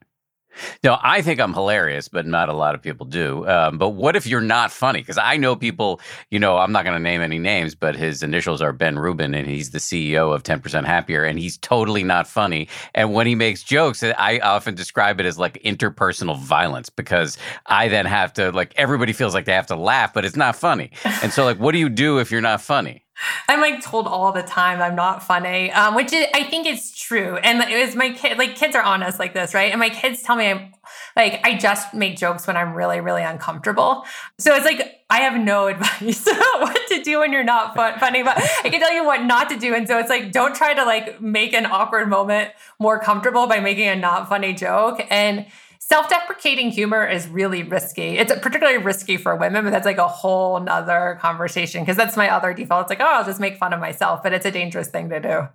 No, 0.83 0.99
I 1.03 1.23
think 1.23 1.40
I'm 1.40 1.53
hilarious, 1.53 2.09
but 2.09 2.27
not 2.27 2.49
a 2.49 2.53
lot 2.53 2.75
of 2.75 2.83
people 2.83 3.07
do. 3.07 3.47
Um, 3.47 3.79
but 3.79 3.90
what 3.90 4.16
if 4.16 4.27
you're 4.27 4.40
not 4.40 4.71
funny? 4.71 5.01
Because 5.01 5.19
I 5.19 5.37
know 5.37 5.57
people, 5.57 6.01
you 6.31 6.38
know, 6.38 6.59
I'm 6.59 6.73
not 6.73 6.85
going 6.85 6.97
to 6.97 7.03
name 7.03 7.21
any 7.21 7.38
names, 7.38 7.75
but 7.75 7.97
his 7.97 8.23
initials 8.23 8.61
are 8.62 8.73
Ben 8.73 8.99
Rubin, 8.99 9.35
and 9.35 9.49
he's 9.49 9.71
the 9.71 9.79
CEO 9.79 10.35
of 10.35 10.42
10% 10.42 10.85
Happier, 10.85 11.25
and 11.25 11.38
he's 11.38 11.59
totally 11.59 12.05
not 12.05 12.27
funny. 12.27 12.69
And 12.95 13.12
when 13.12 13.27
he 13.27 13.35
makes 13.35 13.62
jokes, 13.62 14.03
I 14.03 14.38
often 14.40 14.75
describe 14.75 15.21
it 15.21 15.27
as 15.27 15.38
like 15.38 15.62
interpersonal 15.62 16.38
violence 16.38 16.90
because 16.90 17.38
I 17.66 17.88
then 17.88 18.07
have 18.07 18.33
to, 18.35 18.53
like, 18.53 18.73
everybody 18.77 19.12
feels 19.12 19.35
like 19.35 19.45
they 19.45 19.53
have 19.53 19.66
to 19.69 19.77
laugh, 19.77 20.12
but 20.12 20.25
it's 20.25 20.37
not 20.37 20.57
funny. 20.57 20.90
And 21.23 21.33
so, 21.33 21.45
like, 21.45 21.59
what 21.59 21.73
do 21.73 21.79
you 21.79 21.88
do 21.88 22.19
if 22.19 22.31
you're 22.31 22.40
not 22.40 22.61
funny? 22.61 23.06
I'm 23.49 23.61
like 23.61 23.83
told 23.83 24.07
all 24.07 24.33
the 24.33 24.43
time 24.43 24.81
I'm 24.81 24.95
not 24.95 25.23
funny, 25.23 25.73
um, 25.73 25.95
which 25.95 26.13
is, 26.13 26.27
I 26.35 26.45
think 26.45 26.67
is 26.67 26.93
true. 26.93 27.37
And 27.37 27.63
it 27.63 27.85
was 27.85 27.97
my 27.97 28.11
kid, 28.11 28.39
like 28.39 28.57
kids 28.57 28.77
are 28.77 28.83
honest 28.83 29.19
like 29.19 29.35
this, 29.35 29.55
right? 29.55 29.71
And 29.73 29.81
my 29.81 29.89
kids 29.89 30.23
tell 30.23 30.37
me 30.37 30.47
I'm 30.47 30.73
like, 31.15 31.41
I 31.45 31.57
just 31.57 31.95
make 31.95 32.17
jokes 32.19 32.47
when 32.47 32.57
I'm 32.57 32.75
really, 32.75 33.01
really 33.01 33.23
uncomfortable. 33.23 34.05
So 34.39 34.55
it's 34.55 34.65
like, 34.65 35.01
I 35.09 35.21
have 35.21 35.41
no 35.41 35.67
advice 35.69 36.27
about 36.27 36.61
what 36.61 36.89
to 36.89 37.03
do 37.03 37.21
when 37.21 37.33
you're 37.33 37.45
not 37.45 37.75
fun- 37.75 37.99
funny, 37.99 38.23
but 38.23 38.37
I 38.37 38.69
can 38.69 38.81
tell 38.81 38.93
you 38.93 39.05
what 39.05 39.25
not 39.25 39.49
to 39.51 39.59
do. 39.59 39.75
And 39.75 39.89
so 39.89 39.99
it's 39.99 40.11
like, 40.11 40.33
don't 40.33 40.55
try 40.55 40.75
to 40.75 40.85
like 40.85 41.21
make 41.21 41.55
an 41.55 41.67
awkward 41.67 42.09
moment 42.09 42.51
more 42.79 43.01
comfortable 43.01 43.47
by 43.47 43.61
making 43.61 43.89
a 43.89 43.97
not 43.97 44.29
funny 44.29 44.53
joke. 44.53 45.01
And 45.11 45.47
Self 45.88 46.09
deprecating 46.09 46.72
humor 46.72 47.07
is 47.07 47.29
really 47.29 47.62
risky. 47.62 48.18
It's 48.18 48.33
particularly 48.40 48.79
risky 48.79 49.16
for 49.16 49.37
women, 49.37 49.62
but 49.62 49.70
that's 49.70 49.87
like 49.87 49.99
a 49.99 50.09
whole 50.09 50.59
nother 50.59 51.16
conversation 51.20 51.83
because 51.83 51.96
that's 51.96 52.16
my 52.16 52.29
other 52.29 52.53
default. 52.53 52.83
It's 52.83 52.90
like, 52.90 53.01
oh, 53.01 53.05
I'll 53.05 53.25
just 53.25 53.38
make 53.38 53.57
fun 53.57 53.72
of 53.72 53.79
myself, 53.79 54.20
but 54.20 54.33
it's 54.33 54.44
a 54.44 54.51
dangerous 54.51 54.88
thing 54.88 55.09
to 55.11 55.20
do. 55.20 55.49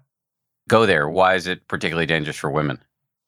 Go 0.70 0.86
there. 0.86 1.10
Why 1.10 1.36
is 1.36 1.48
it 1.48 1.68
particularly 1.68 2.06
dangerous 2.06 2.38
for 2.38 2.50
women? 2.50 2.82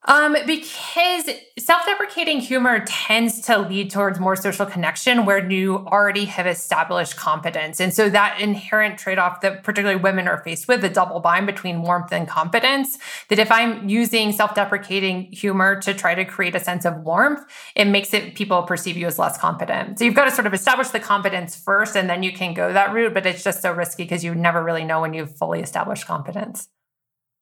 Um, 0.06 0.36
because 0.46 1.30
self-deprecating 1.58 2.42
humor 2.42 2.84
tends 2.86 3.40
to 3.42 3.58
lead 3.58 3.90
towards 3.90 4.20
more 4.20 4.36
social 4.36 4.66
connection 4.66 5.26
where 5.26 5.50
you 5.50 5.78
already 5.88 6.26
have 6.26 6.46
established 6.46 7.16
competence. 7.16 7.80
And 7.80 7.94
so 7.94 8.10
that 8.10 8.42
inherent 8.42 8.98
trade-off 8.98 9.40
that 9.42 9.64
particularly 9.64 10.02
women 10.02 10.28
are 10.28 10.44
faced 10.44 10.68
with, 10.68 10.82
the 10.82 10.90
double 10.90 11.22
bind 11.22 11.46
between 11.46 11.84
warmth 11.84 12.12
and 12.12 12.28
competence, 12.28 12.98
that 13.30 13.40
if 13.40 13.50
I'm 13.50 13.88
using 13.88 14.34
self-deprecating 14.34 15.32
humor 15.32 15.80
to 15.82 15.94
try 15.94 16.16
to 16.16 16.26
create 16.26 16.56
a 16.56 16.60
sense 16.60 16.84
of 16.84 16.98
warmth, 16.98 17.42
it 17.76 17.86
makes 17.86 18.14
it 18.14 18.36
people 18.36 18.64
perceive 18.64 18.98
you 18.98 19.08
as 19.08 19.18
less 19.18 19.38
competent. 19.38 20.00
So 20.00 20.06
you've 20.06 20.16
got 20.16 20.26
to 20.26 20.32
sort 20.32 20.48
of 20.48 20.54
establish 20.54 20.90
the 20.90 21.00
competence 21.00 21.56
first 21.56 21.96
and 21.96 22.10
then 22.10 22.24
you 22.24 22.34
can 22.34 22.54
go 22.54 22.74
that 22.74 22.94
route, 22.94 23.14
but 23.14 23.26
it's 23.26 23.44
just 23.44 23.62
so 23.62 23.72
risky 23.72 24.04
because 24.04 24.24
you 24.24 24.36
never 24.36 24.62
really 24.62 24.84
know 24.84 25.00
when 25.00 25.14
you've 25.14 25.38
fully 25.38 25.62
established 25.62 26.06
competence. 26.08 26.68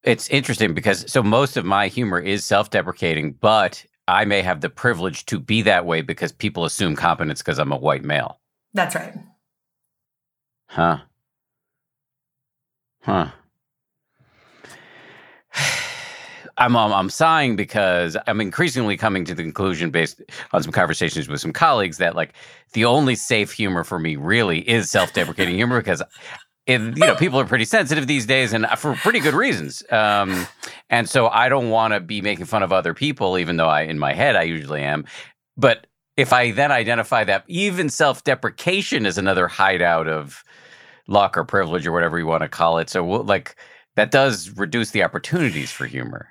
It's 0.04 0.28
interesting 0.30 0.74
because 0.74 1.10
so 1.10 1.22
most 1.22 1.56
of 1.56 1.64
my 1.64 1.88
humor 1.88 2.18
is 2.18 2.44
self 2.44 2.70
deprecating, 2.70 3.32
but 3.32 3.84
I 4.08 4.24
may 4.24 4.42
have 4.42 4.60
the 4.60 4.68
privilege 4.68 5.24
to 5.26 5.38
be 5.38 5.62
that 5.62 5.86
way 5.86 6.02
because 6.02 6.32
people 6.32 6.64
assume 6.64 6.96
competence 6.96 7.40
because 7.40 7.58
I'm 7.58 7.72
a 7.72 7.76
white 7.76 8.02
male. 8.02 8.40
That's 8.74 8.94
right. 8.96 9.14
Huh. 10.66 10.98
Huh. 13.02 13.28
I'm, 16.58 16.76
I'm, 16.76 16.92
I'm 16.92 17.08
sighing 17.08 17.56
because 17.56 18.16
I'm 18.26 18.40
increasingly 18.40 18.96
coming 18.96 19.24
to 19.24 19.34
the 19.34 19.42
conclusion 19.42 19.90
based 19.90 20.20
on 20.52 20.62
some 20.62 20.72
conversations 20.72 21.28
with 21.28 21.40
some 21.40 21.52
colleagues 21.52 21.96
that 21.98 22.14
like 22.14 22.34
the 22.74 22.84
only 22.84 23.14
safe 23.14 23.52
humor 23.52 23.84
for 23.84 23.98
me 23.98 24.16
really 24.16 24.68
is 24.68 24.90
self-deprecating 24.90 25.54
humor 25.54 25.80
because 25.80 26.02
you 26.66 26.78
know 26.78 27.16
people 27.16 27.40
are 27.40 27.44
pretty 27.44 27.64
sensitive 27.64 28.06
these 28.06 28.26
days 28.26 28.52
and 28.52 28.66
for 28.78 28.94
pretty 28.94 29.20
good 29.20 29.34
reasons. 29.34 29.82
Um, 29.90 30.46
and 30.90 31.08
so 31.08 31.28
i 31.28 31.48
don't 31.48 31.70
want 31.70 31.94
to 31.94 32.00
be 32.00 32.20
making 32.20 32.44
fun 32.44 32.62
of 32.62 32.72
other 32.72 32.94
people 32.94 33.38
even 33.38 33.56
though 33.56 33.68
i 33.68 33.82
in 33.82 33.98
my 33.98 34.12
head 34.12 34.36
i 34.36 34.42
usually 34.42 34.82
am. 34.82 35.04
But 35.56 35.86
if 36.16 36.32
i 36.32 36.50
then 36.50 36.70
identify 36.70 37.24
that 37.24 37.44
even 37.48 37.88
self-deprecation 37.88 39.06
is 39.06 39.18
another 39.18 39.48
hideout 39.48 40.08
of 40.08 40.44
luck 41.08 41.36
or 41.36 41.44
privilege 41.44 41.86
or 41.86 41.92
whatever 41.92 42.18
you 42.18 42.26
want 42.26 42.42
to 42.42 42.48
call 42.48 42.78
it 42.78 42.88
so 42.88 43.02
we'll, 43.02 43.24
like 43.24 43.56
that 43.96 44.10
does 44.10 44.50
reduce 44.56 44.90
the 44.90 45.02
opportunities 45.02 45.70
for 45.70 45.86
humor. 45.86 46.28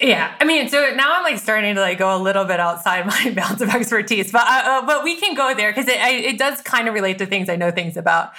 Yeah, 0.00 0.32
I 0.38 0.44
mean, 0.44 0.68
so 0.68 0.94
now 0.94 1.16
I'm 1.16 1.24
like 1.24 1.38
starting 1.38 1.74
to 1.74 1.80
like 1.80 1.98
go 1.98 2.16
a 2.16 2.22
little 2.22 2.44
bit 2.44 2.60
outside 2.60 3.04
my 3.06 3.32
bounds 3.34 3.60
of 3.62 3.70
expertise, 3.70 4.30
but 4.30 4.42
uh, 4.42 4.62
uh 4.64 4.86
but 4.86 5.02
we 5.02 5.16
can 5.16 5.34
go 5.34 5.54
there 5.54 5.70
because 5.70 5.88
it, 5.88 5.98
it 5.98 6.38
does 6.38 6.60
kind 6.62 6.86
of 6.88 6.94
relate 6.94 7.18
to 7.18 7.26
things 7.26 7.48
I 7.48 7.56
know 7.56 7.70
things 7.70 7.96
about. 7.96 8.30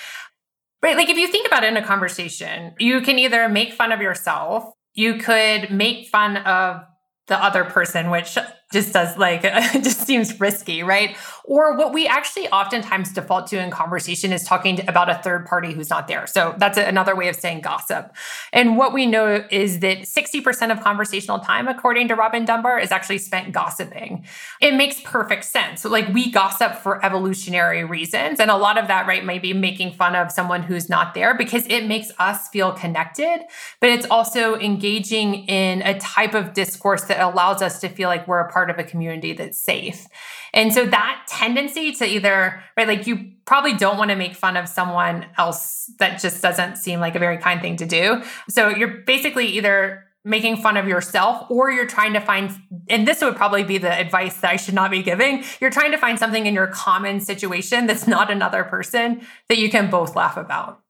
Right. 0.81 0.95
Like 0.95 1.09
if 1.09 1.17
you 1.17 1.27
think 1.27 1.45
about 1.45 1.63
it 1.63 1.67
in 1.67 1.77
a 1.77 1.85
conversation, 1.85 2.73
you 2.79 3.01
can 3.01 3.19
either 3.19 3.49
make 3.49 3.73
fun 3.73 3.91
of 3.91 4.01
yourself, 4.01 4.63
you 4.93 5.17
could 5.17 5.71
make 5.71 6.07
fun 6.07 6.37
of 6.37 6.81
the 7.27 7.41
other 7.41 7.65
person, 7.65 8.09
which 8.09 8.37
just 8.71 8.93
does 8.93 9.17
like 9.17 9.41
it 9.43 9.83
just 9.83 10.05
seems 10.05 10.39
risky, 10.39 10.83
right? 10.83 11.15
Or 11.43 11.75
what 11.75 11.93
we 11.93 12.07
actually 12.07 12.47
oftentimes 12.49 13.11
default 13.11 13.47
to 13.47 13.59
in 13.59 13.71
conversation 13.71 14.31
is 14.31 14.43
talking 14.43 14.87
about 14.87 15.09
a 15.09 15.15
third 15.15 15.47
party 15.47 15.73
who's 15.73 15.89
not 15.89 16.07
there. 16.07 16.27
So 16.27 16.53
that's 16.57 16.77
another 16.77 17.15
way 17.15 17.27
of 17.27 17.35
saying 17.35 17.61
gossip. 17.61 18.13
And 18.53 18.77
what 18.77 18.93
we 18.93 19.07
know 19.07 19.43
is 19.49 19.79
that 19.79 20.01
60% 20.01 20.71
of 20.71 20.81
conversational 20.81 21.39
time, 21.39 21.67
according 21.67 22.07
to 22.09 22.15
Robin 22.15 22.45
Dunbar, 22.45 22.79
is 22.79 22.91
actually 22.91 23.17
spent 23.17 23.51
gossiping. 23.51 24.25
It 24.61 24.75
makes 24.75 25.01
perfect 25.01 25.45
sense. 25.45 25.83
Like 25.85 26.13
we 26.13 26.31
gossip 26.31 26.75
for 26.75 27.03
evolutionary 27.03 27.83
reasons. 27.83 28.39
And 28.39 28.51
a 28.51 28.57
lot 28.57 28.77
of 28.77 28.87
that, 28.87 29.07
right, 29.07 29.25
might 29.25 29.41
be 29.41 29.53
making 29.53 29.93
fun 29.93 30.15
of 30.15 30.31
someone 30.31 30.61
who's 30.61 30.87
not 30.87 31.15
there 31.15 31.33
because 31.33 31.65
it 31.67 31.87
makes 31.87 32.11
us 32.19 32.47
feel 32.49 32.71
connected, 32.73 33.41
but 33.79 33.89
it's 33.89 34.05
also 34.11 34.55
engaging 34.55 35.45
in 35.47 35.81
a 35.81 35.97
type 35.99 36.35
of 36.35 36.53
discourse 36.53 37.05
that 37.05 37.19
allows 37.19 37.63
us 37.63 37.79
to 37.79 37.89
feel 37.89 38.07
like 38.07 38.27
we're 38.27 38.39
a 38.39 38.51
part 38.59 38.69
of 38.69 38.77
a 38.77 38.83
community 38.83 39.31
that's 39.31 39.57
safe. 39.57 40.05
And 40.53 40.73
so 40.73 40.85
that 40.85 41.23
tendency 41.29 41.93
to 41.93 42.05
either, 42.05 42.61
right, 42.75 42.89
like 42.89 43.07
you 43.07 43.31
probably 43.45 43.73
don't 43.73 43.97
want 43.97 44.09
to 44.09 44.17
make 44.17 44.35
fun 44.35 44.57
of 44.57 44.67
someone 44.67 45.27
else 45.37 45.89
that 45.99 46.19
just 46.19 46.41
doesn't 46.41 46.75
seem 46.75 46.99
like 46.99 47.15
a 47.15 47.19
very 47.19 47.37
kind 47.37 47.61
thing 47.61 47.77
to 47.77 47.85
do. 47.85 48.21
So 48.49 48.67
you're 48.67 48.97
basically 49.05 49.45
either 49.47 50.03
making 50.25 50.57
fun 50.57 50.75
of 50.75 50.89
yourself 50.89 51.49
or 51.49 51.71
you're 51.71 51.87
trying 51.87 52.11
to 52.11 52.19
find 52.19 52.51
and 52.89 53.07
this 53.07 53.21
would 53.21 53.37
probably 53.37 53.63
be 53.63 53.77
the 53.77 53.97
advice 53.97 54.41
that 54.41 54.51
I 54.51 54.57
should 54.57 54.73
not 54.73 54.91
be 54.91 55.01
giving 55.01 55.45
you're 55.61 55.69
trying 55.69 55.91
to 55.91 55.97
find 55.97 56.19
something 56.19 56.45
in 56.45 56.53
your 56.53 56.67
common 56.67 57.21
situation 57.21 57.87
that's 57.87 58.05
not 58.05 58.29
another 58.29 58.65
person 58.65 59.25
that 59.47 59.57
you 59.57 59.69
can 59.69 59.89
both 59.89 60.17
laugh 60.17 60.35
about 60.35 60.81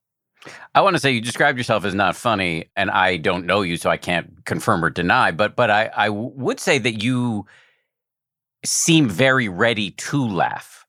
I 0.73 0.82
want 0.82 0.95
to 0.95 0.99
say 0.99 1.12
you 1.12 1.21
described 1.21 1.58
yourself 1.58 1.86
as 1.86 1.93
not 1.93 2.15
funny, 2.15 2.69
and 2.75 2.89
I 2.89 3.17
don't 3.17 3.45
know 3.45 3.62
you, 3.62 3.78
so 3.78 3.89
I 3.89 3.97
can't 3.97 4.45
confirm 4.45 4.84
or 4.84 4.89
deny. 4.89 5.32
But 5.32 5.56
but 5.56 5.69
I, 5.69 5.91
I 5.95 6.10
would 6.10 6.60
say 6.60 6.78
that 6.80 7.04
you 7.04 7.45
seem 8.65 9.10
very 9.10 9.49
ready 9.49 9.91
to 9.91 10.28
laugh, 10.28 10.86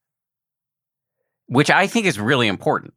which 1.46 1.70
I 1.70 1.86
think 1.86 2.06
is 2.06 2.18
really 2.18 2.48
important. 2.48 2.94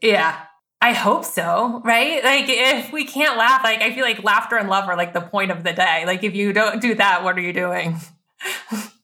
Yeah, 0.00 0.40
I 0.80 0.92
hope 0.92 1.24
so, 1.24 1.82
right? 1.84 2.22
Like 2.22 2.44
if 2.48 2.92
we 2.92 3.04
can't 3.04 3.36
laugh, 3.36 3.64
like 3.64 3.82
I 3.82 3.92
feel 3.92 4.04
like 4.04 4.22
laughter 4.22 4.56
and 4.56 4.68
love 4.68 4.88
are 4.88 4.96
like 4.96 5.12
the 5.12 5.20
point 5.20 5.50
of 5.50 5.64
the 5.64 5.72
day. 5.72 6.04
Like 6.06 6.22
if 6.22 6.34
you 6.34 6.52
don't 6.52 6.80
do 6.80 6.94
that, 6.94 7.24
what 7.24 7.36
are 7.36 7.42
you 7.42 7.52
doing? 7.52 8.00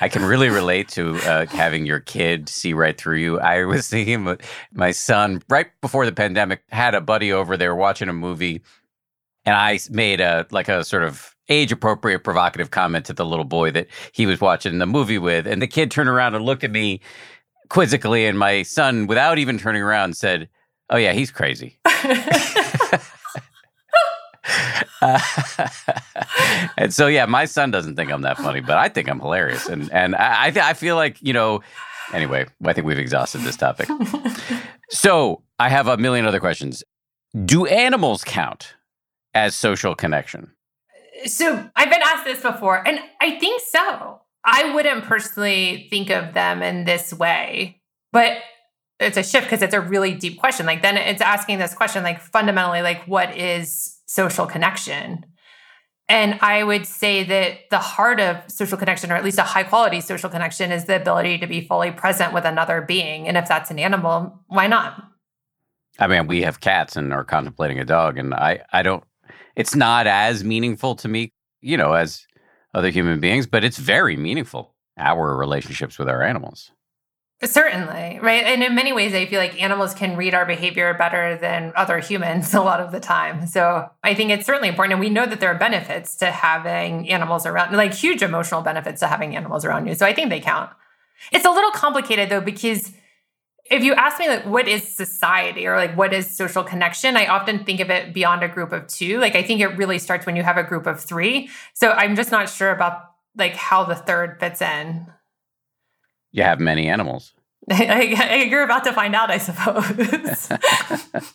I 0.00 0.08
can 0.08 0.24
really 0.24 0.48
relate 0.48 0.88
to 0.90 1.16
uh, 1.16 1.46
having 1.46 1.86
your 1.86 2.00
kid 2.00 2.48
see 2.48 2.72
right 2.72 2.96
through 2.96 3.18
you. 3.18 3.40
I 3.40 3.64
was 3.64 3.88
thinking, 3.88 4.36
my 4.72 4.90
son, 4.90 5.42
right 5.48 5.68
before 5.80 6.04
the 6.04 6.12
pandemic, 6.12 6.62
had 6.70 6.94
a 6.94 7.00
buddy 7.00 7.32
over 7.32 7.56
there 7.56 7.74
watching 7.74 8.08
a 8.08 8.12
movie, 8.12 8.62
and 9.44 9.54
I 9.54 9.78
made 9.90 10.20
a 10.20 10.46
like 10.50 10.68
a 10.68 10.84
sort 10.84 11.04
of 11.04 11.34
age 11.48 11.72
appropriate 11.72 12.24
provocative 12.24 12.70
comment 12.70 13.06
to 13.06 13.12
the 13.12 13.24
little 13.24 13.44
boy 13.44 13.70
that 13.70 13.86
he 14.12 14.26
was 14.26 14.40
watching 14.40 14.78
the 14.78 14.86
movie 14.86 15.18
with, 15.18 15.46
and 15.46 15.62
the 15.62 15.66
kid 15.66 15.90
turned 15.90 16.08
around 16.08 16.34
and 16.34 16.44
looked 16.44 16.64
at 16.64 16.70
me 16.70 17.00
quizzically, 17.68 18.26
and 18.26 18.38
my 18.38 18.62
son, 18.62 19.06
without 19.06 19.38
even 19.38 19.58
turning 19.58 19.82
around, 19.82 20.16
said, 20.16 20.48
"Oh 20.90 20.96
yeah, 20.96 21.12
he's 21.12 21.30
crazy." 21.30 21.78
Uh, 25.02 25.20
and 26.76 26.92
so, 26.92 27.06
yeah, 27.06 27.26
my 27.26 27.44
son 27.44 27.70
doesn't 27.70 27.96
think 27.96 28.10
I'm 28.10 28.22
that 28.22 28.38
funny, 28.38 28.60
but 28.60 28.78
I 28.78 28.88
think 28.88 29.08
I'm 29.08 29.20
hilarious. 29.20 29.66
And 29.66 29.92
and 29.92 30.16
I 30.16 30.52
I 30.70 30.74
feel 30.74 30.96
like 30.96 31.20
you 31.22 31.32
know. 31.32 31.62
Anyway, 32.12 32.46
I 32.64 32.72
think 32.72 32.86
we've 32.86 33.00
exhausted 33.00 33.40
this 33.40 33.56
topic. 33.56 33.88
so 34.90 35.42
I 35.58 35.68
have 35.68 35.88
a 35.88 35.96
million 35.96 36.24
other 36.24 36.38
questions. 36.38 36.84
Do 37.44 37.66
animals 37.66 38.22
count 38.22 38.74
as 39.34 39.56
social 39.56 39.96
connection? 39.96 40.52
So 41.24 41.68
I've 41.74 41.90
been 41.90 42.02
asked 42.02 42.24
this 42.24 42.42
before, 42.42 42.86
and 42.86 43.00
I 43.20 43.38
think 43.38 43.60
so. 43.60 44.20
I 44.44 44.72
wouldn't 44.72 45.04
personally 45.04 45.88
think 45.90 46.10
of 46.10 46.32
them 46.32 46.62
in 46.62 46.84
this 46.84 47.12
way, 47.12 47.80
but 48.12 48.38
it's 49.00 49.16
a 49.16 49.22
shift 49.22 49.46
because 49.46 49.62
it's 49.62 49.74
a 49.74 49.80
really 49.80 50.14
deep 50.14 50.38
question. 50.38 50.66
Like 50.66 50.82
then 50.82 50.96
it's 50.96 51.20
asking 51.20 51.58
this 51.58 51.74
question, 51.74 52.02
like 52.02 52.20
fundamentally, 52.20 52.82
like 52.82 53.04
what 53.06 53.36
is 53.36 53.95
social 54.06 54.46
connection? 54.46 55.26
And 56.08 56.38
I 56.40 56.62
would 56.62 56.86
say 56.86 57.24
that 57.24 57.68
the 57.70 57.78
heart 57.78 58.20
of 58.20 58.36
social 58.50 58.78
connection, 58.78 59.10
or 59.10 59.16
at 59.16 59.24
least 59.24 59.38
a 59.38 59.42
high 59.42 59.64
quality 59.64 60.00
social 60.00 60.30
connection, 60.30 60.70
is 60.70 60.84
the 60.84 60.96
ability 60.96 61.38
to 61.38 61.46
be 61.46 61.66
fully 61.66 61.90
present 61.90 62.32
with 62.32 62.44
another 62.44 62.80
being. 62.80 63.26
And 63.26 63.36
if 63.36 63.48
that's 63.48 63.70
an 63.70 63.78
animal, 63.78 64.44
why 64.46 64.68
not? 64.68 65.02
I 65.98 66.06
mean, 66.06 66.26
we 66.26 66.42
have 66.42 66.60
cats 66.60 66.96
and 66.96 67.12
are 67.12 67.24
contemplating 67.24 67.80
a 67.80 67.84
dog, 67.84 68.18
and 68.18 68.34
I, 68.34 68.60
I 68.72 68.82
don't, 68.82 69.02
it's 69.56 69.74
not 69.74 70.06
as 70.06 70.44
meaningful 70.44 70.94
to 70.96 71.08
me, 71.08 71.32
you 71.60 71.76
know, 71.76 71.94
as 71.94 72.26
other 72.74 72.90
human 72.90 73.18
beings, 73.18 73.46
but 73.46 73.64
it's 73.64 73.78
very 73.78 74.16
meaningful, 74.16 74.74
our 74.98 75.34
relationships 75.34 75.98
with 75.98 76.08
our 76.08 76.22
animals. 76.22 76.70
Certainly, 77.44 78.18
right? 78.22 78.44
And 78.44 78.62
in 78.62 78.74
many 78.74 78.94
ways, 78.94 79.12
I 79.14 79.26
feel 79.26 79.38
like 79.38 79.60
animals 79.62 79.92
can 79.92 80.16
read 80.16 80.32
our 80.32 80.46
behavior 80.46 80.94
better 80.94 81.36
than 81.36 81.72
other 81.76 81.98
humans 81.98 82.54
a 82.54 82.62
lot 82.62 82.80
of 82.80 82.92
the 82.92 83.00
time. 83.00 83.46
So 83.46 83.90
I 84.02 84.14
think 84.14 84.30
it's 84.30 84.46
certainly 84.46 84.68
important. 84.68 84.94
And 84.94 85.00
we 85.00 85.10
know 85.10 85.26
that 85.26 85.40
there 85.40 85.50
are 85.50 85.58
benefits 85.58 86.16
to 86.16 86.30
having 86.30 87.10
animals 87.10 87.44
around, 87.44 87.76
like 87.76 87.92
huge 87.92 88.22
emotional 88.22 88.62
benefits 88.62 89.00
to 89.00 89.06
having 89.06 89.36
animals 89.36 89.66
around 89.66 89.86
you. 89.86 89.94
So 89.94 90.06
I 90.06 90.14
think 90.14 90.30
they 90.30 90.40
count. 90.40 90.70
It's 91.30 91.44
a 91.44 91.50
little 91.50 91.70
complicated 91.72 92.30
though, 92.30 92.40
because 92.40 92.92
if 93.70 93.82
you 93.82 93.94
ask 93.94 94.18
me 94.18 94.28
like 94.28 94.46
what 94.46 94.68
is 94.68 94.96
society 94.96 95.66
or 95.66 95.76
like 95.76 95.94
what 95.96 96.14
is 96.14 96.30
social 96.30 96.62
connection 96.62 97.16
i 97.16 97.26
often 97.26 97.64
think 97.64 97.80
of 97.80 97.90
it 97.90 98.14
beyond 98.14 98.44
a 98.44 98.48
group 98.48 98.72
of 98.72 98.86
two 98.86 99.18
like 99.18 99.34
i 99.34 99.42
think 99.42 99.60
it 99.60 99.76
really 99.76 99.98
starts 99.98 100.24
when 100.24 100.36
you 100.36 100.44
have 100.44 100.56
a 100.56 100.62
group 100.62 100.86
of 100.86 101.00
three 101.00 101.48
so 101.74 101.90
i'm 101.90 102.14
just 102.14 102.30
not 102.30 102.48
sure 102.48 102.70
about 102.70 103.10
like 103.36 103.56
how 103.56 103.82
the 103.82 103.96
third 103.96 104.38
fits 104.38 104.62
in 104.62 105.06
you 106.36 106.42
have 106.42 106.60
many 106.60 106.86
animals. 106.86 107.32
You're 107.70 108.62
about 108.62 108.84
to 108.84 108.92
find 108.92 109.16
out, 109.16 109.30
I 109.30 109.38
suppose. 109.38 110.52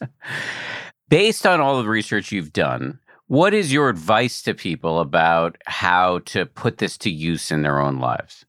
Based 1.10 1.46
on 1.46 1.60
all 1.60 1.82
the 1.82 1.90
research 1.90 2.32
you've 2.32 2.54
done, 2.54 3.00
what 3.28 3.54
is 3.54 3.74
your 3.74 3.90
advice 3.90 4.42
to 4.44 4.54
people 4.54 5.00
about 5.00 5.58
how 5.66 6.20
to 6.26 6.46
put 6.46 6.78
this 6.78 6.98
to 7.00 7.10
use 7.10 7.52
in 7.52 7.64
their 7.64 7.82
own 7.82 8.00
lives? 8.00 8.46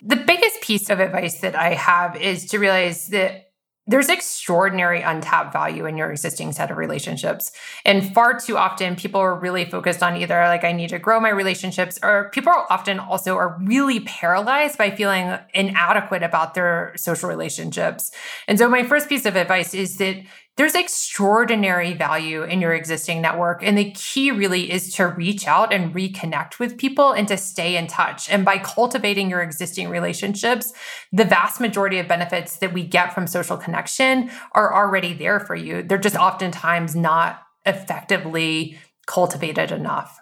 The 0.00 0.16
biggest 0.16 0.62
piece 0.62 0.88
of 0.90 1.00
advice 1.00 1.40
that 1.40 1.56
I 1.56 1.74
have 1.74 2.16
is 2.16 2.46
to 2.46 2.58
realize 2.58 3.08
that 3.08 3.47
there's 3.88 4.10
extraordinary 4.10 5.00
untapped 5.00 5.50
value 5.50 5.86
in 5.86 5.96
your 5.96 6.10
existing 6.10 6.52
set 6.52 6.70
of 6.70 6.76
relationships. 6.76 7.50
And 7.86 8.14
far 8.14 8.38
too 8.38 8.58
often, 8.58 8.96
people 8.96 9.20
are 9.20 9.34
really 9.34 9.64
focused 9.64 10.02
on 10.02 10.14
either 10.14 10.34
like, 10.44 10.62
I 10.62 10.72
need 10.72 10.90
to 10.90 10.98
grow 10.98 11.18
my 11.18 11.30
relationships, 11.30 11.98
or 12.02 12.30
people 12.30 12.52
are 12.52 12.66
often 12.70 13.00
also 13.00 13.36
are 13.36 13.58
really 13.62 14.00
paralyzed 14.00 14.76
by 14.76 14.90
feeling 14.90 15.38
inadequate 15.54 16.22
about 16.22 16.52
their 16.52 16.92
social 16.96 17.30
relationships. 17.30 18.10
And 18.46 18.58
so, 18.58 18.68
my 18.68 18.82
first 18.82 19.08
piece 19.08 19.24
of 19.24 19.36
advice 19.36 19.72
is 19.72 19.96
that 19.96 20.16
there's 20.58 20.74
extraordinary 20.74 21.94
value 21.94 22.42
in 22.42 22.60
your 22.60 22.74
existing 22.74 23.22
network. 23.22 23.62
And 23.62 23.78
the 23.78 23.92
key 23.92 24.32
really 24.32 24.72
is 24.72 24.92
to 24.94 25.06
reach 25.06 25.46
out 25.46 25.72
and 25.72 25.94
reconnect 25.94 26.58
with 26.58 26.76
people 26.76 27.12
and 27.12 27.28
to 27.28 27.36
stay 27.36 27.76
in 27.76 27.86
touch. 27.86 28.28
And 28.28 28.44
by 28.44 28.58
cultivating 28.58 29.30
your 29.30 29.40
existing 29.40 29.88
relationships, 29.88 30.72
the 31.12 31.24
vast 31.24 31.60
majority 31.60 31.98
of 31.98 32.08
benefits 32.08 32.56
that 32.56 32.72
we 32.72 32.82
get 32.82 33.14
from 33.14 33.28
social 33.28 33.56
connection 33.56 34.32
are 34.50 34.74
already 34.74 35.14
there 35.14 35.38
for 35.38 35.54
you. 35.54 35.84
They're 35.84 35.96
just 35.96 36.16
oftentimes 36.16 36.96
not 36.96 37.40
effectively 37.64 38.78
cultivated 39.06 39.70
enough. 39.70 40.18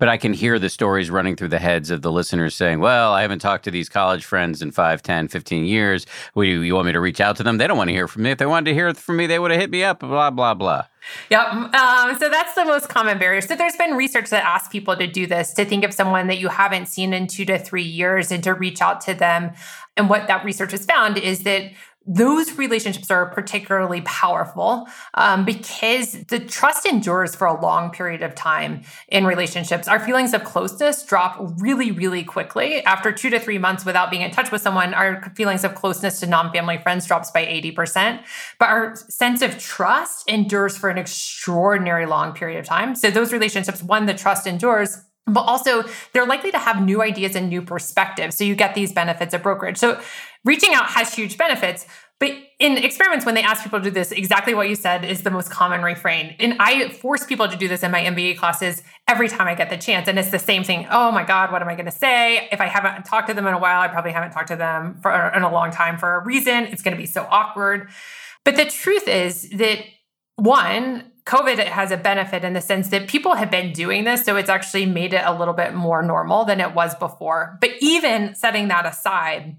But 0.00 0.08
I 0.08 0.16
can 0.16 0.32
hear 0.32 0.58
the 0.58 0.68
stories 0.68 1.10
running 1.10 1.36
through 1.36 1.48
the 1.48 1.58
heads 1.60 1.90
of 1.90 2.02
the 2.02 2.10
listeners 2.10 2.56
saying, 2.56 2.80
well, 2.80 3.12
I 3.12 3.22
haven't 3.22 3.38
talked 3.38 3.64
to 3.64 3.70
these 3.70 3.88
college 3.88 4.24
friends 4.24 4.62
in 4.62 4.72
5, 4.72 5.02
10, 5.02 5.28
15 5.28 5.64
years. 5.64 6.06
Will 6.34 6.44
you, 6.44 6.62
you 6.62 6.74
want 6.74 6.86
me 6.86 6.92
to 6.92 7.00
reach 7.00 7.20
out 7.20 7.36
to 7.36 7.42
them? 7.42 7.58
They 7.58 7.66
don't 7.68 7.76
want 7.76 7.88
to 7.88 7.94
hear 7.94 8.08
from 8.08 8.22
me. 8.22 8.30
If 8.30 8.38
they 8.38 8.46
wanted 8.46 8.70
to 8.70 8.74
hear 8.74 8.92
from 8.94 9.18
me, 9.18 9.26
they 9.26 9.38
would 9.38 9.52
have 9.52 9.60
hit 9.60 9.70
me 9.70 9.84
up, 9.84 10.00
blah, 10.00 10.30
blah, 10.30 10.54
blah. 10.54 10.86
Yep. 11.30 11.74
Um, 11.74 12.18
so 12.18 12.28
that's 12.28 12.54
the 12.54 12.64
most 12.64 12.88
common 12.88 13.18
barrier. 13.18 13.40
So 13.40 13.54
there's 13.56 13.76
been 13.76 13.94
research 13.94 14.30
that 14.30 14.44
asks 14.44 14.68
people 14.68 14.96
to 14.96 15.06
do 15.06 15.26
this, 15.26 15.52
to 15.54 15.64
think 15.64 15.84
of 15.84 15.92
someone 15.92 16.26
that 16.26 16.38
you 16.38 16.48
haven't 16.48 16.86
seen 16.86 17.12
in 17.12 17.26
two 17.26 17.44
to 17.44 17.58
three 17.58 17.82
years 17.82 18.30
and 18.30 18.42
to 18.44 18.54
reach 18.54 18.80
out 18.80 19.00
to 19.02 19.14
them. 19.14 19.52
And 19.96 20.08
what 20.08 20.26
that 20.28 20.44
research 20.44 20.72
has 20.72 20.84
found 20.84 21.18
is 21.18 21.42
that 21.42 21.72
those 22.12 22.58
relationships 22.58 23.08
are 23.08 23.26
particularly 23.26 24.00
powerful 24.00 24.88
um, 25.14 25.44
because 25.44 26.24
the 26.24 26.40
trust 26.40 26.84
endures 26.84 27.36
for 27.36 27.46
a 27.46 27.60
long 27.60 27.92
period 27.92 28.20
of 28.20 28.34
time 28.34 28.82
in 29.06 29.24
relationships. 29.24 29.86
Our 29.86 30.00
feelings 30.00 30.34
of 30.34 30.42
closeness 30.42 31.04
drop 31.04 31.36
really, 31.58 31.92
really 31.92 32.24
quickly. 32.24 32.84
After 32.84 33.12
two 33.12 33.30
to 33.30 33.38
three 33.38 33.58
months 33.58 33.84
without 33.84 34.10
being 34.10 34.22
in 34.22 34.32
touch 34.32 34.50
with 34.50 34.60
someone, 34.60 34.92
our 34.92 35.32
feelings 35.36 35.62
of 35.62 35.76
closeness 35.76 36.18
to 36.18 36.26
non 36.26 36.52
family 36.52 36.78
friends 36.78 37.06
drops 37.06 37.30
by 37.30 37.46
80%. 37.46 38.24
But 38.58 38.70
our 38.70 38.96
sense 38.96 39.40
of 39.40 39.56
trust 39.58 40.28
endures 40.28 40.76
for 40.76 40.90
an 40.90 40.98
extraordinary 40.98 42.06
long 42.06 42.32
period 42.32 42.58
of 42.58 42.66
time. 42.66 42.96
So, 42.96 43.12
those 43.12 43.32
relationships, 43.32 43.84
one, 43.84 44.06
the 44.06 44.14
trust 44.14 44.48
endures 44.48 45.04
but 45.26 45.42
also 45.42 45.84
they're 46.12 46.26
likely 46.26 46.50
to 46.50 46.58
have 46.58 46.82
new 46.82 47.02
ideas 47.02 47.36
and 47.36 47.48
new 47.48 47.62
perspectives. 47.62 48.36
So 48.36 48.44
you 48.44 48.54
get 48.54 48.74
these 48.74 48.92
benefits 48.92 49.34
of 49.34 49.42
brokerage. 49.42 49.78
So 49.78 50.00
reaching 50.44 50.74
out 50.74 50.86
has 50.86 51.14
huge 51.14 51.36
benefits. 51.36 51.86
But 52.18 52.32
in 52.58 52.76
experiments, 52.76 53.24
when 53.24 53.34
they 53.34 53.42
ask 53.42 53.62
people 53.62 53.78
to 53.78 53.84
do 53.84 53.90
this, 53.90 54.12
exactly 54.12 54.52
what 54.52 54.68
you 54.68 54.74
said 54.74 55.06
is 55.06 55.22
the 55.22 55.30
most 55.30 55.50
common 55.50 55.82
refrain. 55.82 56.36
And 56.38 56.56
I 56.60 56.90
force 56.90 57.24
people 57.24 57.48
to 57.48 57.56
do 57.56 57.66
this 57.66 57.82
in 57.82 57.90
my 57.90 58.02
MBA 58.02 58.36
classes 58.36 58.82
every 59.08 59.26
time 59.26 59.48
I 59.48 59.54
get 59.54 59.70
the 59.70 59.78
chance. 59.78 60.06
And 60.06 60.18
it's 60.18 60.30
the 60.30 60.38
same 60.38 60.62
thing. 60.62 60.86
Oh 60.90 61.10
my 61.10 61.24
God, 61.24 61.50
what 61.50 61.62
am 61.62 61.68
I 61.68 61.74
going 61.74 61.86
to 61.86 61.90
say? 61.90 62.46
If 62.52 62.60
I 62.60 62.66
haven't 62.66 63.06
talked 63.06 63.28
to 63.28 63.34
them 63.34 63.46
in 63.46 63.54
a 63.54 63.58
while, 63.58 63.80
I 63.80 63.88
probably 63.88 64.12
haven't 64.12 64.32
talked 64.32 64.48
to 64.48 64.56
them 64.56 64.98
for 65.00 65.10
in 65.34 65.42
a 65.42 65.50
long 65.50 65.70
time 65.70 65.96
for 65.96 66.16
a 66.16 66.22
reason. 66.22 66.64
It's 66.64 66.82
going 66.82 66.94
to 66.94 67.00
be 67.00 67.06
so 67.06 67.26
awkward. 67.30 67.88
But 68.44 68.56
the 68.56 68.66
truth 68.66 69.08
is 69.08 69.48
that 69.50 69.78
one, 70.36 71.10
COVID 71.24 71.64
has 71.64 71.90
a 71.90 71.96
benefit 71.96 72.44
in 72.44 72.52
the 72.52 72.60
sense 72.60 72.88
that 72.88 73.08
people 73.08 73.34
have 73.34 73.50
been 73.50 73.72
doing 73.72 74.04
this. 74.04 74.24
So 74.24 74.36
it's 74.36 74.50
actually 74.50 74.84
made 74.84 75.14
it 75.14 75.22
a 75.24 75.32
little 75.32 75.54
bit 75.54 75.72
more 75.72 76.02
normal 76.02 76.44
than 76.44 76.60
it 76.60 76.74
was 76.74 76.94
before. 76.96 77.56
But 77.62 77.70
even 77.80 78.34
setting 78.34 78.68
that 78.68 78.84
aside, 78.84 79.56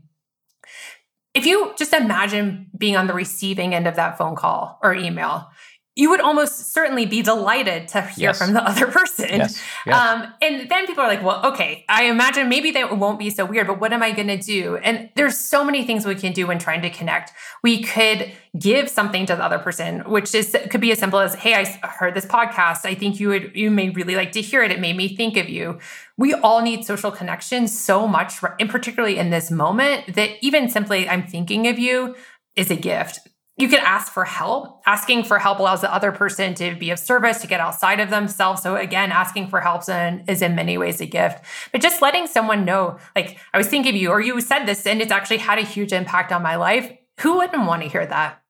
if 1.34 1.46
you 1.46 1.74
just 1.78 1.94
imagine 1.94 2.68
being 2.78 2.98
on 2.98 3.08
the 3.08 3.14
receiving 3.14 3.74
end 3.74 3.88
of 3.88 3.96
that 3.96 4.18
phone 4.18 4.36
call 4.36 4.80
or 4.84 4.94
email, 4.94 5.50
you 5.96 6.10
would 6.10 6.22
almost 6.22 6.72
certainly 6.72 7.06
be 7.06 7.22
delighted 7.22 7.90
to 7.90 8.02
hear 8.02 8.30
yes. 8.30 8.38
from 8.38 8.54
the 8.54 8.64
other 8.64 8.88
person. 8.92 9.28
Yes. 9.28 9.62
Yes. 9.86 9.96
Um, 9.96 10.34
and 10.42 10.70
then 10.70 10.88
people 10.88 11.04
are 11.04 11.08
like, 11.08 11.22
well, 11.22 11.46
okay, 11.48 11.84
I 11.90 12.06
imagine 12.06 12.48
maybe 12.48 12.72
that 12.72 12.98
won't 12.98 13.20
be 13.20 13.30
so 13.30 13.46
weird, 13.46 13.68
but 13.68 13.82
what 13.82 13.92
am 13.92 14.02
I 14.02 14.12
going 14.12 14.30
to 14.30 14.38
do? 14.38 14.78
And 14.78 15.10
there's 15.16 15.38
so 15.38 15.66
many 15.66 15.86
things 15.86 16.06
we 16.06 16.16
can 16.16 16.32
do 16.32 16.48
when 16.48 16.60
trying 16.60 16.82
to 16.84 16.90
connect. 16.90 17.34
We 17.62 17.84
could 17.84 18.32
give 18.58 18.88
something 18.88 19.26
to 19.26 19.36
the 19.36 19.44
other 19.44 19.60
person, 19.60 20.10
which 20.10 20.34
is 20.34 20.56
could 20.70 20.80
be 20.82 20.92
as 20.94 21.00
simple 21.00 21.20
as, 21.20 21.36
hey, 21.36 21.56
I 21.56 21.66
heard 21.88 22.14
this 22.14 22.26
podcast. 22.26 22.86
I 22.86 22.96
think 22.96 23.20
you 23.20 23.28
would 23.30 23.52
you 23.54 23.70
may 23.70 23.90
really 23.90 24.16
like 24.16 24.32
to 24.34 24.42
hear 24.42 24.64
it. 24.64 24.72
It 24.72 24.80
made 24.80 24.96
me 24.96 25.14
think 25.14 25.36
of 25.36 25.50
you. 25.50 25.80
We 26.18 26.34
all 26.34 26.62
need 26.62 26.86
social 26.86 27.12
connection 27.12 27.68
so 27.68 28.08
much, 28.08 28.36
and 28.60 28.70
particularly 28.70 29.18
in 29.18 29.30
this 29.30 29.52
moment, 29.52 30.16
that 30.16 30.32
even 30.42 30.70
simply 30.70 31.10
I'm 31.10 31.28
thinking 31.28 31.68
of 31.68 31.78
you 31.80 32.16
is 32.56 32.70
a 32.70 32.76
gift 32.76 33.20
you 33.62 33.70
can 33.70 33.80
ask 33.80 34.12
for 34.12 34.26
help. 34.26 34.82
Asking 34.86 35.24
for 35.24 35.40
help 35.40 35.60
allows 35.60 35.82
the 35.82 35.94
other 35.94 36.12
person 36.12 36.54
to 36.56 36.76
be 36.76 36.90
of 36.90 37.00
service, 37.00 37.40
to 37.42 37.48
get 37.48 37.60
outside 37.60 38.00
of 38.00 38.10
themselves. 38.10 38.62
So 38.62 38.76
again, 38.76 39.12
asking 39.12 39.50
for 39.50 39.62
help 39.62 39.84
is 40.28 40.42
in 40.42 40.56
many 40.56 40.78
ways 40.78 41.00
a 41.00 41.06
gift. 41.06 41.46
But 41.72 41.82
just 41.82 42.02
letting 42.02 42.28
someone 42.28 42.66
know, 42.66 42.98
like 43.16 43.38
I 43.54 43.58
was 43.58 43.68
thinking 43.68 43.96
of 43.96 44.02
you, 44.02 44.10
or 44.10 44.20
you 44.20 44.40
said 44.42 44.66
this, 44.66 44.86
and 44.86 45.02
it's 45.02 45.12
actually 45.12 45.38
had 45.38 45.60
a 45.60 45.64
huge 45.64 45.94
impact 45.94 46.32
on 46.32 46.42
my 46.42 46.56
life. 46.56 46.92
Who 47.22 47.38
wouldn't 47.38 47.68
want 47.68 47.84
to 47.84 47.90
hear 47.90 48.06
that? 48.06 48.42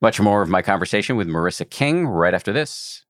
Much 0.00 0.20
more 0.20 0.42
of 0.42 0.48
my 0.48 0.62
conversation 0.62 1.16
with 1.16 1.28
Marissa 1.28 1.68
King 1.68 2.06
right 2.06 2.34
after 2.34 2.52
this. 2.52 3.04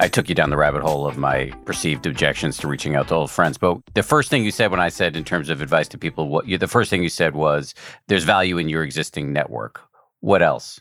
I 0.00 0.06
took 0.06 0.28
you 0.28 0.34
down 0.34 0.50
the 0.50 0.56
rabbit 0.56 0.82
hole 0.82 1.08
of 1.08 1.18
my 1.18 1.46
perceived 1.64 2.06
objections 2.06 2.56
to 2.58 2.68
reaching 2.68 2.94
out 2.94 3.08
to 3.08 3.14
old 3.14 3.32
friends. 3.32 3.58
But 3.58 3.78
the 3.94 4.04
first 4.04 4.30
thing 4.30 4.44
you 4.44 4.52
said 4.52 4.70
when 4.70 4.78
I 4.78 4.90
said 4.90 5.16
in 5.16 5.24
terms 5.24 5.48
of 5.50 5.60
advice 5.60 5.88
to 5.88 5.98
people, 5.98 6.28
what 6.28 6.46
you, 6.46 6.56
the 6.56 6.68
first 6.68 6.88
thing 6.88 7.02
you 7.02 7.08
said 7.08 7.34
was 7.34 7.74
there's 8.06 8.22
value 8.22 8.58
in 8.58 8.68
your 8.68 8.84
existing 8.84 9.32
network. 9.32 9.80
What 10.20 10.40
else? 10.40 10.80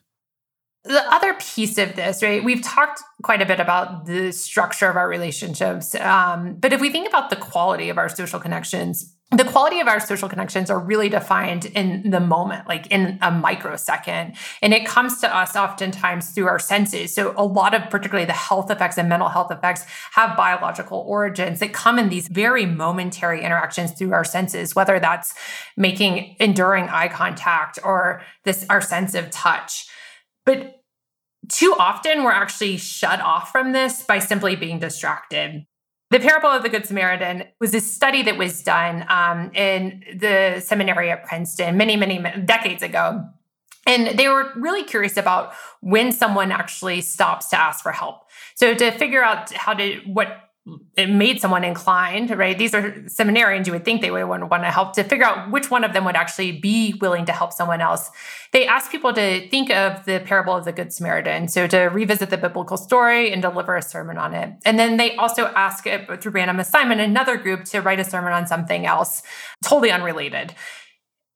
The 0.88 1.13
other 1.13 1.33
piece 1.35 1.77
of 1.77 1.95
this, 1.95 2.23
right? 2.23 2.43
We've 2.43 2.61
talked 2.61 3.01
quite 3.23 3.41
a 3.41 3.45
bit 3.45 3.59
about 3.59 4.05
the 4.05 4.31
structure 4.31 4.89
of 4.89 4.95
our 4.95 5.07
relationships. 5.07 5.95
Um, 5.95 6.55
but 6.55 6.73
if 6.73 6.81
we 6.81 6.89
think 6.89 7.07
about 7.07 7.29
the 7.29 7.35
quality 7.35 7.89
of 7.89 7.97
our 7.97 8.09
social 8.09 8.39
connections, 8.39 9.13
the 9.31 9.43
quality 9.43 9.81
of 9.81 9.89
our 9.89 9.99
social 9.99 10.29
connections 10.29 10.69
are 10.69 10.79
really 10.79 11.09
defined 11.09 11.65
in 11.65 12.11
the 12.11 12.21
moment, 12.21 12.65
like 12.65 12.88
in 12.88 13.19
a 13.21 13.29
microsecond. 13.29 14.35
And 14.61 14.73
it 14.73 14.85
comes 14.85 15.19
to 15.19 15.35
us 15.35 15.53
oftentimes 15.53 16.29
through 16.29 16.47
our 16.47 16.59
senses. 16.59 17.13
So, 17.13 17.33
a 17.35 17.43
lot 17.43 17.73
of 17.73 17.89
particularly 17.89 18.25
the 18.25 18.31
health 18.31 18.71
effects 18.71 18.97
and 18.97 19.09
mental 19.09 19.27
health 19.27 19.51
effects 19.51 19.83
have 20.13 20.38
biological 20.38 20.99
origins 20.99 21.59
that 21.59 21.73
come 21.73 21.99
in 21.99 22.07
these 22.07 22.29
very 22.29 22.65
momentary 22.65 23.43
interactions 23.43 23.91
through 23.91 24.13
our 24.13 24.23
senses, 24.23 24.75
whether 24.75 24.97
that's 24.97 25.33
making 25.75 26.38
enduring 26.39 26.88
eye 26.88 27.09
contact 27.09 27.79
or 27.83 28.21
this 28.45 28.65
our 28.69 28.79
sense 28.79 29.13
of 29.13 29.29
touch. 29.29 29.88
But 30.45 30.76
too 31.49 31.75
often 31.77 32.23
we're 32.23 32.31
actually 32.31 32.77
shut 32.77 33.21
off 33.21 33.51
from 33.51 33.71
this 33.71 34.03
by 34.03 34.19
simply 34.19 34.55
being 34.55 34.79
distracted. 34.79 35.65
The 36.09 36.19
parable 36.19 36.49
of 36.49 36.63
the 36.63 36.69
Good 36.69 36.85
Samaritan 36.85 37.43
was 37.59 37.73
a 37.73 37.81
study 37.81 38.23
that 38.23 38.37
was 38.37 38.63
done 38.63 39.05
um, 39.09 39.51
in 39.53 40.03
the 40.17 40.61
seminary 40.61 41.11
at 41.11 41.25
Princeton 41.25 41.75
many, 41.75 41.97
many 41.97 42.23
decades 42.45 42.81
ago. 42.81 43.25
And 43.85 44.17
they 44.17 44.27
were 44.27 44.51
really 44.55 44.83
curious 44.83 45.17
about 45.17 45.53
when 45.81 46.11
someone 46.11 46.51
actually 46.51 47.01
stops 47.01 47.49
to 47.49 47.59
ask 47.59 47.83
for 47.83 47.91
help. 47.91 48.23
So 48.55 48.73
to 48.73 48.91
figure 48.91 49.23
out 49.23 49.51
how 49.53 49.73
to 49.73 50.01
what 50.05 50.46
it 50.97 51.09
made 51.09 51.39
someone 51.39 51.63
inclined, 51.63 52.30
right? 52.38 52.57
These 52.57 52.74
are 52.74 52.91
seminarians, 53.05 53.68
you 53.68 53.74
would 53.74 53.86
think 53.86 54.01
they 54.01 54.11
would 54.11 54.26
want, 54.26 54.63
to 54.63 54.72
help 54.72 54.93
to 54.93 55.03
figure 55.03 55.26
out 55.26 55.51
which 55.51 55.72
one 55.72 55.84
of 55.84 55.93
them 55.93 56.03
would 56.05 56.15
actually 56.15 56.51
be 56.51 56.95
willing 56.99 57.26
to 57.26 57.32
help 57.32 57.53
someone 57.53 57.80
else. 57.80 58.09
They 58.51 58.68
asked 58.68 58.91
people 58.91 59.13
to 59.13 59.47
think 59.49 59.70
of 59.70 60.03
the 60.05 60.20
parable 60.20 60.55
of 60.55 60.65
the 60.65 60.72
Good 60.72 60.91
Samaritan, 60.91 61.47
so 61.47 61.68
to 61.68 61.84
revisit 61.84 62.30
the 62.30 62.38
biblical 62.38 62.76
story 62.76 63.32
and 63.32 63.41
deliver 63.41 63.76
a 63.76 63.82
sermon 63.82 64.18
on 64.18 64.34
it. 64.34 64.53
And 64.65 64.78
then 64.78 64.97
they 64.97 65.15
also 65.15 65.45
ask 65.47 65.88
uh, 65.88 66.18
through 66.18 66.32
random 66.32 66.59
assignment 66.59 66.99
another 66.99 67.38
group 67.38 67.63
to 67.65 67.80
write 67.80 67.99
a 67.99 68.03
sermon 68.03 68.34
on 68.34 68.47
something 68.47 68.86
else, 68.86 69.24
totally 69.63 69.91
unrelated. 69.91 70.53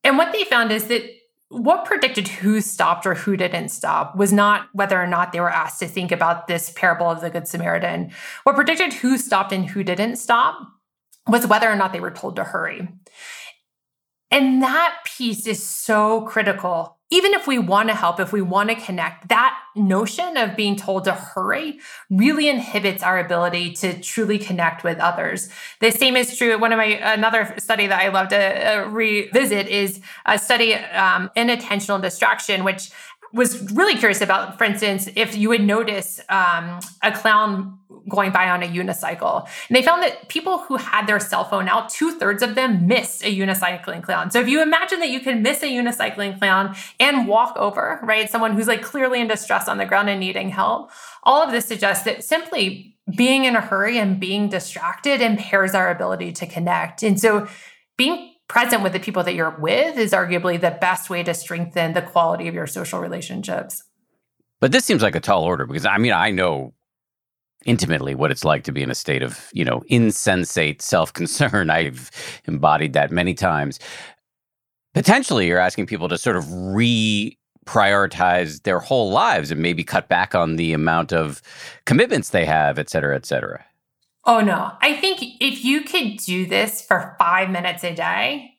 And 0.04 0.18
what 0.18 0.34
they 0.34 0.44
found 0.44 0.72
is 0.72 0.86
that 0.88 1.04
what 1.52 1.84
predicted 1.84 2.30
who 2.30 2.62
stopped 2.62 3.06
or 3.06 3.14
who 3.14 3.36
didn't 3.36 3.70
stop 3.70 4.16
was 4.16 4.32
not 4.32 4.70
whether 4.72 5.00
or 5.00 5.06
not 5.06 5.34
they 5.34 5.42
were 5.42 5.50
asked 5.50 5.80
to 5.80 5.88
think 5.88 6.12
about 6.12 6.48
this 6.48 6.72
parable 6.72 7.10
of 7.10 7.20
the 7.20 7.30
Good 7.30 7.48
Samaritan. 7.48 8.12
What 8.44 8.56
predicted 8.56 8.94
who 8.94 9.18
stopped 9.18 9.52
and 9.52 9.70
who 9.70 9.84
didn't 9.84 10.16
stop 10.16 10.58
was 11.28 11.46
whether 11.46 11.70
or 11.70 11.76
not 11.76 11.92
they 11.92 12.00
were 12.00 12.10
told 12.10 12.38
to 12.38 12.46
hurry. 12.46 12.88
And 14.32 14.64
that 14.64 15.00
piece 15.04 15.46
is 15.46 15.62
so 15.62 16.22
critical 16.22 17.01
even 17.12 17.34
if 17.34 17.46
we 17.46 17.60
want 17.60 17.90
to 17.90 17.96
help, 17.96 18.20
if 18.20 18.32
we 18.32 18.42
want 18.42 18.70
to 18.70 18.76
connect, 18.76 19.28
that 19.28 19.58
notion 19.76 20.38
of 20.38 20.56
being 20.56 20.78
told 20.78 21.04
to 21.04 21.14
hurry 21.14 21.80
really 22.10 22.48
inhibits 22.48 23.04
our 23.04 23.20
ability 23.20 23.74
to 23.74 24.00
truly 24.02 24.40
connect 24.40 24.84
with 24.84 24.98
others. 24.98 25.50
The 25.82 25.92
same 25.92 26.16
is 26.16 26.38
true. 26.38 26.58
One 26.58 26.72
of 26.72 26.78
my 26.78 26.86
another 26.86 27.54
study 27.58 27.88
that 27.88 28.02
I 28.02 28.08
love 28.08 28.30
to 28.30 28.38
uh, 28.38 28.88
revisit 28.88 29.68
is 29.68 30.00
a 30.26 30.40
study 30.40 30.74
um, 30.74 31.30
inattentional 31.36 32.02
distraction, 32.02 32.64
which 32.64 32.92
was 33.34 33.72
really 33.72 33.96
curious 33.98 34.22
about, 34.22 34.58
for 34.58 34.64
instance, 34.66 35.10
if 35.16 35.38
you 35.38 35.50
would 35.50 35.64
notice 35.64 36.20
um, 36.30 36.80
a 37.02 37.12
clown 37.12 37.80
going 38.10 38.32
by 38.32 38.50
on 38.50 38.64
a 38.64 38.68
unicycle. 38.68 39.48
And 39.70 39.76
they 39.76 39.82
found 39.82 40.04
that 40.04 40.28
people 40.28 40.60
who 40.60 40.78
had 40.78 41.08
their 41.08 41.20
cell 41.20 41.44
phone 41.44 41.68
out, 41.68 41.90
two 41.90 42.12
thirds 42.18 42.42
of 42.42 42.56
them 42.56 42.88
missed 42.88 43.24
a 43.24 43.36
unicycling 43.36 44.04
clown. 44.04 44.32
So 44.32 44.40
if 44.40 44.48
you 44.48 44.62
imagine 44.62 45.00
that 45.00 45.10
you 45.10 45.20
can 45.20 45.42
miss 45.42 45.62
a 45.64 45.68
unicycling 45.68 46.38
clown 46.38 46.76
and 47.00 47.28
walk 47.28 47.56
over, 47.58 48.00
right, 48.04 48.30
someone 48.30 48.54
who's 48.54 48.68
like 48.68 48.82
clearly 48.82 49.22
in 49.22 49.28
distress 49.28 49.68
on 49.68 49.78
the 49.78 49.86
ground 49.86 50.10
and 50.10 50.20
needing 50.20 50.50
help, 50.50 50.92
all 51.24 51.44
of 51.44 51.52
this 51.52 51.66
suggests 51.66 52.04
that 52.06 52.24
simply 52.24 52.98
being 53.16 53.46
in 53.46 53.56
a 53.56 53.62
hurry 53.62 53.98
and 53.98 54.20
being 54.20 54.50
distracted 54.50 55.22
impairs 55.22 55.74
our 55.76 55.90
ability 55.90 56.32
to 56.32 56.48
connect. 56.48 57.04
And 57.04 57.20
so 57.20 57.48
being 57.98 58.31
present 58.52 58.84
with 58.84 58.92
the 58.92 59.00
people 59.00 59.24
that 59.24 59.34
you're 59.34 59.56
with 59.60 59.98
is 59.98 60.12
arguably 60.12 60.60
the 60.60 60.78
best 60.82 61.10
way 61.10 61.24
to 61.24 61.34
strengthen 61.34 61.94
the 61.94 62.02
quality 62.02 62.50
of 62.50 62.54
your 62.54 62.68
social 62.68 63.00
relationships. 63.00 63.82
But 64.60 64.74
this 64.74 64.84
seems 64.84 65.02
like 65.02 65.16
a 65.16 65.22
tall 65.22 65.46
order 65.46 65.66
because 65.66 65.86
I 65.86 65.98
mean, 65.98 66.12
I 66.12 66.32
know 66.32 66.74
intimately 67.66 68.14
what 68.14 68.30
it's 68.30 68.44
like 68.44 68.66
to 68.66 68.74
be 68.74 68.84
in 68.84 68.92
a 68.92 68.96
state 68.96 69.24
of, 69.24 69.50
you 69.54 69.64
know, 69.64 69.84
insensate 69.88 70.82
self-concern. 70.82 71.70
I've 71.70 72.12
embodied 72.46 72.92
that 72.92 73.10
many 73.10 73.34
times. 73.34 73.80
Potentially 74.94 75.48
you're 75.48 75.58
asking 75.58 75.86
people 75.86 76.10
to 76.10 76.18
sort 76.18 76.36
of 76.36 76.46
re 76.52 77.38
prioritize 77.66 78.64
their 78.64 78.80
whole 78.80 79.12
lives 79.12 79.50
and 79.50 79.62
maybe 79.62 79.84
cut 79.84 80.10
back 80.10 80.36
on 80.36 80.58
the 80.58 80.74
amount 80.74 81.14
of 81.14 81.42
commitments 81.86 82.32
they 82.32 82.44
have, 82.44 82.78
et 82.78 82.90
cetera, 82.90 83.16
et 83.16 83.26
cetera. 83.26 83.64
Oh, 84.26 84.40
no. 84.40 84.72
I 84.82 84.96
think 84.96 85.20
if 85.40 85.66
you 85.66 85.82
could 85.82 86.18
do 86.18 86.46
this 86.46 86.82
for 86.82 87.16
five 87.18 87.50
minutes 87.50 87.84
a 87.84 87.94
day, 87.94 88.52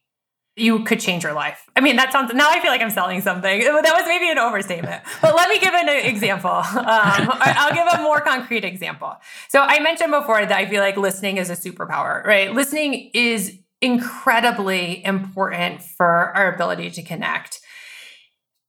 you 0.56 0.84
could 0.84 1.00
change 1.00 1.22
your 1.22 1.32
life. 1.32 1.64
I 1.76 1.80
mean, 1.80 1.96
that 1.96 2.12
sounds, 2.12 2.34
now 2.34 2.50
I 2.50 2.60
feel 2.60 2.70
like 2.70 2.82
I'm 2.82 2.90
selling 2.90 3.20
something. 3.20 3.60
That 3.62 3.94
was 3.94 4.04
maybe 4.06 4.30
an 4.30 4.38
overstatement. 4.38 5.02
But 5.22 5.34
let 5.34 5.48
me 5.48 5.58
give 5.58 5.72
an 5.72 5.88
example. 6.06 6.50
Um, 6.50 6.64
I'll 6.76 7.74
give 7.74 7.86
a 7.86 8.02
more 8.02 8.20
concrete 8.20 8.64
example. 8.64 9.14
So 9.48 9.60
I 9.60 9.80
mentioned 9.80 10.10
before 10.12 10.44
that 10.44 10.52
I 10.52 10.66
feel 10.68 10.80
like 10.82 10.96
listening 10.96 11.38
is 11.38 11.48
a 11.48 11.56
superpower, 11.56 12.24
right? 12.24 12.52
Listening 12.52 13.10
is 13.14 13.58
incredibly 13.80 15.04
important 15.04 15.82
for 15.82 16.06
our 16.06 16.52
ability 16.54 16.90
to 16.90 17.02
connect. 17.02 17.60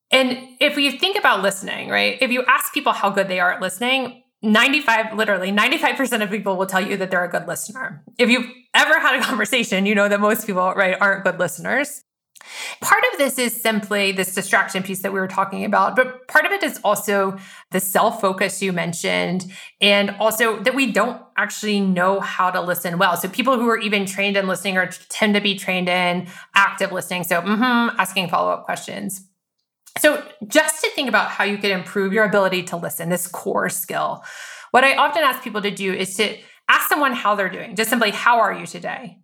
And 0.10 0.38
if 0.60 0.76
we 0.76 0.98
think 0.98 1.18
about 1.18 1.42
listening, 1.42 1.90
right? 1.90 2.18
If 2.22 2.32
you 2.32 2.44
ask 2.48 2.74
people 2.74 2.94
how 2.94 3.10
good 3.10 3.28
they 3.28 3.40
are 3.40 3.52
at 3.52 3.62
listening, 3.62 4.23
95 4.44 5.14
literally 5.16 5.52
95% 5.52 6.22
of 6.22 6.30
people 6.30 6.58
will 6.58 6.66
tell 6.66 6.86
you 6.86 6.98
that 6.98 7.10
they're 7.10 7.24
a 7.24 7.30
good 7.30 7.48
listener. 7.48 8.04
If 8.18 8.30
you've 8.30 8.50
ever 8.74 9.00
had 9.00 9.20
a 9.20 9.24
conversation 9.24 9.86
you 9.86 9.96
know 9.96 10.10
that 10.10 10.20
most 10.20 10.46
people 10.46 10.74
right 10.76 10.98
aren't 11.00 11.24
good 11.24 11.40
listeners. 11.40 12.04
Part 12.82 13.04
of 13.14 13.18
this 13.18 13.40
is 13.40 13.60
simply 13.60 14.12
this 14.12 14.36
distraction 14.36 14.84
piece 14.84 15.02
that 15.04 15.14
we 15.14 15.20
were 15.22 15.30
talking 15.30 15.64
about 15.64 15.96
but 15.96 16.28
part 16.28 16.46
of 16.46 16.52
it 16.52 16.62
is 16.62 16.78
also 16.84 17.38
the 17.72 17.80
self 17.80 18.20
focus 18.20 18.62
you 18.62 18.74
mentioned 18.74 19.50
and 19.80 20.10
also 20.20 20.62
that 20.64 20.76
we 20.76 20.92
don't 20.92 21.22
actually 21.38 21.80
know 21.80 22.20
how 22.20 22.52
to 22.52 22.60
listen 22.60 22.98
well. 22.98 23.16
So 23.16 23.30
people 23.30 23.58
who 23.58 23.70
are 23.70 23.80
even 23.80 24.06
trained 24.06 24.36
in 24.36 24.48
listening 24.48 24.78
or 24.78 24.88
tend 25.08 25.36
to 25.36 25.42
be 25.42 25.56
trained 25.58 25.88
in 25.88 26.28
active 26.54 26.92
listening. 26.92 27.24
So 27.24 27.42
mm-hmm, 27.42 27.98
asking 27.98 28.28
follow-up 28.28 28.66
questions 28.66 29.26
so, 29.98 30.24
just 30.48 30.84
to 30.84 30.90
think 30.92 31.08
about 31.08 31.30
how 31.30 31.44
you 31.44 31.58
could 31.58 31.72
improve 31.72 32.14
your 32.14 32.26
ability 32.26 32.64
to 32.64 32.78
listen, 32.78 33.10
this 33.10 33.28
core 33.28 33.70
skill, 33.70 34.24
what 34.72 34.84
I 34.84 34.96
often 34.96 35.24
ask 35.24 35.44
people 35.44 35.62
to 35.62 35.72
do 35.72 35.94
is 35.94 36.16
to 36.18 36.38
ask 36.68 36.90
someone 36.90 37.14
how 37.14 37.36
they're 37.36 37.50
doing, 37.50 37.76
just 37.76 37.90
simply, 37.90 38.12
How 38.12 38.40
are 38.40 38.54
you 38.54 38.66
today? 38.66 39.20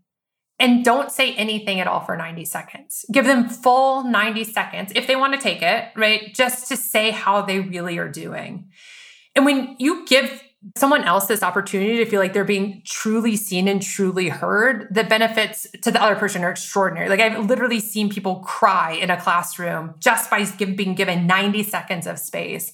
And 0.60 0.84
don't 0.84 1.10
say 1.10 1.34
anything 1.36 1.80
at 1.80 1.88
all 1.88 2.02
for 2.02 2.18
90 2.18 2.44
seconds. 2.44 3.06
Give 3.12 3.26
them 3.26 3.48
full 3.48 4.04
90 4.04 4.44
seconds 4.44 4.92
if 4.94 5.08
they 5.08 5.16
want 5.16 5.34
to 5.34 5.40
take 5.40 5.62
it, 5.62 5.86
right? 5.96 6.34
Just 6.34 6.68
to 6.68 6.76
say 6.76 7.12
how 7.12 7.42
they 7.42 7.62
really 7.62 7.98
are 7.98 8.10
doing. 8.10 8.70
And 9.36 9.46
when 9.46 9.78
you 9.80 10.06
give 10.06 10.44
someone 10.78 11.04
else 11.04 11.28
this 11.28 11.42
opportunity 11.42 11.98
to 11.98 12.06
feel 12.06 12.20
like 12.20 12.34
they're 12.34 12.44
being 12.44 12.82
truly 12.86 13.36
seen 13.36 13.68
and 13.68 13.82
truly 13.82 14.30
heard, 14.30 14.88
the 14.94 15.04
benefits 15.04 15.68
to 15.82 15.92
the 15.92 16.02
other 16.02 16.16
person 16.16 16.44
are 16.44 16.52
extraordinary. 16.52 17.08
Like 17.08 17.22
I've 17.22 17.46
literally 17.48 17.80
seen 17.80 18.10
people 18.10 18.38
cry 18.38 18.92
in 18.92 19.10
a 19.10 19.20
classroom 19.20 19.96
just 20.00 20.30
by 20.30 20.46
being 20.58 20.96
given 20.96 21.28
90 21.28 21.64
seconds 21.64 22.08
of 22.08 22.20
space. 22.20 22.74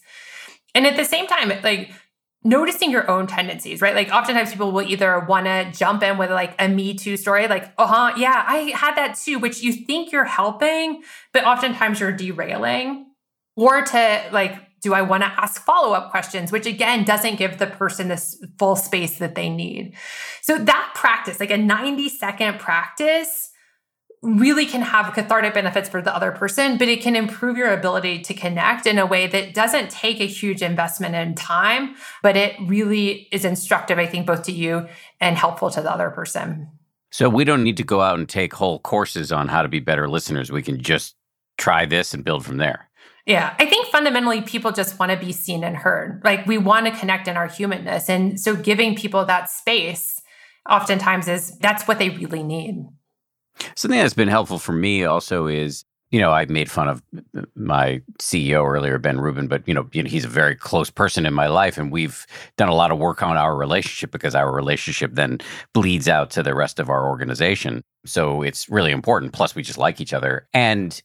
And 0.74 0.88
at 0.88 0.98
the 0.98 1.06
same 1.06 1.28
time, 1.28 1.52
like 1.64 1.92
noticing 2.44 2.92
your 2.92 3.10
own 3.10 3.28
tendencies, 3.28 3.82
right? 3.82 3.96
Like 3.96 4.10
oftentimes 4.10 4.52
people 4.52 4.72
will 4.72 4.88
either 4.88 5.20
want 5.20 5.46
to 5.46 5.72
jump 5.72 6.04
in 6.04 6.18
with 6.18 6.32
like 6.32 6.56
a 6.60 6.68
me 6.68 6.96
too 6.96 7.18
story, 7.18 7.48
like, 7.48 7.74
uh 7.78 7.88
huh, 7.88 8.14
yeah, 8.18 8.44
I 8.48 8.72
had 8.76 8.96
that 8.96 9.16
too, 9.16 9.40
which 9.40 9.62
you 9.62 9.74
think 9.74 10.12
you're 10.12 10.26
helping, 10.26 11.04
but 11.34 11.46
oftentimes 11.46 12.00
you're 12.00 12.12
derailing. 12.12 13.08
Or 13.58 13.84
to 13.84 14.30
like 14.32 14.75
do 14.86 14.94
I 14.94 15.02
want 15.02 15.24
to 15.24 15.34
ask 15.36 15.60
follow 15.64 15.94
up 15.94 16.12
questions, 16.12 16.52
which 16.52 16.68
again 16.68 17.06
doesn't 17.06 17.38
give 17.38 17.58
the 17.58 17.66
person 17.66 18.08
this 18.08 18.40
full 18.60 18.76
space 18.76 19.18
that 19.18 19.34
they 19.34 19.50
need? 19.50 19.96
So, 20.44 20.60
that 20.60 20.92
practice, 20.94 21.40
like 21.40 21.50
a 21.50 21.58
90 21.58 22.08
second 22.08 22.60
practice, 22.60 23.50
really 24.22 24.68
can 24.68 24.84
have 24.84 25.12
cathartic 25.16 25.56
benefits 25.56 25.90
for 25.90 26.04
the 26.04 26.16
other 26.16 26.32
person, 26.32 26.78
but 26.78 26.88
it 26.88 27.02
can 27.02 27.16
improve 27.16 27.58
your 27.58 27.74
ability 27.74 28.20
to 28.20 28.36
connect 28.36 28.86
in 28.86 29.00
a 29.00 29.08
way 29.08 29.26
that 29.26 29.56
doesn't 29.56 29.90
take 29.90 30.20
a 30.20 30.28
huge 30.28 30.62
investment 30.62 31.16
in 31.16 31.34
time, 31.34 31.96
but 32.22 32.38
it 32.38 32.54
really 32.68 33.28
is 33.32 33.44
instructive, 33.44 33.98
I 33.98 34.06
think, 34.06 34.28
both 34.28 34.44
to 34.44 34.52
you 34.52 34.88
and 35.20 35.36
helpful 35.36 35.72
to 35.72 35.82
the 35.82 35.92
other 35.92 36.12
person. 36.12 36.70
So, 37.12 37.28
we 37.28 37.44
don't 37.44 37.64
need 37.64 37.78
to 37.78 37.84
go 37.84 38.02
out 38.02 38.20
and 38.20 38.30
take 38.30 38.54
whole 38.54 38.78
courses 38.78 39.32
on 39.32 39.48
how 39.48 39.64
to 39.64 39.68
be 39.68 39.80
better 39.80 40.08
listeners. 40.08 40.52
We 40.52 40.62
can 40.62 40.80
just 40.80 41.16
try 41.58 41.88
this 41.88 42.14
and 42.14 42.24
build 42.24 42.46
from 42.46 42.58
there. 42.58 42.85
Yeah, 43.26 43.56
I 43.58 43.66
think 43.66 43.88
fundamentally 43.88 44.42
people 44.42 44.72
just 44.72 45.00
want 45.00 45.12
to 45.12 45.18
be 45.18 45.32
seen 45.32 45.64
and 45.64 45.76
heard. 45.76 46.22
Like 46.24 46.46
we 46.46 46.58
want 46.58 46.86
to 46.86 46.92
connect 46.92 47.28
in 47.28 47.38
our 47.38 47.48
humanness. 47.48 48.10
And 48.10 48.40
so 48.40 48.56
giving 48.56 48.96
people 48.96 49.26
that 49.26 49.50
space 49.50 50.22
oftentimes 50.70 51.28
is 51.28 51.58
that's 51.58 51.88
what 51.88 51.98
they 51.98 52.10
really 52.10 52.44
need. 52.44 52.86
Something 53.76 54.00
that's 54.00 54.14
been 54.14 54.28
helpful 54.28 54.60
for 54.60 54.74
me 54.74 55.06
also 55.06 55.48
is 55.48 55.86
you 56.12 56.22
know, 56.22 56.32
I 56.32 56.46
made 56.46 56.70
fun 56.72 56.88
of 56.88 57.02
my 57.56 58.02
CEO 58.20 58.66
earlier, 58.66 58.98
Ben 59.00 59.20
Rubin, 59.20 59.48
but 59.48 59.68
you 59.68 59.74
know, 59.74 59.86
he's 59.92 60.24
a 60.24 60.30
very 60.30 60.56
close 60.56 60.90
person 60.90 61.26
in 61.26 61.34
my 61.34 61.48
life, 61.48 61.78
and 61.78 61.92
we've 61.92 62.26
done 62.58 62.70
a 62.70 62.76
lot 62.76 62.92
of 62.92 63.00
work 63.00 63.24
on 63.24 63.38
our 63.38 63.56
relationship 63.56 64.12
because 64.12 64.36
our 64.36 64.54
relationship 64.54 65.16
then 65.16 65.40
bleeds 65.74 66.08
out 66.08 66.30
to 66.30 66.42
the 66.44 66.56
rest 66.56 66.80
of 66.80 66.90
our 66.90 67.10
organization. 67.10 67.82
So 68.06 68.44
it's 68.44 68.70
really 68.70 68.92
important. 68.92 69.34
Plus, 69.34 69.56
we 69.56 69.64
just 69.64 69.80
like 69.80 70.00
each 70.00 70.14
other, 70.14 70.48
and 70.54 71.02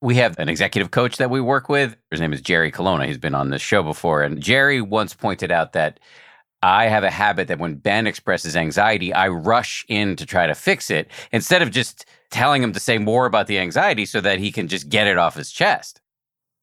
we 0.00 0.14
have 0.16 0.38
an 0.38 0.48
executive 0.48 0.90
coach 0.90 1.18
that 1.18 1.30
we 1.30 1.40
work 1.40 1.68
with. 1.68 1.96
His 2.10 2.20
name 2.20 2.32
is 2.32 2.40
Jerry 2.40 2.72
Colonna. 2.72 3.06
He's 3.06 3.18
been 3.18 3.34
on 3.34 3.50
this 3.50 3.62
show 3.62 3.82
before, 3.82 4.22
and 4.22 4.40
Jerry 4.40 4.80
once 4.80 5.14
pointed 5.14 5.50
out 5.50 5.72
that 5.74 6.00
I 6.62 6.86
have 6.86 7.04
a 7.04 7.10
habit 7.10 7.48
that 7.48 7.58
when 7.58 7.76
Ben 7.76 8.06
expresses 8.06 8.56
anxiety, 8.56 9.12
I 9.14 9.28
rush 9.28 9.84
in 9.88 10.16
to 10.16 10.26
try 10.26 10.46
to 10.46 10.54
fix 10.54 10.90
it 10.90 11.10
instead 11.32 11.62
of 11.62 11.70
just 11.70 12.04
telling 12.30 12.62
him 12.62 12.72
to 12.72 12.80
say 12.80 12.98
more 12.98 13.26
about 13.26 13.46
the 13.46 13.58
anxiety 13.58 14.04
so 14.06 14.20
that 14.20 14.38
he 14.38 14.52
can 14.52 14.68
just 14.68 14.88
get 14.88 15.06
it 15.06 15.18
off 15.18 15.36
his 15.36 15.50
chest. 15.50 16.00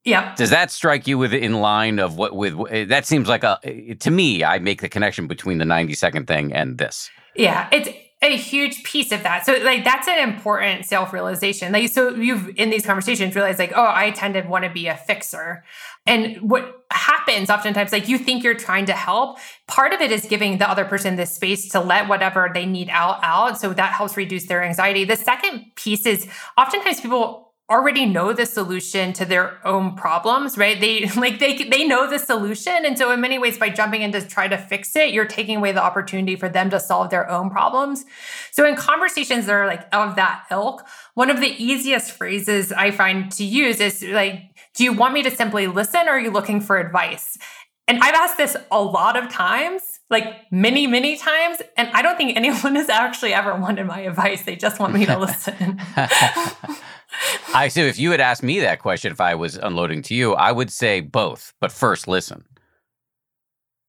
Yeah. 0.03 0.33
Does 0.35 0.51
that 0.51 0.71
strike 0.71 1.07
you 1.07 1.17
with 1.17 1.33
in 1.33 1.55
line 1.55 1.99
of 1.99 2.17
what 2.17 2.35
with 2.35 2.87
that 2.87 3.05
seems 3.05 3.27
like 3.27 3.43
a 3.43 3.95
to 3.99 4.09
me 4.09 4.43
I 4.43 4.57
make 4.59 4.81
the 4.81 4.87
connection 4.87 5.27
between 5.27 5.57
the 5.57 5.65
90 5.65 5.93
second 5.95 6.27
thing 6.27 6.53
and 6.53 6.77
this. 6.77 7.09
Yeah, 7.35 7.67
it's 7.73 7.89
a 8.21 8.35
huge 8.35 8.83
piece 8.83 9.11
of 9.11 9.23
that. 9.23 9.45
So 9.45 9.53
like 9.57 9.83
that's 9.83 10.07
an 10.07 10.17
important 10.27 10.85
self-realization. 10.85 11.71
Like 11.71 11.89
so 11.89 12.09
you've 12.15 12.49
in 12.57 12.69
these 12.69 12.85
conversations 12.85 13.35
realized 13.35 13.59
like, 13.59 13.73
oh, 13.75 13.91
I 13.93 14.11
tend 14.11 14.33
to 14.33 14.41
want 14.41 14.63
to 14.65 14.71
be 14.71 14.87
a 14.87 14.97
fixer. 14.97 15.63
And 16.07 16.37
what 16.37 16.85
happens 16.89 17.49
oftentimes, 17.49 17.91
like 17.91 18.07
you 18.07 18.17
think 18.17 18.43
you're 18.43 18.55
trying 18.55 18.85
to 18.85 18.93
help. 18.93 19.37
Part 19.67 19.93
of 19.93 20.01
it 20.01 20.11
is 20.11 20.25
giving 20.25 20.57
the 20.57 20.69
other 20.69 20.85
person 20.85 21.15
this 21.15 21.35
space 21.35 21.69
to 21.69 21.79
let 21.79 22.07
whatever 22.07 22.49
they 22.51 22.65
need 22.65 22.89
out 22.89 23.19
out. 23.23 23.59
So 23.59 23.73
that 23.73 23.93
helps 23.93 24.17
reduce 24.17 24.47
their 24.47 24.63
anxiety. 24.63 25.03
The 25.03 25.15
second 25.15 25.75
piece 25.75 26.05
is 26.05 26.27
oftentimes 26.57 27.01
people 27.01 27.46
already 27.69 28.05
know 28.05 28.31
the 28.31 28.45
solution 28.45 29.11
to 29.11 29.25
their 29.25 29.59
own 29.67 29.93
problems 29.95 30.57
right 30.57 30.79
they 30.79 31.09
like 31.17 31.39
they 31.39 31.63
they 31.63 31.85
know 31.85 32.09
the 32.09 32.17
solution 32.17 32.85
and 32.85 32.97
so 32.97 33.11
in 33.11 33.19
many 33.19 33.37
ways 33.37 33.57
by 33.57 33.69
jumping 33.69 34.01
in 34.01 34.11
to 34.11 34.21
try 34.25 34.47
to 34.47 34.57
fix 34.57 34.95
it 34.95 35.13
you're 35.13 35.25
taking 35.25 35.57
away 35.57 35.71
the 35.71 35.83
opportunity 35.83 36.35
for 36.35 36.47
them 36.47 36.69
to 36.69 36.79
solve 36.79 37.09
their 37.09 37.29
own 37.29 37.49
problems 37.49 38.05
so 38.51 38.65
in 38.65 38.75
conversations 38.75 39.45
that 39.45 39.53
are 39.53 39.67
like 39.67 39.85
of 39.91 40.15
that 40.15 40.45
ilk 40.49 40.85
one 41.15 41.29
of 41.29 41.41
the 41.41 41.61
easiest 41.61 42.11
phrases 42.11 42.71
i 42.71 42.89
find 42.89 43.31
to 43.31 43.43
use 43.43 43.81
is 43.81 44.01
like 44.03 44.41
do 44.75 44.83
you 44.83 44.93
want 44.93 45.13
me 45.13 45.21
to 45.21 45.31
simply 45.31 45.67
listen 45.67 46.07
or 46.07 46.11
are 46.11 46.19
you 46.19 46.31
looking 46.31 46.61
for 46.61 46.77
advice 46.77 47.37
and 47.89 47.99
I've 48.01 48.15
asked 48.15 48.37
this 48.37 48.57
a 48.69 48.81
lot 48.81 49.15
of 49.15 49.29
times, 49.29 49.81
like 50.09 50.51
many, 50.51 50.87
many 50.87 51.15
times, 51.15 51.61
and 51.77 51.87
I 51.93 52.01
don't 52.01 52.17
think 52.17 52.35
anyone 52.35 52.75
has 52.75 52.89
actually 52.89 53.33
ever 53.33 53.55
wanted 53.55 53.87
my 53.87 54.01
advice. 54.01 54.43
They 54.43 54.57
just 54.57 54.77
want 54.77 54.93
me 54.93 55.05
to 55.05 55.17
listen. 55.19 55.79
I 57.53 57.67
so 57.69 57.81
if 57.81 57.99
you 57.99 58.11
had 58.11 58.21
asked 58.21 58.43
me 58.43 58.59
that 58.59 58.79
question, 58.79 59.11
if 59.11 59.21
I 59.21 59.35
was 59.35 59.55
unloading 59.55 60.01
to 60.03 60.15
you, 60.15 60.33
I 60.33 60.51
would 60.51 60.71
say 60.71 61.01
both, 61.01 61.53
but 61.59 61.71
first 61.71 62.07
listen. 62.07 62.45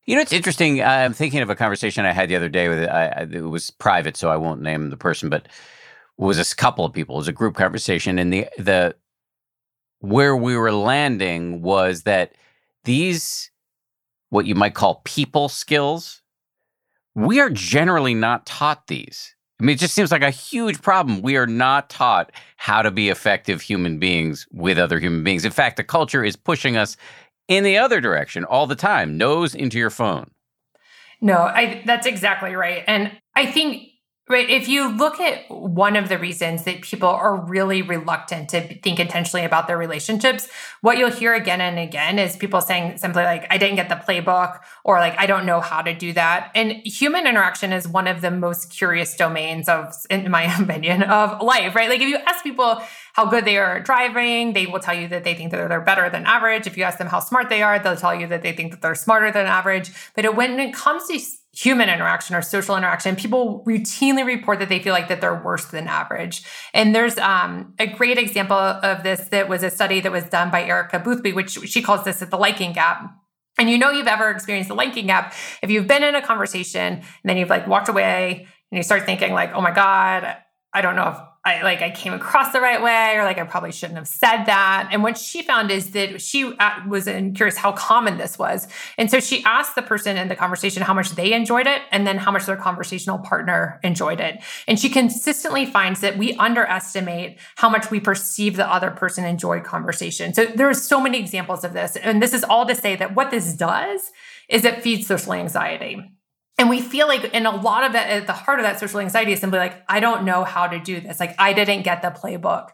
You 0.07 0.15
know, 0.15 0.23
it's 0.23 0.33
interesting. 0.33 0.83
I'm 0.83 1.13
thinking 1.13 1.41
of 1.41 1.51
a 1.51 1.55
conversation 1.55 2.07
I 2.07 2.13
had 2.13 2.31
the 2.31 2.37
other 2.37 2.49
day 2.49 2.69
with. 2.69 2.89
I, 2.89 3.27
it 3.31 3.43
was 3.43 3.71
private, 3.71 4.17
so 4.17 4.31
I 4.31 4.37
won't 4.37 4.63
name 4.63 4.89
the 4.89 4.97
person, 4.97 5.29
but 5.29 5.49
was 6.17 6.39
a 6.39 6.57
couple 6.57 6.85
of 6.85 6.95
people. 6.95 7.17
It 7.17 7.19
was 7.19 7.29
a 7.29 7.33
group 7.33 7.57
conversation, 7.57 8.19
and 8.19 8.33
the 8.33 8.47
the 8.57 8.97
where 10.01 10.37
we 10.37 10.57
were 10.57 10.73
landing 10.73 11.61
was 11.61 12.05
that 12.05 12.33
these 12.85 13.51
what 14.31 14.47
you 14.47 14.55
might 14.55 14.75
call 14.75 15.03
people 15.05 15.49
skills, 15.49 16.23
we 17.15 17.41
are 17.41 17.51
generally 17.51 18.15
not 18.15 18.47
taught 18.47 18.87
these. 18.87 19.35
I 19.61 19.65
mean, 19.65 19.75
it 19.75 19.81
just 19.81 19.95
seems 19.95 20.13
like 20.13 20.23
a 20.23 20.31
huge 20.31 20.81
problem. 20.83 21.21
We 21.21 21.37
are 21.37 21.47
not 21.47 21.91
taught 21.91 22.31
how 22.57 22.83
to 22.83 22.91
be 22.91 23.09
effective 23.09 23.61
human 23.61 23.99
beings 23.99 24.47
with 24.53 24.79
other 24.79 25.01
human 25.01 25.25
beings. 25.25 25.45
In 25.45 25.51
fact, 25.51 25.77
the 25.77 25.85
culture 25.85 26.25
is 26.25 26.37
pushing 26.37 26.77
us 26.77 26.97
in 27.49 27.65
the 27.65 27.77
other 27.77 28.01
direction 28.01 28.45
all 28.45 28.67
the 28.67 28.77
time, 28.77 29.19
nose 29.19 29.55
into 29.55 29.79
your 29.79 29.91
phone. 29.91 30.31
No, 31.21 31.39
I, 31.39 31.83
that's 31.85 32.07
exactly 32.07 32.55
right. 32.55 32.85
And 32.87 33.11
I 33.35 33.47
think 33.47 33.88
Right. 34.31 34.51
If 34.51 34.69
you 34.69 34.95
look 34.95 35.21
at 35.21 35.51
one 35.51 35.97
of 35.97 36.11
the 36.11 36.19
reasons 36.19 36.65
that 36.65 36.83
people 36.83 37.09
are 37.09 37.35
really 37.35 37.81
reluctant 37.81 38.51
to 38.51 38.61
think 38.61 39.01
intentionally 39.01 39.47
about 39.47 39.67
their 39.67 39.79
relationships, 39.79 40.49
what 40.83 40.99
you'll 40.99 41.11
hear 41.11 41.33
again 41.33 41.63
and 41.63 41.79
again 41.79 42.19
is 42.19 42.37
people 42.37 42.61
saying 42.61 42.99
simply 42.99 43.23
like, 43.23 43.47
I 43.49 43.57
didn't 43.57 43.77
get 43.77 43.89
the 43.89 43.95
playbook 43.95 44.61
or 44.85 44.99
like, 44.99 45.19
I 45.19 45.25
don't 45.25 45.47
know 45.47 45.61
how 45.63 45.81
to 45.81 45.95
do 45.95 46.13
that. 46.13 46.51
And 46.55 46.73
human 46.85 47.27
interaction 47.27 47.73
is 47.73 47.89
one 47.89 48.07
of 48.07 48.21
the 48.21 48.31
most 48.31 48.71
curious 48.71 49.17
domains 49.17 49.67
of, 49.67 49.95
in 50.11 50.31
my 50.31 50.43
opinion, 50.63 51.05
of 51.05 51.41
life, 51.41 51.75
right? 51.75 51.89
Like 51.89 52.03
if 52.03 52.09
you 52.09 52.17
ask 52.17 52.45
people 52.45 52.83
how 53.15 53.25
good 53.25 53.47
they 53.47 53.57
are 53.57 53.79
at 53.79 53.87
driving, 53.87 54.53
they 54.53 54.67
will 54.67 54.81
tell 54.81 54.95
you 54.95 55.09
that 55.09 55.25
they 55.25 55.35
think 55.35 55.53
that 55.53 55.69
they're 55.71 55.81
better 55.81 56.11
than 56.11 56.27
average. 56.27 56.67
If 56.67 56.77
you 56.77 56.83
ask 56.83 56.99
them 56.99 57.09
how 57.09 57.21
smart 57.21 57.49
they 57.49 57.63
are, 57.63 57.79
they'll 57.79 57.97
tell 57.97 58.15
you 58.15 58.27
that 58.27 58.43
they 58.43 58.53
think 58.53 58.73
that 58.73 58.83
they're 58.83 58.95
smarter 58.95 59.33
than 59.33 59.47
average. 59.47 59.91
But 60.15 60.37
when 60.37 60.61
it 60.61 60.75
comes 60.75 61.07
to 61.09 61.19
human 61.59 61.89
interaction 61.89 62.37
or 62.37 62.43
social 62.43 62.77
interaction, 62.77 63.17
people 63.17 63.65
routinely 63.67 64.25
report 64.25 64.61
that 64.61 64.69
they 64.69 64.81
feel 64.81 64.93
like 64.93 65.09
that 65.09 65.21
they're 65.21 65.43
worse 65.43 65.65
than 65.67 65.89
average. 65.89 66.45
And 66.73 66.95
there's 66.95 67.19
um, 67.19 67.75
a 67.81 67.87
great 67.89 68.17
example 68.17 68.57
of 68.57 69.03
this 69.03 69.29
that 69.31 69.49
was 69.49 69.65
a 69.65 69.71
study 69.71 69.99
that 70.01 70.13
was 70.13 70.23
done 70.25 70.53
by 70.53 70.63
Erica 70.63 71.01
Boothby, 71.01 71.33
which 71.33 71.59
she 71.69 71.83
calls 71.83 72.05
this 72.05 72.21
the 72.21 72.37
liking 72.37 72.73
gap. 72.73 73.11
And 73.59 73.69
you 73.69 73.77
know 73.77 73.91
you've 73.91 74.07
ever 74.07 74.31
experienced 74.31 74.69
the 74.69 74.77
liking 74.77 75.09
gap 75.09 75.35
if 75.61 75.69
you've 75.69 75.89
been 75.89 76.05
in 76.05 76.15
a 76.15 76.23
conversation 76.23 76.95
and 76.95 77.05
then 77.25 77.37
you've 77.37 77.51
like 77.51 77.67
walked 77.67 77.89
away 77.89 78.47
and 78.71 78.77
you 78.77 78.85
start 78.85 79.05
thinking 79.05 79.33
like, 79.33 79.53
oh 79.53 79.61
my 79.61 79.73
God, 79.73 80.37
I 80.73 80.81
don't 80.81 80.95
know 80.95 81.09
if 81.09 81.19
I 81.49 81.63
like 81.63 81.81
I 81.83 81.91
came 81.91 82.13
across 82.13 82.53
the 82.53 82.61
right 82.61 82.83
way, 82.83 83.17
or 83.17 83.25
like 83.25 83.39
I 83.39 83.45
probably 83.45 83.73
shouldn't 83.73 83.99
have 83.99 84.09
said 84.09 84.45
that. 84.45 84.91
And 84.93 85.03
what 85.03 85.17
she 85.17 85.43
found 85.43 85.71
is 85.71 85.93
that 85.93 86.21
she 86.21 86.45
uh, 86.45 86.81
was 86.87 87.05
curious 87.05 87.57
how 87.57 87.73
common 87.73 88.19
this 88.19 88.39
was, 88.39 88.69
and 88.99 89.11
so 89.11 89.21
she 89.21 89.43
asked 89.45 89.75
the 89.75 89.83
person 89.83 90.17
in 90.17 90.29
the 90.29 90.37
conversation 90.37 90.83
how 90.83 90.95
much 90.95 91.11
they 91.13 91.33
enjoyed 91.33 91.67
it, 91.67 91.83
and 91.91 92.07
then 92.07 92.19
how 92.19 92.31
much 92.31 92.45
their 92.47 92.57
conversational 92.57 93.19
partner 93.19 93.81
enjoyed 93.83 94.21
it. 94.21 94.43
And 94.67 94.79
she 94.79 94.91
consistently 94.91 95.65
finds 95.65 96.01
that 96.01 96.19
we 96.19 96.35
underestimate 96.35 97.39
how 97.57 97.69
much 97.69 97.91
we 97.91 98.01
perceive 98.01 98.57
the 98.57 98.71
other 98.71 98.91
person 98.91 99.25
enjoyed 99.25 99.65
conversation. 99.65 100.35
So 100.35 100.45
there 100.45 100.69
are 100.69 100.75
so 100.75 101.01
many 101.01 101.19
examples 101.19 101.65
of 101.65 101.73
this, 101.73 101.97
and 101.97 102.23
this 102.23 102.35
is 102.35 102.45
all 102.45 102.67
to 102.67 102.75
say 102.75 102.97
that 102.97 103.15
what 103.15 103.31
this 103.31 103.55
does 103.55 104.13
is 104.49 104.65
it 104.65 104.83
feeds 104.83 105.07
social 105.07 105.33
anxiety. 105.33 106.18
And 106.59 106.69
we 106.69 106.81
feel 106.81 107.07
like, 107.07 107.33
in 107.33 107.47
a 107.47 107.55
lot 107.55 107.85
of 107.85 107.93
that, 107.93 108.11
at 108.11 108.27
the 108.27 108.33
heart 108.33 108.59
of 108.59 108.65
that 108.65 108.81
social 108.81 108.99
anxiety 108.99 109.33
is 109.33 109.41
simply 109.41 109.61
like, 109.61 109.85
I 109.89 110.01
don't 110.01 110.25
know 110.25 110.43
how 110.43 110.67
to 110.67 110.81
do 110.81 111.01
this. 111.01 111.21
Like, 111.21 111.37
I 111.39 111.53
didn't 111.53 111.83
get 111.83 112.03
the 112.03 112.09
playbook. 112.09 112.71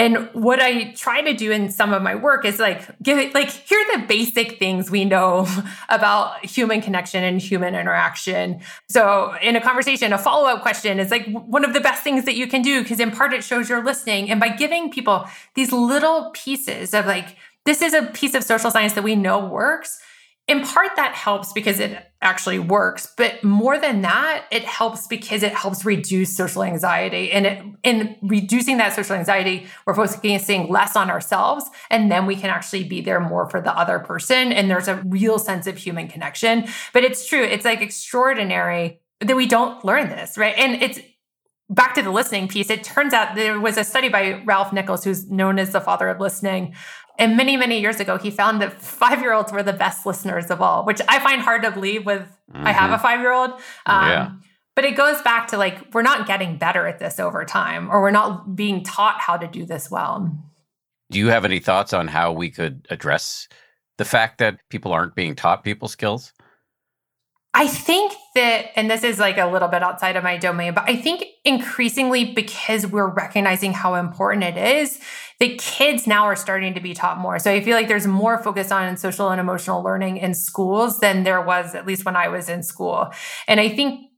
And 0.00 0.30
what 0.32 0.62
I 0.62 0.92
try 0.92 1.20
to 1.20 1.34
do 1.34 1.52
in 1.52 1.70
some 1.70 1.92
of 1.92 2.00
my 2.00 2.14
work 2.14 2.46
is 2.46 2.58
like 2.58 2.88
give 3.02 3.18
it 3.18 3.34
like 3.34 3.50
here 3.50 3.78
are 3.78 4.00
the 4.00 4.06
basic 4.06 4.58
things 4.58 4.90
we 4.90 5.04
know 5.04 5.46
about 5.90 6.42
human 6.42 6.80
connection 6.80 7.22
and 7.22 7.38
human 7.38 7.74
interaction. 7.74 8.62
So 8.88 9.34
in 9.42 9.56
a 9.56 9.60
conversation, 9.60 10.14
a 10.14 10.18
follow-up 10.18 10.62
question 10.62 10.98
is 10.98 11.10
like 11.10 11.26
one 11.30 11.66
of 11.66 11.74
the 11.74 11.82
best 11.82 12.02
things 12.02 12.24
that 12.24 12.34
you 12.34 12.46
can 12.46 12.62
do 12.62 12.82
because 12.82 12.98
in 12.98 13.10
part 13.10 13.34
it 13.34 13.44
shows 13.44 13.68
you're 13.68 13.84
listening. 13.84 14.30
And 14.30 14.40
by 14.40 14.48
giving 14.48 14.90
people 14.90 15.26
these 15.54 15.70
little 15.70 16.30
pieces 16.32 16.94
of 16.94 17.04
like, 17.04 17.36
this 17.66 17.82
is 17.82 17.92
a 17.92 18.04
piece 18.04 18.32
of 18.32 18.42
social 18.42 18.70
science 18.70 18.94
that 18.94 19.04
we 19.04 19.16
know 19.16 19.44
works 19.44 20.00
in 20.48 20.62
part 20.62 20.96
that 20.96 21.14
helps 21.14 21.52
because 21.52 21.78
it 21.78 22.09
actually 22.22 22.58
works. 22.58 23.12
But 23.16 23.42
more 23.42 23.78
than 23.78 24.02
that 24.02 24.44
it 24.50 24.64
helps 24.64 25.06
because 25.06 25.42
it 25.42 25.52
helps 25.52 25.84
reduce 25.84 26.36
social 26.36 26.62
anxiety. 26.62 27.32
And 27.32 27.46
it, 27.46 27.64
in 27.82 28.16
reducing 28.22 28.76
that 28.78 28.94
social 28.94 29.16
anxiety 29.16 29.66
we're 29.86 29.94
focusing 29.94 30.68
less 30.68 30.96
on 30.96 31.10
ourselves 31.10 31.64
and 31.90 32.10
then 32.10 32.26
we 32.26 32.36
can 32.36 32.50
actually 32.50 32.84
be 32.84 33.00
there 33.00 33.20
more 33.20 33.48
for 33.48 33.60
the 33.60 33.76
other 33.76 33.98
person. 33.98 34.52
And 34.52 34.70
there's 34.70 34.88
a 34.88 34.96
real 35.06 35.38
sense 35.38 35.66
of 35.66 35.78
human 35.78 36.08
connection. 36.08 36.68
But 36.92 37.04
it's 37.04 37.26
true 37.26 37.42
it's 37.42 37.64
like 37.64 37.80
extraordinary 37.80 39.00
that 39.20 39.36
we 39.36 39.46
don't 39.46 39.84
learn 39.84 40.08
this 40.08 40.36
right? 40.36 40.54
And 40.56 40.82
it's 40.82 41.00
back 41.70 41.94
to 41.94 42.02
the 42.02 42.10
listening 42.10 42.48
piece, 42.48 42.68
it 42.68 42.82
turns 42.82 43.14
out 43.14 43.36
there 43.36 43.60
was 43.60 43.78
a 43.78 43.84
study 43.84 44.08
by 44.08 44.42
Ralph 44.44 44.72
Nichols, 44.72 45.04
who's 45.04 45.30
known 45.30 45.58
as 45.58 45.70
the 45.70 45.80
father 45.80 46.08
of 46.08 46.18
listening, 46.20 46.74
and 47.20 47.36
many, 47.36 47.56
many 47.58 47.78
years 47.80 48.00
ago, 48.00 48.16
he 48.16 48.30
found 48.30 48.62
that 48.62 48.80
five 48.80 49.20
year 49.20 49.34
olds 49.34 49.52
were 49.52 49.62
the 49.62 49.74
best 49.74 50.06
listeners 50.06 50.50
of 50.50 50.62
all, 50.62 50.86
which 50.86 51.00
I 51.06 51.20
find 51.20 51.42
hard 51.42 51.62
to 51.62 51.70
believe 51.70 52.06
with 52.06 52.22
mm-hmm. 52.22 52.66
I 52.66 52.72
have 52.72 52.90
a 52.90 52.94
mm-hmm. 52.94 53.02
five 53.02 53.20
year 53.20 53.32
old. 53.32 53.50
Um, 53.84 54.08
yeah. 54.08 54.30
But 54.74 54.86
it 54.86 54.96
goes 54.96 55.20
back 55.20 55.48
to 55.48 55.58
like, 55.58 55.92
we're 55.92 56.00
not 56.00 56.26
getting 56.26 56.56
better 56.56 56.86
at 56.86 56.98
this 56.98 57.20
over 57.20 57.44
time, 57.44 57.90
or 57.90 58.00
we're 58.00 58.10
not 58.10 58.56
being 58.56 58.82
taught 58.82 59.20
how 59.20 59.36
to 59.36 59.46
do 59.46 59.66
this 59.66 59.90
well. 59.90 60.34
Do 61.10 61.18
you 61.18 61.28
have 61.28 61.44
any 61.44 61.58
thoughts 61.58 61.92
on 61.92 62.08
how 62.08 62.32
we 62.32 62.50
could 62.50 62.86
address 62.88 63.48
the 63.98 64.06
fact 64.06 64.38
that 64.38 64.58
people 64.70 64.92
aren't 64.92 65.14
being 65.14 65.34
taught 65.34 65.62
people 65.62 65.88
skills? 65.88 66.32
I 67.52 67.66
think 67.66 68.12
that, 68.36 68.66
and 68.76 68.90
this 68.90 69.02
is 69.02 69.18
like 69.18 69.36
a 69.36 69.46
little 69.46 69.68
bit 69.68 69.82
outside 69.82 70.16
of 70.16 70.22
my 70.22 70.36
domain, 70.36 70.72
but 70.72 70.88
I 70.88 70.96
think 70.96 71.24
increasingly 71.44 72.32
because 72.32 72.86
we're 72.86 73.12
recognizing 73.12 73.72
how 73.72 73.96
important 73.96 74.44
it 74.44 74.56
is, 74.56 75.00
the 75.40 75.56
kids 75.56 76.06
now 76.06 76.24
are 76.24 76.36
starting 76.36 76.74
to 76.74 76.80
be 76.80 76.92
taught 76.92 77.18
more. 77.18 77.38
So 77.38 77.50
I 77.50 77.62
feel 77.62 77.74
like 77.74 77.88
there's 77.88 78.06
more 78.06 78.42
focus 78.42 78.70
on 78.70 78.96
social 78.98 79.30
and 79.30 79.40
emotional 79.40 79.82
learning 79.82 80.18
in 80.18 80.34
schools 80.34 81.00
than 81.00 81.24
there 81.24 81.40
was, 81.40 81.74
at 81.74 81.86
least 81.86 82.04
when 82.04 82.14
I 82.14 82.28
was 82.28 82.50
in 82.50 82.62
school. 82.62 83.10
And 83.48 83.58
I 83.58 83.70
think 83.70 84.10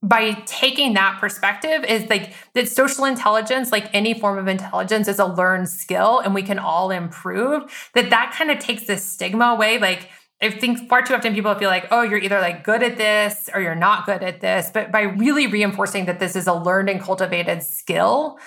by 0.00 0.34
taking 0.46 0.94
that 0.94 1.18
perspective 1.18 1.84
is 1.84 2.08
like 2.08 2.32
that 2.54 2.68
social 2.68 3.04
intelligence 3.04 3.72
like 3.72 3.90
any 3.92 4.14
form 4.14 4.38
of 4.38 4.46
intelligence 4.46 5.08
is 5.08 5.18
a 5.18 5.26
learned 5.26 5.68
skill 5.68 6.20
and 6.20 6.36
we 6.36 6.42
can 6.42 6.56
all 6.56 6.92
improve 6.92 7.64
that 7.94 8.08
that 8.10 8.32
kind 8.32 8.48
of 8.48 8.60
takes 8.60 8.86
this 8.86 9.02
stigma 9.02 9.46
away 9.46 9.76
like 9.78 10.08
I 10.40 10.50
think 10.50 10.88
far 10.88 11.02
too 11.02 11.14
often 11.14 11.34
people 11.34 11.52
feel 11.56 11.68
like, 11.68 11.88
oh, 11.90 12.02
you're 12.02 12.20
either 12.20 12.40
like 12.40 12.62
good 12.62 12.84
at 12.84 12.96
this 12.96 13.50
or 13.52 13.60
you're 13.60 13.74
not 13.74 14.06
good 14.06 14.22
at 14.22 14.40
this. 14.40 14.70
But 14.72 14.92
by 14.92 15.02
really 15.02 15.48
reinforcing 15.48 16.04
that 16.04 16.20
this 16.20 16.36
is 16.36 16.46
a 16.46 16.52
learned 16.54 16.88
and 16.88 17.00
cultivated 17.00 17.64
skill, 17.64 18.38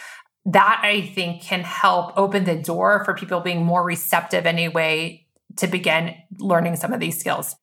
that 0.46 0.82
I 0.84 1.02
think 1.02 1.42
can 1.42 1.62
help 1.62 2.18
open 2.18 2.46
the 2.46 2.56
door 2.56 3.04
for 3.06 3.14
people 3.14 3.40
being 3.42 3.64
more 3.64 3.84
receptive 3.84 4.46
anyway 4.46 5.28
to 5.58 5.68
begin 5.68 6.16
learning 6.40 6.76
some 6.78 6.94
of 6.94 7.00
these 7.00 7.20
skills. 7.20 7.56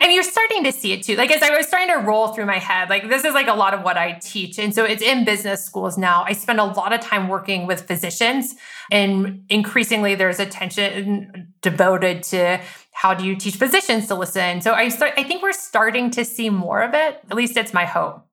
And 0.00 0.12
you're 0.12 0.22
starting 0.22 0.62
to 0.62 0.70
see 0.70 0.92
it 0.92 1.02
too. 1.02 1.16
Like 1.16 1.32
as 1.32 1.42
I 1.42 1.50
was 1.56 1.66
starting 1.66 1.88
to 1.88 2.00
roll 2.00 2.28
through 2.28 2.46
my 2.46 2.58
head, 2.58 2.88
like 2.88 3.08
this 3.08 3.24
is 3.24 3.34
like 3.34 3.48
a 3.48 3.54
lot 3.54 3.74
of 3.74 3.82
what 3.82 3.96
I 3.96 4.12
teach. 4.12 4.58
And 4.58 4.72
so 4.72 4.84
it's 4.84 5.02
in 5.02 5.24
business 5.24 5.64
schools 5.64 5.98
now. 5.98 6.22
I 6.24 6.34
spend 6.34 6.60
a 6.60 6.64
lot 6.64 6.92
of 6.92 7.00
time 7.00 7.26
working 7.26 7.66
with 7.66 7.82
physicians 7.82 8.54
and 8.92 9.42
increasingly 9.48 10.14
there's 10.14 10.38
attention 10.38 11.52
devoted 11.62 12.22
to 12.24 12.60
how 12.92 13.12
do 13.12 13.24
you 13.24 13.34
teach 13.34 13.56
physicians 13.56 14.06
to 14.06 14.14
listen. 14.14 14.60
So 14.60 14.72
I 14.72 14.88
start 14.88 15.14
I 15.16 15.24
think 15.24 15.42
we're 15.42 15.52
starting 15.52 16.10
to 16.12 16.24
see 16.24 16.48
more 16.48 16.80
of 16.82 16.94
it. 16.94 17.20
At 17.28 17.36
least 17.36 17.56
it's 17.56 17.74
my 17.74 17.84
hope. 17.84 18.24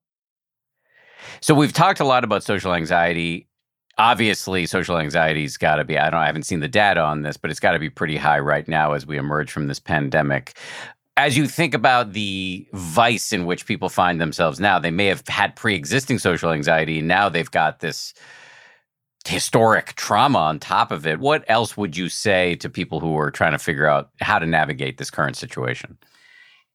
So 1.41 1.55
we've 1.55 1.73
talked 1.73 1.99
a 1.99 2.05
lot 2.05 2.23
about 2.23 2.43
social 2.43 2.75
anxiety. 2.75 3.47
Obviously, 3.97 4.65
social 4.65 4.97
anxiety's 4.97 5.55
got 5.57 5.77
to 5.77 5.85
be, 5.85 5.97
I 5.97 6.09
don't 6.09 6.19
I 6.19 6.25
haven't 6.25 6.43
seen 6.43 6.59
the 6.59 6.67
data 6.67 7.01
on 7.01 7.21
this, 7.21 7.37
but 7.37 7.49
it's 7.49 7.61
got 7.61 7.71
to 7.71 7.79
be 7.79 7.89
pretty 7.89 8.17
high 8.17 8.39
right 8.39 8.67
now 8.67 8.91
as 8.93 9.05
we 9.05 9.17
emerge 9.17 9.51
from 9.51 9.67
this 9.67 9.79
pandemic 9.79 10.57
as 11.17 11.37
you 11.37 11.47
think 11.47 11.73
about 11.73 12.13
the 12.13 12.67
vice 12.73 13.31
in 13.31 13.45
which 13.45 13.65
people 13.65 13.89
find 13.89 14.19
themselves 14.19 14.59
now, 14.59 14.79
they 14.79 14.91
may 14.91 15.05
have 15.05 15.25
had 15.27 15.55
pre 15.55 15.75
existing 15.75 16.19
social 16.19 16.51
anxiety. 16.51 16.99
and 16.99 17.07
Now 17.07 17.29
they've 17.29 17.49
got 17.49 17.79
this 17.79 18.13
historic 19.25 19.93
trauma 19.95 20.39
on 20.39 20.59
top 20.59 20.91
of 20.91 21.07
it. 21.07 21.19
What 21.19 21.43
else 21.47 21.75
would 21.77 21.97
you 21.97 22.09
say 22.09 22.55
to 22.55 22.69
people 22.69 22.99
who 22.99 23.17
are 23.17 23.31
trying 23.31 23.53
to 23.53 23.59
figure 23.59 23.87
out 23.87 24.09
how 24.19 24.39
to 24.39 24.45
navigate 24.45 24.97
this 24.97 25.09
current 25.09 25.35
situation? 25.35 25.97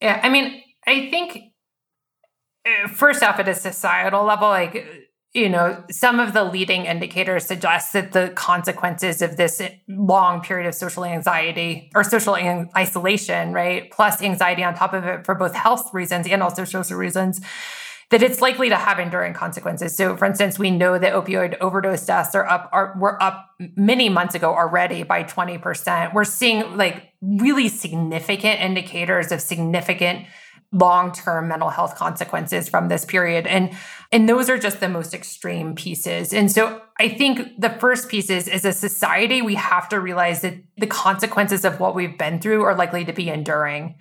Yeah, 0.00 0.20
I 0.22 0.30
mean, 0.30 0.62
I 0.86 1.10
think 1.10 1.52
uh, 2.66 2.88
first 2.88 3.22
off, 3.22 3.38
at 3.38 3.48
a 3.48 3.54
societal 3.54 4.24
level, 4.24 4.48
like 4.48 4.86
you 5.32 5.48
know, 5.48 5.84
some 5.90 6.18
of 6.18 6.32
the 6.32 6.42
leading 6.42 6.86
indicators 6.86 7.46
suggest 7.46 7.92
that 7.92 8.12
the 8.12 8.32
consequences 8.34 9.22
of 9.22 9.36
this 9.36 9.62
long 9.86 10.40
period 10.40 10.66
of 10.66 10.74
social 10.74 11.04
anxiety 11.04 11.90
or 11.94 12.02
social 12.02 12.34
isolation, 12.76 13.52
right, 13.52 13.90
plus 13.92 14.20
anxiety 14.22 14.64
on 14.64 14.74
top 14.74 14.92
of 14.92 15.04
it 15.04 15.24
for 15.24 15.36
both 15.36 15.54
health 15.54 15.94
reasons 15.94 16.26
and 16.26 16.42
also 16.42 16.64
social 16.64 16.96
reasons, 16.96 17.40
that 18.10 18.24
it's 18.24 18.40
likely 18.40 18.68
to 18.68 18.74
have 18.74 18.98
enduring 18.98 19.32
consequences. 19.32 19.96
So, 19.96 20.16
for 20.16 20.24
instance, 20.24 20.58
we 20.58 20.72
know 20.72 20.98
that 20.98 21.12
opioid 21.12 21.56
overdose 21.60 22.04
deaths 22.04 22.34
are 22.34 22.44
up, 22.44 22.68
are 22.72 22.96
were 22.98 23.22
up 23.22 23.50
many 23.76 24.08
months 24.08 24.34
ago 24.34 24.52
already 24.52 25.04
by 25.04 25.22
20%. 25.22 26.12
We're 26.12 26.24
seeing 26.24 26.76
like 26.76 27.12
really 27.22 27.68
significant 27.68 28.60
indicators 28.60 29.30
of 29.30 29.40
significant 29.40 30.26
long-term 30.72 31.48
mental 31.48 31.68
health 31.68 31.96
consequences 31.96 32.68
from 32.68 32.88
this 32.88 33.04
period. 33.04 33.44
And 33.46 33.76
and 34.12 34.28
those 34.28 34.48
are 34.48 34.58
just 34.58 34.78
the 34.78 34.88
most 34.88 35.14
extreme 35.14 35.74
pieces. 35.74 36.32
And 36.32 36.50
so 36.50 36.82
i 37.00 37.08
think 37.08 37.58
the 37.58 37.70
first 37.70 38.08
piece 38.08 38.30
is 38.30 38.46
as 38.46 38.64
a 38.64 38.72
society 38.72 39.40
we 39.42 39.54
have 39.54 39.88
to 39.88 39.98
realize 39.98 40.42
that 40.42 40.54
the 40.76 40.86
consequences 40.86 41.64
of 41.64 41.80
what 41.80 41.94
we've 41.94 42.16
been 42.18 42.40
through 42.40 42.62
are 42.62 42.76
likely 42.76 43.04
to 43.04 43.12
be 43.12 43.28
enduring 43.28 43.96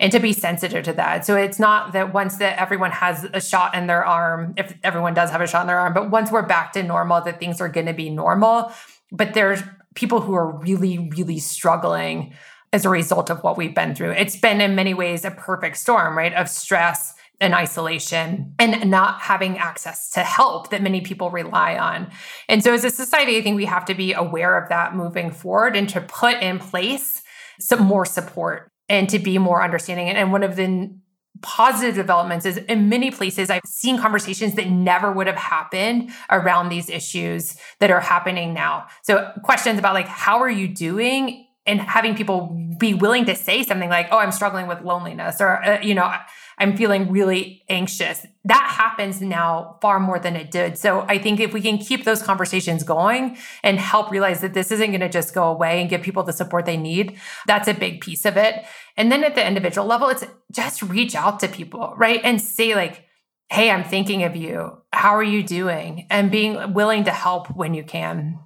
and 0.00 0.10
to 0.12 0.20
be 0.20 0.32
sensitive 0.32 0.84
to 0.84 0.92
that. 0.94 1.26
So 1.26 1.36
it's 1.36 1.58
not 1.58 1.92
that 1.92 2.14
once 2.14 2.36
that 2.38 2.58
everyone 2.58 2.92
has 2.92 3.24
a 3.34 3.40
shot 3.40 3.74
in 3.74 3.86
their 3.86 4.04
arm 4.04 4.54
if 4.56 4.74
everyone 4.82 5.12
does 5.12 5.30
have 5.30 5.42
a 5.42 5.46
shot 5.46 5.62
in 5.62 5.66
their 5.66 5.78
arm 5.78 5.92
but 5.92 6.10
once 6.10 6.30
we're 6.30 6.46
back 6.46 6.72
to 6.72 6.82
normal 6.82 7.20
that 7.20 7.38
things 7.38 7.60
are 7.60 7.68
going 7.68 7.86
to 7.86 7.92
be 7.92 8.08
normal. 8.08 8.72
But 9.12 9.34
there's 9.34 9.62
people 9.94 10.22
who 10.22 10.34
are 10.34 10.58
really 10.58 11.10
really 11.10 11.38
struggling 11.38 12.32
as 12.74 12.84
a 12.84 12.90
result 12.90 13.30
of 13.30 13.44
what 13.44 13.56
we've 13.56 13.74
been 13.74 13.94
through. 13.94 14.10
It's 14.10 14.34
been 14.34 14.60
in 14.60 14.74
many 14.74 14.94
ways 14.94 15.24
a 15.24 15.30
perfect 15.30 15.76
storm, 15.76 16.18
right? 16.18 16.34
Of 16.34 16.48
stress 16.48 17.14
and 17.40 17.54
isolation 17.54 18.52
and 18.58 18.90
not 18.90 19.20
having 19.20 19.58
access 19.58 20.10
to 20.10 20.20
help 20.20 20.70
that 20.70 20.82
many 20.82 21.00
people 21.00 21.30
rely 21.30 21.78
on. 21.78 22.10
And 22.48 22.64
so 22.64 22.72
as 22.74 22.82
a 22.82 22.90
society, 22.90 23.38
I 23.38 23.42
think 23.42 23.54
we 23.54 23.66
have 23.66 23.84
to 23.84 23.94
be 23.94 24.12
aware 24.12 24.58
of 24.60 24.68
that 24.70 24.96
moving 24.96 25.30
forward 25.30 25.76
and 25.76 25.88
to 25.90 26.00
put 26.00 26.42
in 26.42 26.58
place 26.58 27.22
some 27.60 27.82
more 27.82 28.04
support 28.04 28.72
and 28.88 29.08
to 29.08 29.20
be 29.20 29.38
more 29.38 29.62
understanding. 29.62 30.08
And 30.08 30.32
one 30.32 30.42
of 30.42 30.56
the 30.56 30.98
positive 31.42 31.94
developments 31.94 32.44
is 32.44 32.56
in 32.56 32.88
many 32.88 33.12
places 33.12 33.50
I've 33.50 33.62
seen 33.66 33.98
conversations 33.98 34.54
that 34.54 34.68
never 34.68 35.12
would 35.12 35.28
have 35.28 35.36
happened 35.36 36.10
around 36.28 36.70
these 36.70 36.90
issues 36.90 37.56
that 37.78 37.90
are 37.90 38.00
happening 38.00 38.52
now. 38.52 38.86
So 39.02 39.30
questions 39.44 39.78
about 39.78 39.94
like 39.94 40.08
how 40.08 40.40
are 40.40 40.50
you 40.50 40.66
doing 40.66 41.43
and 41.66 41.80
having 41.80 42.14
people 42.14 42.60
be 42.78 42.94
willing 42.94 43.24
to 43.26 43.34
say 43.34 43.62
something 43.62 43.88
like, 43.88 44.08
"Oh, 44.10 44.18
I'm 44.18 44.32
struggling 44.32 44.66
with 44.66 44.82
loneliness," 44.82 45.40
or 45.40 45.62
uh, 45.64 45.80
you 45.80 45.94
know, 45.94 46.12
I'm 46.58 46.76
feeling 46.76 47.10
really 47.10 47.64
anxious. 47.68 48.26
That 48.44 48.74
happens 48.76 49.20
now 49.20 49.78
far 49.80 49.98
more 49.98 50.18
than 50.18 50.36
it 50.36 50.50
did. 50.50 50.78
So 50.78 51.04
I 51.08 51.18
think 51.18 51.40
if 51.40 51.52
we 51.52 51.60
can 51.60 51.78
keep 51.78 52.04
those 52.04 52.22
conversations 52.22 52.84
going 52.84 53.38
and 53.62 53.78
help 53.78 54.10
realize 54.10 54.40
that 54.40 54.54
this 54.54 54.70
isn't 54.70 54.90
going 54.90 55.00
to 55.00 55.08
just 55.08 55.34
go 55.34 55.44
away 55.44 55.80
and 55.80 55.90
give 55.90 56.02
people 56.02 56.22
the 56.22 56.32
support 56.32 56.66
they 56.66 56.76
need, 56.76 57.18
that's 57.46 57.68
a 57.68 57.74
big 57.74 58.00
piece 58.00 58.24
of 58.24 58.36
it. 58.36 58.64
And 58.96 59.10
then 59.10 59.24
at 59.24 59.34
the 59.34 59.46
individual 59.46 59.86
level, 59.86 60.08
it's 60.08 60.24
just 60.52 60.82
reach 60.82 61.14
out 61.14 61.40
to 61.40 61.48
people, 61.48 61.94
right? 61.96 62.20
And 62.22 62.40
say 62.40 62.74
like, 62.74 63.04
"Hey, 63.50 63.70
I'm 63.70 63.84
thinking 63.84 64.22
of 64.24 64.36
you. 64.36 64.82
How 64.92 65.16
are 65.16 65.22
you 65.22 65.42
doing?" 65.42 66.06
and 66.10 66.30
being 66.30 66.74
willing 66.74 67.04
to 67.04 67.10
help 67.10 67.48
when 67.56 67.74
you 67.74 67.84
can. 67.84 68.38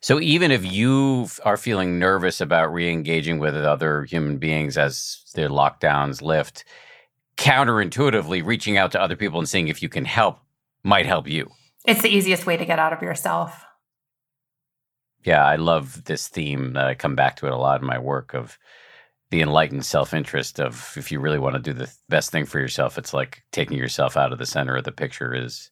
So 0.00 0.20
even 0.20 0.50
if 0.50 0.64
you 0.64 1.28
are 1.44 1.56
feeling 1.56 1.98
nervous 1.98 2.40
about 2.40 2.72
re-engaging 2.72 3.38
with 3.38 3.54
other 3.54 4.04
human 4.04 4.38
beings 4.38 4.78
as 4.78 5.22
the 5.34 5.42
lockdowns 5.42 6.22
lift, 6.22 6.64
counterintuitively 7.36 8.44
reaching 8.44 8.78
out 8.78 8.92
to 8.92 9.00
other 9.00 9.16
people 9.16 9.38
and 9.38 9.48
seeing 9.48 9.68
if 9.68 9.82
you 9.82 9.88
can 9.88 10.04
help 10.04 10.40
might 10.82 11.06
help 11.06 11.28
you. 11.28 11.50
It's 11.84 12.02
the 12.02 12.08
easiest 12.08 12.46
way 12.46 12.56
to 12.56 12.64
get 12.64 12.78
out 12.78 12.92
of 12.92 13.02
yourself. 13.02 13.64
Yeah, 15.24 15.44
I 15.44 15.56
love 15.56 16.04
this 16.04 16.28
theme. 16.28 16.76
I 16.76 16.94
come 16.94 17.16
back 17.16 17.36
to 17.36 17.46
it 17.46 17.52
a 17.52 17.56
lot 17.56 17.80
in 17.80 17.86
my 17.86 17.98
work 17.98 18.34
of 18.34 18.58
the 19.30 19.42
enlightened 19.42 19.84
self-interest 19.84 20.60
of 20.60 20.94
if 20.96 21.10
you 21.10 21.18
really 21.18 21.38
want 21.38 21.56
to 21.56 21.60
do 21.60 21.72
the 21.72 21.92
best 22.08 22.30
thing 22.30 22.46
for 22.46 22.60
yourself, 22.60 22.96
it's 22.96 23.12
like 23.12 23.42
taking 23.50 23.76
yourself 23.76 24.16
out 24.16 24.32
of 24.32 24.38
the 24.38 24.46
center 24.46 24.76
of 24.76 24.84
the 24.84 24.92
picture 24.92 25.34
is 25.34 25.70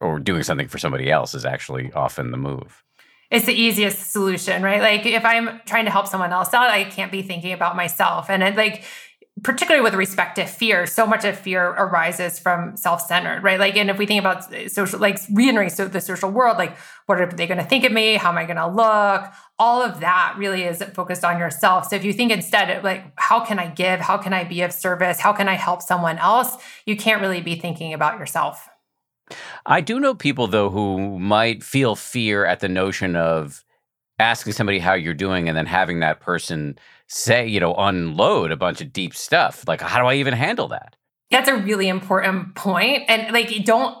or 0.00 0.18
doing 0.18 0.42
something 0.42 0.68
for 0.68 0.78
somebody 0.78 1.10
else 1.10 1.34
is 1.34 1.44
actually 1.44 1.92
often 1.92 2.32
the 2.32 2.36
move 2.36 2.82
it's 3.30 3.46
the 3.46 3.54
easiest 3.54 4.12
solution, 4.12 4.62
right? 4.62 4.80
Like 4.80 5.06
if 5.06 5.24
I'm 5.24 5.60
trying 5.66 5.84
to 5.86 5.90
help 5.90 6.06
someone 6.06 6.32
else 6.32 6.54
out, 6.54 6.70
I 6.70 6.84
can't 6.84 7.12
be 7.12 7.22
thinking 7.22 7.52
about 7.52 7.76
myself. 7.76 8.30
And 8.30 8.42
it, 8.42 8.56
like, 8.56 8.84
particularly 9.42 9.82
with 9.84 9.92
respect 9.94 10.36
to 10.36 10.46
fear, 10.46 10.86
so 10.86 11.06
much 11.06 11.22
of 11.26 11.38
fear 11.38 11.62
arises 11.62 12.38
from 12.38 12.74
self-centered, 12.74 13.42
right? 13.42 13.60
Like, 13.60 13.76
and 13.76 13.90
if 13.90 13.98
we 13.98 14.06
think 14.06 14.18
about 14.18 14.50
social, 14.70 14.98
like 14.98 15.18
reentering 15.30 15.68
so 15.68 15.86
the 15.88 16.00
social 16.00 16.30
world, 16.30 16.56
like, 16.56 16.74
what 17.04 17.20
are 17.20 17.26
they 17.26 17.46
going 17.46 17.58
to 17.58 17.64
think 17.64 17.84
of 17.84 17.92
me? 17.92 18.14
How 18.14 18.30
am 18.30 18.38
I 18.38 18.46
going 18.46 18.56
to 18.56 18.66
look? 18.66 19.30
All 19.58 19.82
of 19.82 20.00
that 20.00 20.36
really 20.38 20.62
is 20.62 20.82
focused 20.94 21.22
on 21.22 21.38
yourself. 21.38 21.88
So 21.88 21.96
if 21.96 22.04
you 22.04 22.14
think 22.14 22.32
instead, 22.32 22.82
like, 22.82 23.12
how 23.16 23.44
can 23.44 23.58
I 23.58 23.68
give? 23.68 24.00
How 24.00 24.16
can 24.16 24.32
I 24.32 24.44
be 24.44 24.62
of 24.62 24.72
service? 24.72 25.20
How 25.20 25.34
can 25.34 25.48
I 25.48 25.54
help 25.54 25.82
someone 25.82 26.16
else? 26.16 26.56
You 26.86 26.96
can't 26.96 27.20
really 27.20 27.42
be 27.42 27.56
thinking 27.56 27.92
about 27.92 28.18
yourself. 28.18 28.70
I 29.64 29.80
do 29.80 29.98
know 30.00 30.14
people 30.14 30.46
though 30.46 30.70
who 30.70 31.18
might 31.18 31.62
feel 31.62 31.96
fear 31.96 32.44
at 32.44 32.60
the 32.60 32.68
notion 32.68 33.16
of 33.16 33.64
asking 34.18 34.52
somebody 34.52 34.78
how 34.78 34.94
you're 34.94 35.14
doing 35.14 35.48
and 35.48 35.56
then 35.56 35.66
having 35.66 36.00
that 36.00 36.20
person 36.20 36.78
say, 37.08 37.46
you 37.46 37.60
know, 37.60 37.74
unload 37.74 38.50
a 38.50 38.56
bunch 38.56 38.80
of 38.80 38.92
deep 38.92 39.14
stuff. 39.14 39.64
Like, 39.68 39.80
how 39.80 40.00
do 40.00 40.06
I 40.06 40.14
even 40.14 40.34
handle 40.34 40.68
that? 40.68 40.96
That's 41.30 41.48
a 41.48 41.56
really 41.56 41.88
important 41.88 42.54
point. 42.54 43.04
And 43.08 43.32
like, 43.32 43.64
don't 43.64 43.96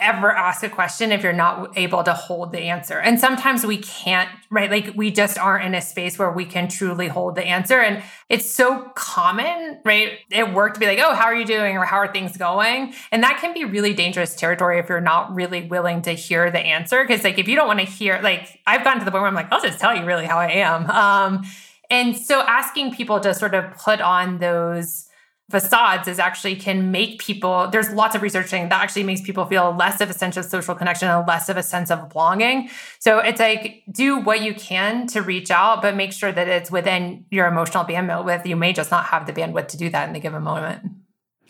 ever 0.00 0.30
ask 0.30 0.62
a 0.62 0.68
question 0.68 1.12
if 1.12 1.22
you're 1.22 1.32
not 1.32 1.76
able 1.76 2.02
to 2.02 2.12
hold 2.12 2.52
the 2.52 2.60
answer. 2.60 2.98
And 2.98 3.20
sometimes 3.20 3.64
we 3.64 3.78
can't, 3.78 4.28
right? 4.50 4.70
Like 4.70 4.92
we 4.96 5.10
just 5.10 5.38
aren't 5.38 5.64
in 5.64 5.74
a 5.74 5.80
space 5.80 6.18
where 6.18 6.30
we 6.30 6.44
can 6.44 6.68
truly 6.68 7.08
hold 7.08 7.36
the 7.36 7.44
answer. 7.44 7.80
And 7.80 8.02
it's 8.28 8.50
so 8.50 8.90
common, 8.94 9.80
right? 9.84 10.18
It 10.30 10.52
worked 10.52 10.74
to 10.74 10.80
be 10.80 10.86
like, 10.86 10.98
oh, 10.98 11.14
how 11.14 11.24
are 11.24 11.34
you 11.34 11.44
doing? 11.44 11.76
Or 11.76 11.84
how 11.84 11.96
are 11.96 12.12
things 12.12 12.36
going? 12.36 12.94
And 13.12 13.22
that 13.22 13.38
can 13.40 13.54
be 13.54 13.64
really 13.64 13.94
dangerous 13.94 14.34
territory 14.34 14.78
if 14.78 14.88
you're 14.88 15.00
not 15.00 15.34
really 15.34 15.66
willing 15.66 16.02
to 16.02 16.12
hear 16.12 16.50
the 16.50 16.60
answer. 16.60 17.04
Cause 17.04 17.22
like 17.22 17.38
if 17.38 17.46
you 17.46 17.56
don't 17.56 17.66
want 17.68 17.80
to 17.80 17.86
hear, 17.86 18.20
like 18.22 18.60
I've 18.66 18.84
gotten 18.84 19.00
to 19.00 19.04
the 19.04 19.10
point 19.10 19.22
where 19.22 19.28
I'm 19.28 19.34
like, 19.34 19.52
I'll 19.52 19.62
just 19.62 19.78
tell 19.78 19.94
you 19.94 20.04
really 20.04 20.26
how 20.26 20.38
I 20.38 20.50
am. 20.52 20.90
Um, 20.90 21.44
and 21.90 22.16
so 22.16 22.40
asking 22.40 22.94
people 22.94 23.20
to 23.20 23.34
sort 23.34 23.54
of 23.54 23.76
put 23.76 24.00
on 24.00 24.38
those 24.38 25.06
facades 25.50 26.08
is 26.08 26.18
actually 26.18 26.56
can 26.56 26.90
make 26.90 27.20
people 27.20 27.68
there's 27.68 27.90
lots 27.90 28.14
of 28.14 28.22
research 28.22 28.48
saying 28.48 28.68
that 28.68 28.80
actually 28.80 29.02
makes 29.02 29.20
people 29.20 29.44
feel 29.44 29.74
less 29.76 30.00
of 30.00 30.08
a 30.08 30.12
sense 30.12 30.36
of 30.36 30.44
social 30.44 30.74
connection 30.74 31.08
and 31.08 31.26
less 31.26 31.48
of 31.48 31.56
a 31.56 31.62
sense 31.62 31.90
of 31.90 32.08
belonging. 32.08 32.70
So 32.98 33.18
it's 33.18 33.40
like 33.40 33.82
do 33.90 34.18
what 34.18 34.40
you 34.40 34.54
can 34.54 35.06
to 35.08 35.22
reach 35.22 35.50
out 35.50 35.82
but 35.82 35.96
make 35.96 36.12
sure 36.12 36.32
that 36.32 36.48
it's 36.48 36.70
within 36.70 37.24
your 37.30 37.46
emotional 37.46 37.84
bandwidth. 37.84 38.46
You 38.46 38.56
may 38.56 38.72
just 38.72 38.90
not 38.90 39.06
have 39.06 39.26
the 39.26 39.32
bandwidth 39.32 39.68
to 39.68 39.76
do 39.76 39.90
that 39.90 40.06
in 40.06 40.14
the 40.14 40.20
given 40.20 40.42
moment. 40.42 40.82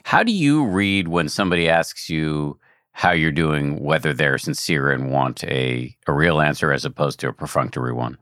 How 0.05 0.23
do 0.23 0.33
you 0.33 0.67
read 0.67 1.09
when 1.09 1.29
somebody 1.29 1.69
asks 1.69 2.09
you 2.09 2.59
how 2.93 3.13
you're 3.13 3.33
doing, 3.33 3.81
whether 3.81 4.13
they're 4.13 4.39
sincere 4.39 4.91
and 4.91 5.11
want 5.11 5.45
a, 5.45 5.97
a 6.07 6.13
real 6.13 6.41
answer 6.41 6.73
as 6.73 6.85
opposed 6.85 7.21
to 7.21 7.29
a 7.29 7.33
perfunctory 7.33 7.93
one? 7.93 8.19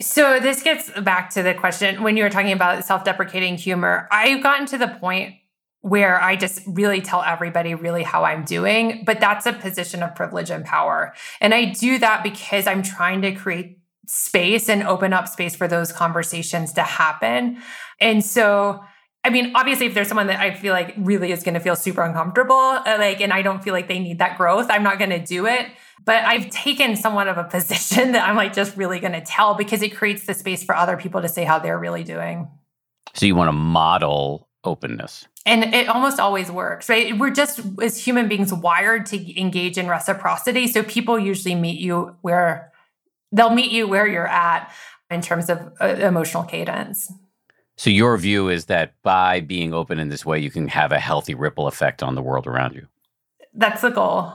So 0.00 0.40
this 0.40 0.62
gets 0.62 0.90
back 1.00 1.30
to 1.30 1.42
the 1.42 1.52
question 1.52 2.02
when 2.02 2.16
you 2.16 2.24
were 2.24 2.30
talking 2.30 2.52
about 2.52 2.84
self-deprecating 2.84 3.56
humor. 3.56 4.08
I've 4.10 4.42
gotten 4.42 4.66
to 4.66 4.78
the 4.78 4.88
point 4.88 5.34
where 5.82 6.22
I 6.22 6.36
just 6.36 6.62
really 6.66 7.00
tell 7.00 7.22
everybody 7.22 7.74
really 7.74 8.02
how 8.02 8.24
I'm 8.24 8.44
doing, 8.44 9.02
but 9.04 9.20
that's 9.20 9.46
a 9.46 9.52
position 9.52 10.02
of 10.02 10.14
privilege 10.14 10.50
and 10.50 10.64
power. 10.64 11.14
And 11.40 11.54
I 11.54 11.66
do 11.66 11.98
that 11.98 12.22
because 12.22 12.66
I'm 12.66 12.82
trying 12.82 13.22
to 13.22 13.32
create 13.32 13.78
space 14.06 14.68
and 14.68 14.82
open 14.82 15.12
up 15.12 15.28
space 15.28 15.54
for 15.54 15.68
those 15.68 15.92
conversations 15.92 16.72
to 16.74 16.82
happen. 16.82 17.58
And 18.00 18.24
so 18.24 18.82
I 19.22 19.30
mean, 19.30 19.52
obviously, 19.54 19.86
if 19.86 19.94
there's 19.94 20.08
someone 20.08 20.28
that 20.28 20.40
I 20.40 20.54
feel 20.54 20.72
like 20.72 20.94
really 20.96 21.30
is 21.30 21.42
going 21.42 21.54
to 21.54 21.60
feel 21.60 21.76
super 21.76 22.02
uncomfortable, 22.02 22.56
uh, 22.56 22.96
like, 22.98 23.20
and 23.20 23.32
I 23.32 23.42
don't 23.42 23.62
feel 23.62 23.74
like 23.74 23.86
they 23.86 23.98
need 23.98 24.18
that 24.18 24.38
growth, 24.38 24.68
I'm 24.70 24.82
not 24.82 24.98
going 24.98 25.10
to 25.10 25.18
do 25.18 25.46
it. 25.46 25.66
But 26.06 26.24
I've 26.24 26.48
taken 26.48 26.96
somewhat 26.96 27.28
of 27.28 27.36
a 27.36 27.44
position 27.50 28.12
that 28.12 28.26
I'm 28.26 28.36
like 28.36 28.54
just 28.54 28.76
really 28.76 28.98
going 28.98 29.12
to 29.12 29.20
tell 29.20 29.54
because 29.54 29.82
it 29.82 29.90
creates 29.90 30.26
the 30.26 30.32
space 30.32 30.64
for 30.64 30.74
other 30.74 30.96
people 30.96 31.20
to 31.20 31.28
say 31.28 31.44
how 31.44 31.58
they're 31.58 31.78
really 31.78 32.04
doing. 32.04 32.48
So 33.14 33.26
you 33.26 33.34
want 33.34 33.48
to 33.48 33.52
model 33.52 34.48
openness. 34.64 35.26
And 35.44 35.74
it 35.74 35.88
almost 35.88 36.20
always 36.20 36.50
works, 36.50 36.88
right? 36.88 37.18
We're 37.18 37.30
just, 37.30 37.60
as 37.82 38.02
human 38.02 38.28
beings, 38.28 38.52
wired 38.52 39.06
to 39.06 39.40
engage 39.40 39.78
in 39.78 39.88
reciprocity. 39.88 40.66
So 40.66 40.82
people 40.82 41.18
usually 41.18 41.54
meet 41.54 41.80
you 41.80 42.16
where 42.20 42.72
they'll 43.32 43.54
meet 43.54 43.70
you 43.72 43.86
where 43.88 44.06
you're 44.06 44.26
at 44.26 44.72
in 45.10 45.20
terms 45.22 45.48
of 45.50 45.72
uh, 45.80 45.86
emotional 45.86 46.44
cadence. 46.44 47.12
So 47.80 47.88
your 47.88 48.18
view 48.18 48.50
is 48.50 48.66
that 48.66 48.92
by 49.02 49.40
being 49.40 49.72
open 49.72 49.98
in 49.98 50.10
this 50.10 50.26
way, 50.26 50.38
you 50.38 50.50
can 50.50 50.68
have 50.68 50.92
a 50.92 51.00
healthy 51.00 51.34
ripple 51.34 51.66
effect 51.66 52.02
on 52.02 52.14
the 52.14 52.20
world 52.20 52.46
around 52.46 52.74
you. 52.74 52.86
That's 53.54 53.80
the 53.80 53.88
goal. 53.88 54.34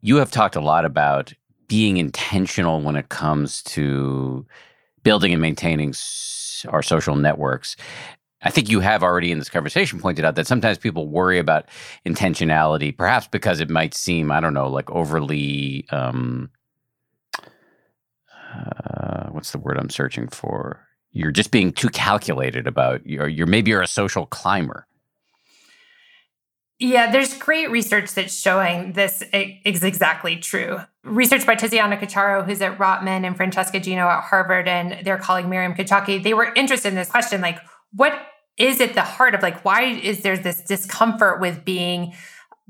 You 0.00 0.14
have 0.18 0.30
talked 0.30 0.54
a 0.54 0.60
lot 0.60 0.84
about 0.84 1.32
being 1.66 1.96
intentional 1.96 2.82
when 2.82 2.94
it 2.94 3.08
comes 3.08 3.64
to 3.64 4.46
building 5.02 5.32
and 5.32 5.42
maintaining 5.42 5.92
our 6.68 6.84
social 6.84 7.16
networks. 7.16 7.74
I 8.42 8.50
think 8.50 8.68
you 8.68 8.78
have 8.78 9.02
already 9.02 9.32
in 9.32 9.40
this 9.40 9.48
conversation 9.48 9.98
pointed 9.98 10.24
out 10.24 10.36
that 10.36 10.46
sometimes 10.46 10.78
people 10.78 11.08
worry 11.08 11.40
about 11.40 11.66
intentionality, 12.06 12.96
perhaps 12.96 13.26
because 13.26 13.58
it 13.58 13.70
might 13.70 13.92
seem, 13.92 14.30
I 14.30 14.38
don't 14.38 14.54
know, 14.54 14.68
like 14.68 14.88
overly 14.92 15.84
um, 15.90 16.48
uh, 18.56 19.28
what's 19.30 19.52
the 19.52 19.58
word 19.58 19.78
I'm 19.78 19.90
searching 19.90 20.28
for? 20.28 20.86
You're 21.12 21.32
just 21.32 21.50
being 21.50 21.72
too 21.72 21.88
calculated 21.88 22.66
about 22.66 23.06
you're, 23.06 23.28
you're 23.28 23.46
maybe 23.46 23.70
you're 23.70 23.82
a 23.82 23.86
social 23.86 24.26
climber. 24.26 24.86
Yeah, 26.78 27.10
there's 27.10 27.32
great 27.38 27.70
research 27.70 28.12
that's 28.12 28.38
showing 28.38 28.92
this 28.92 29.22
is 29.32 29.82
exactly 29.82 30.36
true. 30.36 30.78
Research 31.04 31.46
by 31.46 31.56
Tiziana 31.56 31.98
Casciaro, 31.98 32.44
who's 32.44 32.60
at 32.60 32.76
Rotman, 32.76 33.26
and 33.26 33.34
Francesca 33.34 33.80
Gino 33.80 34.06
at 34.06 34.24
Harvard, 34.24 34.68
and 34.68 35.04
their 35.06 35.16
colleague 35.16 35.48
Maryam 35.48 35.74
Kouchaki, 35.74 36.22
they 36.22 36.34
were 36.34 36.52
interested 36.54 36.88
in 36.88 36.94
this 36.94 37.10
question 37.10 37.40
like, 37.40 37.58
what 37.92 38.12
is 38.58 38.80
at 38.82 38.92
the 38.92 39.02
heart 39.02 39.34
of 39.34 39.40
like, 39.40 39.64
why 39.64 39.84
is 39.84 40.20
there 40.20 40.36
this 40.36 40.62
discomfort 40.62 41.40
with 41.40 41.64
being 41.64 42.12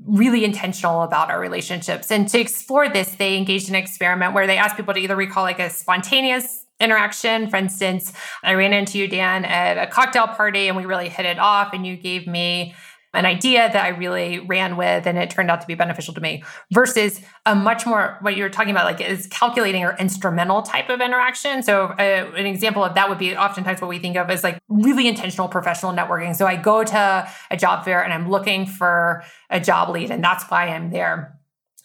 really 0.05 0.45
intentional 0.45 1.03
about 1.03 1.31
our 1.31 1.41
relationships. 1.41 2.11
And 2.11 2.29
to 2.29 2.39
explore 2.39 2.89
this, 2.89 3.15
they 3.15 3.37
engaged 3.37 3.69
in 3.69 3.75
an 3.75 3.83
experiment 3.83 4.35
where 4.35 4.47
they 4.47 4.59
asked 4.59 4.77
people 4.77 4.95
to 4.95 5.01
either 5.01 5.17
recall 5.17 5.43
like 5.43 5.59
a 5.59 5.71
spontaneous 5.71 6.67
interaction. 6.79 7.49
For 7.49 7.57
instance, 7.57 8.13
I 8.43 8.53
ran 8.55 8.75
into 8.75 8.99
you, 8.99 9.09
Dan, 9.09 9.45
at 9.45 9.79
a 9.79 9.91
cocktail 9.91 10.27
party 10.27 10.69
and 10.69 10.77
we 10.77 10.85
really 10.85 11.09
hit 11.09 11.25
it 11.25 11.39
off, 11.39 11.73
and 11.73 11.87
you 11.87 11.97
gave 11.97 12.27
me 12.27 12.75
an 13.17 13.27
idea 13.27 13.71
that 13.73 13.85
I 13.85 13.89
really 13.89 14.39
ran 14.39 14.77
with 14.77 15.07
and 15.07 15.19
it 15.19 15.31
turned 15.31 15.51
out 15.51 15.61
to 15.63 15.67
be 15.67 15.75
beneficial 15.75 16.15
to 16.15 16.21
me 16.21 16.45
versus 16.71 17.21
a 17.47 17.55
much 17.55 17.87
more 17.87 18.19
what 18.21 18.37
you're 18.37 18.51
talking 18.51 18.71
about 18.71 18.85
like 18.85 19.01
is 19.01 19.27
calculating 19.29 19.83
or 19.83 19.97
instrumental 19.99 20.63
type 20.63 20.91
of 20.91 21.01
interaction. 21.01 21.63
So 21.63 21.87
uh, 21.87 22.31
an 22.37 22.47
example 22.47 22.85
of 22.85 22.95
that 22.95 23.09
would 23.09 23.19
be 23.19 23.37
oftentimes 23.37 23.81
what 23.81 23.89
we 23.89 23.99
think 23.99 24.17
of 24.17 24.31
as 24.31 24.45
like 24.45 24.59
really 24.69 25.09
intentional 25.09 25.49
professional 25.49 25.93
networking. 25.93 26.37
So 26.37 26.47
I 26.47 26.57
go 26.57 26.85
to 26.85 27.29
a 27.51 27.57
job 27.57 27.85
fair 27.85 28.05
and 28.05 28.13
I'm 28.13 28.31
looking 28.31 28.67
for 28.67 29.25
a 29.51 29.59
job 29.59 29.89
lead 29.89 30.11
and 30.11 30.23
that's 30.23 30.45
why 30.51 30.69
I'm 30.69 30.91
there. 30.91 31.33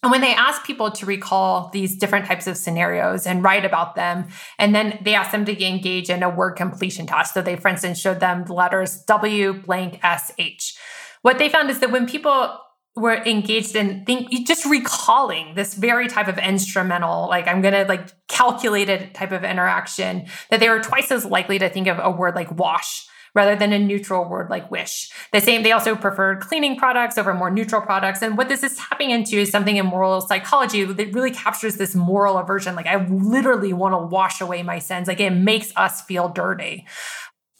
And 0.03 0.11
when 0.11 0.21
they 0.21 0.33
ask 0.33 0.65
people 0.65 0.89
to 0.89 1.05
recall 1.05 1.69
these 1.71 1.95
different 1.95 2.25
types 2.25 2.47
of 2.47 2.57
scenarios 2.57 3.27
and 3.27 3.43
write 3.43 3.65
about 3.65 3.93
them, 3.93 4.29
and 4.57 4.73
then 4.73 4.97
they 5.03 5.13
ask 5.13 5.29
them 5.29 5.45
to 5.45 5.63
engage 5.63 6.09
in 6.09 6.23
a 6.23 6.29
word 6.29 6.53
completion 6.53 7.05
task. 7.05 7.35
So 7.35 7.43
they, 7.43 7.55
for 7.55 7.67
instance, 7.67 7.99
showed 7.99 8.19
them 8.19 8.45
the 8.45 8.53
letters 8.53 9.03
W 9.03 9.53
blank 9.53 9.99
S 10.01 10.31
H 10.39 10.75
what 11.21 11.37
they 11.37 11.49
found 11.49 11.69
is 11.69 11.79
that 11.79 11.91
when 11.91 12.07
people 12.07 12.57
were 12.95 13.15
engaged 13.23 13.75
in 13.75 14.03
think 14.05 14.29
just 14.45 14.65
recalling 14.65 15.55
this 15.55 15.75
very 15.75 16.09
type 16.09 16.27
of 16.27 16.37
instrumental 16.37 17.27
like 17.29 17.47
i'm 17.47 17.61
gonna 17.61 17.85
like 17.87 18.09
calculated 18.27 19.13
type 19.13 19.31
of 19.31 19.45
interaction 19.45 20.25
that 20.49 20.59
they 20.59 20.67
were 20.67 20.81
twice 20.81 21.09
as 21.09 21.25
likely 21.25 21.57
to 21.57 21.69
think 21.69 21.87
of 21.87 21.99
a 21.99 22.11
word 22.11 22.35
like 22.35 22.51
wash 22.51 23.07
rather 23.33 23.55
than 23.55 23.71
a 23.71 23.79
neutral 23.79 24.27
word 24.27 24.49
like 24.49 24.69
wish. 24.69 25.09
The 25.31 25.39
same 25.39 25.63
they 25.63 25.71
also 25.71 25.95
preferred 25.95 26.41
cleaning 26.41 26.75
products 26.75 27.17
over 27.17 27.33
more 27.33 27.49
neutral 27.49 27.81
products. 27.81 28.21
And 28.21 28.37
what 28.37 28.49
this 28.49 28.63
is 28.63 28.77
tapping 28.77 29.11
into 29.11 29.37
is 29.37 29.49
something 29.49 29.77
in 29.77 29.85
moral 29.85 30.21
psychology 30.21 30.83
that 30.83 31.13
really 31.13 31.31
captures 31.31 31.75
this 31.75 31.95
moral 31.95 32.37
aversion. 32.37 32.75
Like 32.75 32.87
i 32.87 33.05
literally 33.07 33.73
want 33.73 33.93
to 33.93 33.99
wash 33.99 34.41
away 34.41 34.63
my 34.63 34.79
sins. 34.79 35.07
Like 35.07 35.19
it 35.19 35.31
makes 35.31 35.71
us 35.75 36.01
feel 36.01 36.29
dirty 36.29 36.85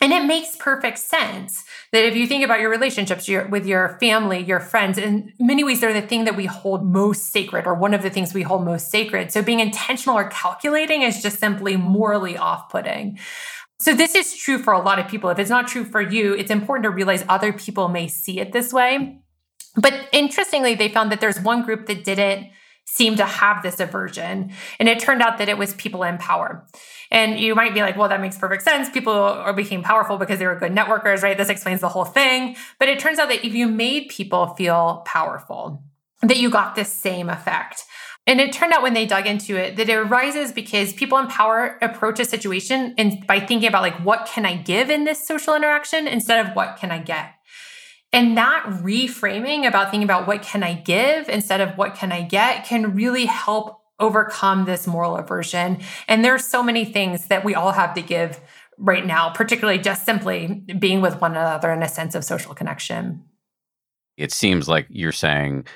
and 0.02 0.12
it 0.12 0.26
makes 0.26 0.56
perfect 0.56 0.98
sense 0.98 1.64
that 1.92 2.04
if 2.04 2.16
you 2.16 2.26
think 2.26 2.44
about 2.44 2.60
your 2.60 2.72
relationships 2.72 3.28
your, 3.28 3.48
with 3.48 3.68
your 3.68 3.98
family, 4.00 4.44
your 4.44 4.60
friends, 4.60 4.98
in 4.98 5.32
many 5.40 5.64
ways, 5.64 5.80
they're 5.80 5.94
the 5.94 6.02
thing 6.02 6.26
that 6.26 6.36
we 6.36 6.48
hold 6.48 6.84
most 6.84 7.32
sacred, 7.32 7.68
or 7.68 7.76
one 7.76 7.94
of 7.94 8.02
the 8.02 8.10
things 8.10 8.34
we 8.34 8.42
hold 8.42 8.66
most 8.66 8.90
sacred. 8.90 9.32
So 9.32 9.44
being 9.44 9.60
intentional 9.60 10.18
or 10.18 10.28
calculating 10.30 11.04
is 11.04 11.22
just 11.22 11.40
simply 11.40 11.78
morally 11.78 12.36
off 12.36 12.70
putting. 12.70 13.20
So 13.80 13.94
this 13.94 14.16
is 14.16 14.36
true 14.36 14.58
for 14.58 14.74
a 14.74 14.82
lot 14.82 15.00
of 15.00 15.08
people. 15.08 15.30
If 15.30 15.40
it's 15.40 15.50
not 15.50 15.68
true 15.68 15.86
for 15.86 16.02
you, 16.02 16.34
it's 16.34 16.52
important 16.52 16.84
to 16.86 16.90
realize 16.90 17.24
other 17.30 17.54
people 17.54 17.88
may 17.88 18.08
see 18.08 18.40
it 18.40 18.52
this 18.52 18.74
way. 18.74 19.22
But 19.76 19.94
interestingly, 20.12 20.76
they 20.76 20.90
found 20.90 21.12
that 21.12 21.22
there's 21.22 21.40
one 21.40 21.64
group 21.64 21.86
that 21.86 22.04
didn't 22.04 22.48
seem 22.94 23.16
to 23.16 23.26
have 23.26 23.64
this 23.64 23.80
aversion. 23.80 24.52
And 24.78 24.90
it 24.90 25.00
turned 25.00 25.22
out 25.22 25.38
that 25.38 25.48
it 25.48 25.58
was 25.58 25.74
people 25.76 26.04
in 26.04 26.18
power. 26.18 26.68
And 27.10 27.40
you 27.40 27.56
might 27.56 27.74
be 27.74 27.80
like, 27.80 27.96
well, 27.96 28.10
that 28.10 28.20
makes 28.20 28.38
perfect 28.38 28.64
sense. 28.64 28.90
People 28.90 29.54
became 29.56 29.82
powerful 29.82 30.18
because 30.18 30.40
they 30.40 30.46
were 30.46 30.56
good 30.56 30.74
networkers, 30.74 31.24
right? 31.24 31.38
This 31.38 31.48
explains 31.48 31.80
the 31.80 31.88
whole 31.88 32.04
thing. 32.04 32.58
But 32.80 32.90
it 32.90 33.00
turns 33.00 33.18
out 33.18 33.30
that 33.30 33.46
if 33.46 33.54
you 33.54 33.68
made 33.68 34.10
people 34.10 34.56
feel 34.56 35.04
powerful, 35.06 35.82
that 36.22 36.36
you 36.36 36.50
got 36.50 36.76
this 36.76 36.92
same 36.92 37.30
effect. 37.30 37.86
And 38.28 38.42
it 38.42 38.52
turned 38.52 38.74
out 38.74 38.84
when 38.84 38.94
they 38.94 39.06
dug 39.06 39.26
into 39.26 39.56
it 39.56 39.78
that 39.78 39.90
it 39.90 39.96
arises 39.96 40.52
because 40.52 40.92
people 40.92 41.18
in 41.18 41.28
power 41.28 41.78
approach 41.82 42.20
a 42.20 42.26
situation 42.26 42.94
and 42.98 43.26
by 43.26 43.40
thinking 43.40 43.70
about 43.70 43.84
like 43.84 44.04
what 44.04 44.26
can 44.26 44.46
I 44.46 44.58
give 44.58 44.90
in 44.90 45.06
this 45.06 45.26
social 45.26 45.56
interaction 45.56 46.08
instead 46.08 46.46
of 46.46 46.56
what 46.56 46.76
can 46.76 46.92
I 46.92 47.00
get. 47.00 47.34
And 48.14 48.38
that 48.38 48.64
reframing 48.66 49.66
about 49.66 49.90
thinking 49.90 50.04
about 50.04 50.28
what 50.28 50.42
can 50.42 50.64
I 50.64 50.74
give 50.74 51.30
instead 51.30 51.62
of 51.62 51.78
what 51.78 51.96
can 51.96 52.12
I 52.12 52.24
get 52.24 52.66
can 52.66 52.94
really 52.94 53.26
help 53.26 53.82
overcome 54.00 54.66
this 54.66 54.88
moral 54.88 55.16
aversion. 55.16 55.80
And 56.08 56.26
there's 56.26 56.44
so 56.44 56.62
many 56.64 56.84
things 56.84 57.28
that 57.28 57.46
we 57.46 57.56
all 57.56 57.72
have 57.72 57.94
to 57.94 58.02
give 58.02 58.40
right 58.78 59.06
now, 59.06 59.30
particularly 59.30 59.80
just 59.80 60.06
simply 60.06 60.64
being 60.80 61.02
with 61.02 61.22
one 61.22 61.32
another 61.32 61.72
in 61.72 61.84
a 61.84 61.88
sense 61.88 62.16
of 62.16 62.26
social 62.26 62.54
connection. 62.54 63.24
It 64.18 64.32
seems 64.32 64.68
like 64.68 64.88
you're 64.90 65.12
saying, 65.12 65.68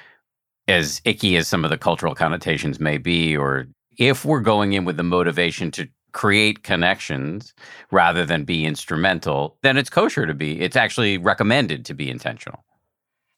as 0.68 1.02
icky 1.06 1.38
as 1.38 1.48
some 1.48 1.64
of 1.64 1.70
the 1.70 1.78
cultural 1.78 2.16
connotations 2.16 2.80
may 2.80 2.98
be, 2.98 3.38
or 3.38 3.68
if 3.98 4.26
we're 4.26 4.42
going 4.42 4.74
in 4.74 4.86
with 4.86 4.98
the 4.98 5.04
motivation 5.04 5.72
to 5.72 5.88
create 6.16 6.64
connections 6.64 7.54
rather 7.92 8.26
than 8.26 8.46
be 8.46 8.66
instrumental, 8.66 9.58
then 9.64 9.78
it's 9.78 9.90
kosher 9.90 10.26
to 10.26 10.34
be. 10.34 10.62
It's 10.62 10.78
actually 10.78 11.18
recommended 11.18 11.84
to 11.86 11.94
be 11.94 12.10
intentional. 12.10 12.64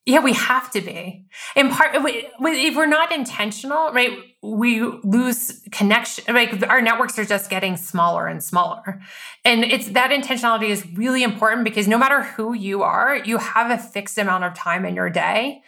Yeah, 0.06 0.20
we 0.20 0.34
have 0.34 0.70
to 0.72 0.80
be. 0.80 1.26
In 1.56 1.70
part, 1.70 1.90
if 1.94 2.76
we're 2.76 2.86
not 2.86 3.12
intentional, 3.12 3.92
right, 3.92 4.12
we 4.42 4.80
lose 5.04 5.64
connection. 5.72 6.34
Like 6.34 6.70
our 6.70 6.80
networks 6.80 7.18
are 7.20 7.26
just 7.26 7.50
getting 7.50 7.76
smaller 7.76 8.28
and 8.28 8.42
smaller, 8.42 9.02
and 9.44 9.66
it's 9.66 9.90
that 9.90 10.12
intentionality 10.12 10.70
is 10.70 10.86
really 10.94 11.24
important 11.24 11.66
because 11.66 11.90
no 11.90 11.98
matter 11.98 12.22
who 12.22 12.54
you 12.54 12.84
are, 12.84 13.18
you 13.18 13.38
have 13.38 13.72
a 13.72 13.78
fixed 13.78 14.18
amount 14.18 14.46
of 14.46 14.54
time 14.54 14.86
in 14.86 14.96
your 14.96 15.10
day. 15.10 15.62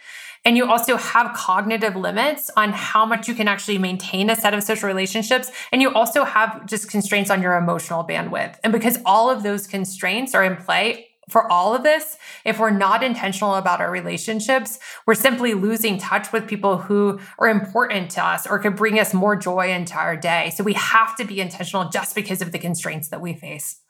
And 0.44 0.56
you 0.56 0.70
also 0.70 0.96
have 0.96 1.34
cognitive 1.34 1.96
limits 1.96 2.50
on 2.56 2.72
how 2.72 3.04
much 3.04 3.28
you 3.28 3.34
can 3.34 3.46
actually 3.46 3.78
maintain 3.78 4.30
a 4.30 4.36
set 4.36 4.54
of 4.54 4.62
social 4.62 4.88
relationships. 4.88 5.50
And 5.70 5.82
you 5.82 5.92
also 5.92 6.24
have 6.24 6.64
just 6.66 6.90
constraints 6.90 7.30
on 7.30 7.42
your 7.42 7.56
emotional 7.56 8.04
bandwidth. 8.04 8.56
And 8.64 8.72
because 8.72 8.98
all 9.04 9.30
of 9.30 9.42
those 9.42 9.66
constraints 9.66 10.34
are 10.34 10.42
in 10.42 10.56
play, 10.56 11.08
for 11.28 11.50
all 11.50 11.74
of 11.74 11.82
this, 11.82 12.16
if 12.44 12.58
we're 12.58 12.70
not 12.70 13.02
intentional 13.02 13.54
about 13.54 13.80
our 13.80 13.90
relationships, 13.90 14.78
we're 15.06 15.14
simply 15.14 15.54
losing 15.54 15.96
touch 15.96 16.32
with 16.32 16.48
people 16.48 16.78
who 16.78 17.20
are 17.38 17.48
important 17.48 18.10
to 18.12 18.24
us 18.24 18.46
or 18.46 18.58
could 18.58 18.76
bring 18.76 18.98
us 18.98 19.14
more 19.14 19.36
joy 19.36 19.70
into 19.70 19.94
our 19.94 20.16
day. 20.16 20.52
So 20.56 20.64
we 20.64 20.72
have 20.72 21.16
to 21.16 21.24
be 21.24 21.40
intentional 21.40 21.88
just 21.88 22.14
because 22.14 22.42
of 22.42 22.50
the 22.50 22.58
constraints 22.58 23.08
that 23.08 23.20
we 23.20 23.34
face. 23.34 23.80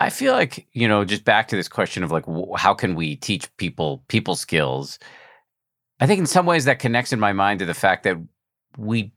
I 0.00 0.10
feel 0.10 0.32
like, 0.32 0.66
you 0.72 0.88
know, 0.88 1.04
just 1.04 1.24
back 1.24 1.48
to 1.48 1.56
this 1.56 1.68
question 1.68 2.02
of 2.02 2.10
like, 2.10 2.24
how 2.56 2.74
can 2.74 2.94
we 2.94 3.16
teach 3.16 3.54
people 3.56 4.02
people 4.08 4.34
skills? 4.34 4.98
I 6.00 6.06
think 6.06 6.18
in 6.18 6.26
some 6.26 6.46
ways 6.46 6.64
that 6.64 6.78
connects 6.78 7.12
in 7.12 7.20
my 7.20 7.32
mind 7.32 7.60
to 7.60 7.66
the 7.66 7.74
fact 7.74 8.04
that 8.04 8.18
we 8.76 9.12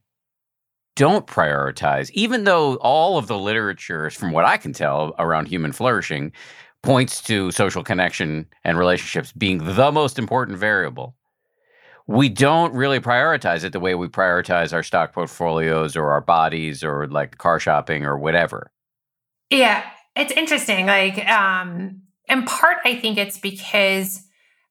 don't 0.95 1.27
prioritize, 1.27 2.09
even 2.11 2.43
though 2.43 2.75
all 2.75 3.17
of 3.17 3.27
the 3.27 3.37
literature, 3.37 4.09
from 4.09 4.31
what 4.31 4.45
I 4.45 4.57
can 4.57 4.73
tell 4.73 5.13
around 5.19 5.47
human 5.47 5.71
flourishing, 5.71 6.31
points 6.83 7.21
to 7.23 7.51
social 7.51 7.83
connection 7.83 8.47
and 8.63 8.77
relationships 8.77 9.31
being 9.31 9.59
the 9.59 9.91
most 9.91 10.17
important 10.17 10.57
variable. 10.57 11.15
We 12.07 12.29
don't 12.29 12.73
really 12.73 12.99
prioritize 12.99 13.63
it 13.63 13.73
the 13.73 13.79
way 13.79 13.93
we 13.93 14.07
prioritize 14.07 14.71
our 14.73 14.83
stock 14.83 15.13
portfolios 15.13 15.95
or 15.95 16.11
our 16.11 16.21
bodies 16.21 16.83
or 16.83 17.07
like 17.07 17.37
car 17.37 17.59
shopping 17.59 18.05
or 18.05 18.17
whatever. 18.17 18.71
Yeah, 19.49 19.83
it's 20.15 20.31
interesting. 20.31 20.85
Like, 20.85 21.27
um, 21.27 22.01
in 22.29 22.43
part, 22.43 22.77
I 22.85 22.95
think 22.95 23.17
it's 23.17 23.37
because 23.37 24.26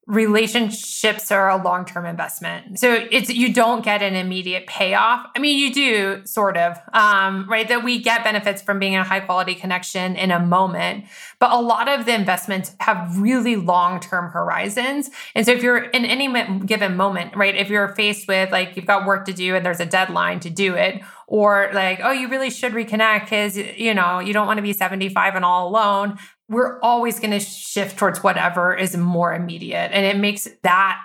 relationships 0.06 1.32
are 1.32 1.50
a 1.50 1.62
long-term 1.62 2.06
investment. 2.06 2.78
So 2.78 3.06
it's 3.10 3.28
you 3.28 3.52
don't 3.52 3.84
get 3.84 4.02
an 4.02 4.14
immediate 4.14 4.66
payoff. 4.66 5.26
I 5.34 5.40
mean 5.40 5.58
you 5.58 5.72
do 5.72 6.24
sort 6.24 6.56
of 6.56 6.78
um, 6.92 7.48
right? 7.48 7.66
That 7.68 7.82
we 7.82 8.00
get 8.00 8.22
benefits 8.22 8.62
from 8.62 8.78
being 8.78 8.94
a 8.94 9.02
high 9.02 9.20
quality 9.20 9.54
connection 9.54 10.14
in 10.16 10.30
a 10.30 10.38
moment. 10.38 11.06
But 11.38 11.52
a 11.52 11.60
lot 11.60 11.88
of 11.88 12.06
the 12.06 12.14
investments 12.14 12.74
have 12.80 13.18
really 13.18 13.56
long-term 13.56 14.30
horizons. 14.30 15.10
And 15.34 15.44
so 15.44 15.52
if 15.52 15.62
you're 15.62 15.78
in 15.78 16.04
any 16.04 16.26
given 16.66 16.96
moment 16.96 17.34
right? 17.36 17.54
If 17.54 17.68
you're 17.68 17.88
faced 17.88 18.28
with 18.28 18.50
like 18.50 18.76
you've 18.76 18.86
got 18.86 19.06
work 19.06 19.24
to 19.26 19.32
do 19.32 19.54
and 19.54 19.64
there's 19.64 19.80
a 19.80 19.86
deadline 19.86 20.40
to 20.40 20.50
do 20.50 20.74
it 20.74 21.02
or 21.26 21.70
like 21.72 22.00
oh 22.02 22.12
you 22.12 22.28
really 22.28 22.50
should 22.50 22.72
reconnect 22.72 23.20
because 23.22 23.56
you 23.56 23.92
know 23.92 24.20
you 24.20 24.32
don't 24.32 24.46
want 24.46 24.58
to 24.58 24.62
be 24.62 24.72
75 24.72 25.34
and 25.34 25.44
all 25.44 25.68
alone 25.68 26.18
we're 26.48 26.78
always 26.80 27.18
going 27.18 27.32
to 27.32 27.40
shift 27.40 27.98
towards 27.98 28.22
whatever 28.22 28.74
is 28.74 28.96
more 28.96 29.34
immediate. 29.34 29.90
And 29.92 30.06
it 30.06 30.16
makes 30.16 30.48
that 30.62 31.00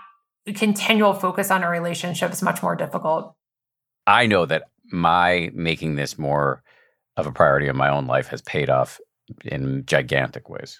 continual 0.55 1.13
focus 1.13 1.51
on 1.51 1.63
our 1.63 1.71
relationships 1.71 2.41
much 2.41 2.61
more 2.61 2.75
difficult. 2.75 3.35
I 4.05 4.27
know 4.27 4.45
that 4.45 4.69
my 4.91 5.51
making 5.53 5.95
this 5.95 6.17
more 6.17 6.63
of 7.17 7.27
a 7.27 7.31
priority 7.31 7.67
in 7.67 7.77
my 7.77 7.89
own 7.89 8.07
life 8.07 8.27
has 8.27 8.41
paid 8.41 8.69
off 8.69 8.99
in 9.45 9.85
gigantic 9.85 10.49
ways. 10.49 10.79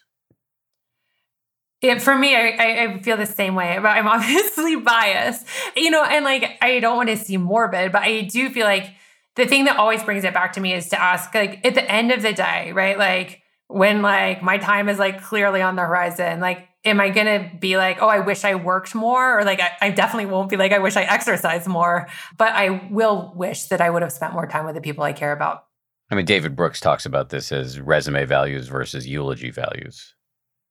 Yeah, 1.81 1.97
for 1.97 2.15
me, 2.15 2.35
I, 2.35 2.83
I 2.83 2.99
feel 3.01 3.17
the 3.17 3.25
same 3.25 3.55
way, 3.55 3.77
but 3.81 3.87
I'm 3.87 4.07
obviously 4.07 4.75
biased, 4.75 5.47
you 5.75 5.89
know, 5.89 6.03
and 6.03 6.23
like 6.23 6.57
I 6.61 6.79
don't 6.79 6.97
want 6.97 7.09
to 7.09 7.17
seem 7.17 7.41
morbid, 7.41 7.91
but 7.91 8.03
I 8.03 8.21
do 8.21 8.49
feel 8.49 8.65
like 8.65 8.93
the 9.35 9.45
thing 9.45 9.65
that 9.65 9.77
always 9.77 10.03
brings 10.03 10.23
it 10.23 10.33
back 10.33 10.53
to 10.53 10.61
me 10.61 10.73
is 10.73 10.89
to 10.89 11.01
ask, 11.01 11.33
like, 11.33 11.65
at 11.65 11.73
the 11.73 11.89
end 11.89 12.11
of 12.11 12.21
the 12.21 12.33
day, 12.33 12.71
right? 12.73 12.97
Like, 12.97 13.40
when 13.71 14.01
like 14.01 14.43
my 14.43 14.57
time 14.57 14.89
is 14.89 14.99
like 14.99 15.21
clearly 15.21 15.61
on 15.61 15.75
the 15.75 15.81
horizon 15.81 16.39
like 16.39 16.67
am 16.83 16.99
i 16.99 17.09
gonna 17.09 17.49
be 17.59 17.77
like 17.77 17.97
oh 18.01 18.07
i 18.07 18.19
wish 18.19 18.43
i 18.43 18.55
worked 18.55 18.93
more 18.93 19.39
or 19.39 19.43
like 19.43 19.61
I, 19.61 19.71
I, 19.81 19.89
definitely 19.91 20.25
won't 20.25 20.49
be 20.49 20.57
like 20.57 20.71
i 20.71 20.79
wish 20.79 20.97
i 20.97 21.03
exercised 21.03 21.67
more 21.67 22.07
but 22.37 22.53
i 22.53 22.87
will 22.91 23.31
wish 23.35 23.65
that 23.65 23.81
i 23.81 23.89
would 23.89 24.01
have 24.01 24.11
spent 24.11 24.33
more 24.33 24.47
time 24.47 24.65
with 24.65 24.75
the 24.75 24.81
people 24.81 25.03
i 25.03 25.13
care 25.13 25.31
about 25.31 25.65
i 26.09 26.15
mean 26.15 26.25
david 26.25 26.55
brooks 26.55 26.79
talks 26.79 27.05
about 27.05 27.29
this 27.29 27.51
as 27.51 27.79
resume 27.79 28.25
values 28.25 28.67
versus 28.67 29.07
eulogy 29.07 29.51
values 29.51 30.15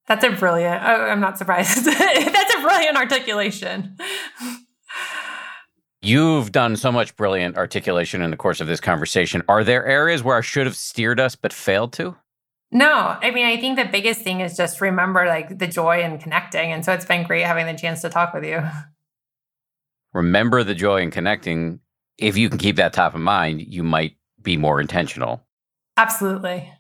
that's 0.07 0.24
a 0.24 0.30
brilliant 0.30 0.82
oh, 0.84 1.05
i'm 1.05 1.20
not 1.20 1.38
surprised 1.38 1.84
that's 1.84 2.55
a 2.55 2.61
brilliant 2.61 2.96
articulation 2.96 3.96
You've 6.03 6.51
done 6.51 6.76
so 6.76 6.90
much 6.90 7.14
brilliant 7.14 7.59
articulation 7.59 8.22
in 8.22 8.30
the 8.30 8.36
course 8.38 8.62
of 8.62 8.66
this 8.66 8.80
conversation. 8.80 9.42
Are 9.51 9.62
there 9.62 9.84
areas 9.84 10.22
where 10.22 10.38
I 10.38 10.40
should 10.40 10.64
have 10.64 10.74
steered 10.74 11.20
us 11.20 11.36
but 11.36 11.53
failed 11.53 11.92
to? 11.94 12.16
No, 12.72 13.18
I 13.20 13.32
mean, 13.32 13.46
I 13.46 13.56
think 13.56 13.76
the 13.76 13.84
biggest 13.84 14.22
thing 14.22 14.40
is 14.40 14.56
just 14.56 14.80
remember 14.80 15.26
like 15.26 15.58
the 15.58 15.66
joy 15.66 16.02
in 16.02 16.18
connecting. 16.18 16.72
And 16.72 16.84
so 16.84 16.92
it's 16.92 17.04
been 17.04 17.26
great 17.26 17.44
having 17.44 17.66
the 17.66 17.74
chance 17.74 18.00
to 18.02 18.10
talk 18.10 18.32
with 18.32 18.44
you. 18.44 18.62
Remember 20.12 20.64
the 20.64 20.74
joy 20.74 21.02
in 21.02 21.12
connecting. 21.12 21.78
If 22.18 22.36
you 22.36 22.48
can 22.48 22.58
keep 22.58 22.76
that 22.76 22.92
top 22.92 23.14
of 23.14 23.20
mind, 23.20 23.62
you 23.62 23.84
might 23.84 24.16
be 24.42 24.56
more 24.56 24.80
intentional. 24.80 25.46
Absolutely. 25.96 26.72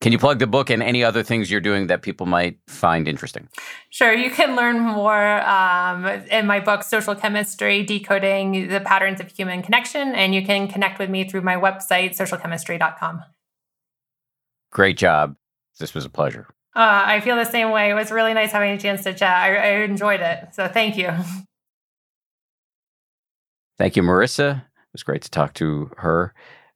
Can 0.00 0.12
you 0.12 0.18
plug 0.18 0.38
the 0.38 0.46
book 0.46 0.70
and 0.70 0.82
any 0.82 1.02
other 1.02 1.22
things 1.22 1.50
you're 1.50 1.60
doing 1.60 1.86
that 1.86 2.02
people 2.02 2.26
might 2.26 2.58
find 2.68 3.08
interesting? 3.08 3.48
Sure. 3.90 4.12
You 4.12 4.30
can 4.30 4.54
learn 4.54 4.78
more 4.78 5.40
um, 5.42 6.06
in 6.06 6.46
my 6.46 6.60
book, 6.60 6.82
Social 6.82 7.14
Chemistry 7.14 7.82
Decoding 7.82 8.68
the 8.68 8.80
Patterns 8.80 9.20
of 9.20 9.32
Human 9.32 9.62
Connection. 9.62 10.14
And 10.14 10.34
you 10.34 10.44
can 10.44 10.68
connect 10.68 10.98
with 10.98 11.10
me 11.10 11.28
through 11.28 11.40
my 11.40 11.56
website, 11.56 12.16
socialchemistry.com. 12.16 13.24
Great 14.76 14.98
job. 14.98 15.36
This 15.80 15.94
was 15.94 16.04
a 16.04 16.10
pleasure. 16.10 16.48
Uh, 16.74 17.02
I 17.06 17.20
feel 17.20 17.36
the 17.36 17.46
same 17.46 17.70
way. 17.70 17.88
It 17.88 17.94
was 17.94 18.10
really 18.10 18.34
nice 18.34 18.52
having 18.52 18.72
a 18.72 18.78
chance 18.78 19.04
to 19.04 19.14
chat. 19.14 19.34
I, 19.34 19.56
I 19.56 19.68
enjoyed 19.84 20.20
it. 20.20 20.48
So 20.52 20.68
thank 20.68 20.98
you. 20.98 21.08
Thank 23.78 23.96
you, 23.96 24.02
Marissa. 24.02 24.58
It 24.58 24.92
was 24.92 25.02
great 25.02 25.22
to 25.22 25.30
talk 25.30 25.54
to 25.54 25.90
her, 25.96 26.34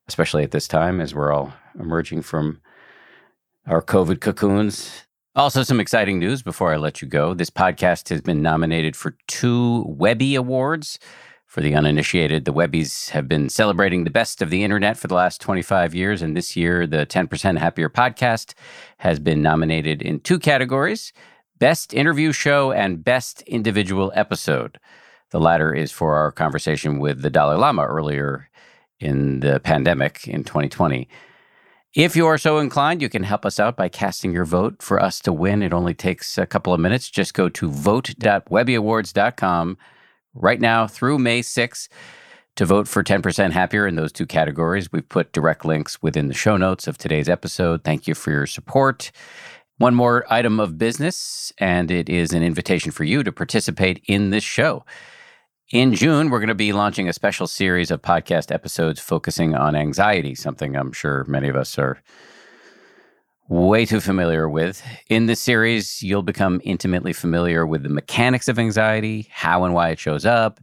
especially 0.09 0.44
at 0.44 0.51
this 0.51 0.66
time 0.66 0.98
as 0.98 1.14
we're 1.14 1.30
all 1.30 1.53
emerging 1.78 2.22
from 2.22 2.62
our 3.66 3.82
COVID 3.82 4.22
cocoons. 4.22 5.05
Also, 5.36 5.62
some 5.62 5.78
exciting 5.78 6.18
news 6.18 6.42
before 6.42 6.72
I 6.72 6.76
let 6.76 7.03
you 7.03 7.09
go. 7.09 7.34
This 7.34 7.51
podcast 7.51 8.09
has 8.09 8.22
been 8.22 8.40
nominated 8.40 8.96
for 8.96 9.18
two 9.28 9.84
Webby 9.86 10.34
Awards 10.34 10.98
for 11.51 11.61
the 11.61 11.74
uninitiated, 11.74 12.44
the 12.44 12.53
Webbies 12.53 13.09
have 13.09 13.26
been 13.26 13.48
celebrating 13.48 14.05
the 14.05 14.11
best 14.11 14.40
of 14.40 14.51
the 14.51 14.62
internet 14.62 14.96
for 14.96 15.09
the 15.09 15.16
last 15.16 15.40
25 15.40 15.96
years. 15.96 16.22
And 16.22 16.36
this 16.36 16.57
year, 16.57 16.86
the 16.86 17.05
10% 17.05 17.59
Happier 17.59 17.88
podcast 17.88 18.55
has 18.98 19.18
been 19.18 19.42
nominated 19.42 20.01
in 20.01 20.20
two 20.20 20.38
categories 20.38 21.12
Best 21.59 21.92
Interview 21.92 22.30
Show 22.30 22.70
and 22.70 23.03
Best 23.03 23.42
Individual 23.48 24.12
Episode. 24.14 24.78
The 25.30 25.40
latter 25.40 25.74
is 25.74 25.90
for 25.90 26.14
our 26.14 26.30
conversation 26.30 27.01
with 27.01 27.22
the 27.22 27.30
Dalai 27.30 27.57
Lama 27.57 27.84
earlier 27.84 28.48
in 29.01 29.40
the 29.40 29.59
pandemic 29.59 30.28
in 30.28 30.44
2020. 30.44 31.09
If 31.96 32.14
you 32.14 32.28
are 32.28 32.38
so 32.38 32.59
inclined, 32.59 33.03
you 33.03 33.09
can 33.09 33.24
help 33.24 33.44
us 33.44 33.59
out 33.59 33.76
by 33.76 33.88
casting 33.88 34.32
your 34.32 34.44
vote 34.44 34.84
for 34.84 35.03
us 35.03 35.18
to 35.22 35.32
win. 35.32 35.64
It 35.64 35.72
only 35.72 35.94
takes 35.94 36.38
a 36.38 36.46
couple 36.46 36.72
of 36.72 36.78
minutes. 36.78 37.11
Just 37.11 37.34
go 37.34 37.48
to 37.48 37.68
vote.webbyawards.com 37.68 39.78
right 40.34 40.60
now 40.60 40.86
through 40.86 41.18
May 41.18 41.40
6th 41.40 41.88
to 42.56 42.66
vote 42.66 42.88
for 42.88 43.02
10% 43.02 43.52
happier 43.52 43.86
in 43.86 43.96
those 43.96 44.12
two 44.12 44.26
categories. 44.26 44.92
We've 44.92 45.08
put 45.08 45.32
direct 45.32 45.64
links 45.64 46.02
within 46.02 46.28
the 46.28 46.34
show 46.34 46.56
notes 46.56 46.86
of 46.86 46.98
today's 46.98 47.28
episode. 47.28 47.84
Thank 47.84 48.06
you 48.06 48.14
for 48.14 48.30
your 48.30 48.46
support. 48.46 49.10
One 49.78 49.94
more 49.94 50.26
item 50.30 50.60
of 50.60 50.76
business, 50.76 51.52
and 51.58 51.90
it 51.90 52.10
is 52.10 52.32
an 52.32 52.42
invitation 52.42 52.92
for 52.92 53.04
you 53.04 53.22
to 53.22 53.32
participate 53.32 54.02
in 54.06 54.30
this 54.30 54.44
show. 54.44 54.84
In 55.72 55.94
June, 55.94 56.28
we're 56.28 56.40
going 56.40 56.48
to 56.48 56.54
be 56.54 56.72
launching 56.72 57.08
a 57.08 57.12
special 57.12 57.46
series 57.46 57.90
of 57.90 58.02
podcast 58.02 58.52
episodes 58.52 59.00
focusing 59.00 59.54
on 59.54 59.76
anxiety, 59.76 60.34
something 60.34 60.76
I'm 60.76 60.92
sure 60.92 61.24
many 61.28 61.48
of 61.48 61.56
us 61.56 61.78
are 61.78 62.02
way 63.51 63.84
too 63.84 64.01
familiar 64.01 64.48
with. 64.48 64.80
In 65.09 65.26
this 65.26 65.40
series, 65.40 66.05
you'll 66.05 66.22
become 66.22 66.61
intimately 66.62 67.12
familiar 67.12 67.66
with 67.66 67.82
the 67.82 67.88
mechanics 67.88 68.46
of 68.46 68.61
anxiety, 68.61 69.26
how 69.32 69.64
and 69.64 69.74
why 69.74 69.88
it 69.88 69.98
shows 69.98 70.24
up, 70.24 70.61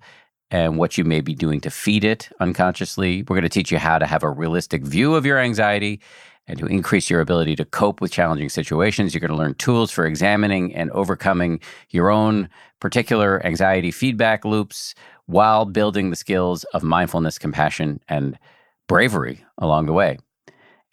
and 0.50 0.78
what 0.78 0.98
you 0.98 1.04
may 1.04 1.20
be 1.20 1.36
doing 1.36 1.60
to 1.62 1.70
feed 1.70 2.06
it 2.06 2.30
unconsciously. 2.40 3.24
We're 3.24 3.36
going 3.36 3.42
to 3.42 3.50
teach 3.50 3.74
you 3.74 3.78
how 3.78 4.00
to 4.00 4.06
have 4.06 4.24
a 4.24 4.30
realistic 4.30 4.86
view 4.86 5.16
of 5.16 5.26
your 5.26 5.38
anxiety 5.38 6.00
and 6.48 6.58
to 6.60 6.66
increase 6.66 7.10
your 7.10 7.20
ability 7.20 7.58
to 7.58 7.66
cope 7.66 8.00
with 8.00 8.14
challenging 8.14 8.48
situations. 8.48 9.14
You're 9.14 9.20
going 9.20 9.32
to 9.32 9.38
learn 9.38 9.56
tools 9.56 9.92
for 9.92 10.06
examining 10.06 10.74
and 10.74 10.90
overcoming 10.92 11.60
your 11.90 12.10
own 12.10 12.48
particular 12.80 13.46
anxiety 13.46 13.92
feedback 13.92 14.46
loops 14.46 14.96
while 15.26 15.66
building 15.66 16.10
the 16.10 16.16
skills 16.16 16.64
of 16.74 16.84
mindfulness, 16.84 17.38
compassion, 17.38 18.00
and 18.08 18.40
bravery 18.88 19.44
along 19.58 19.88
the 19.88 19.94
way. 19.94 20.20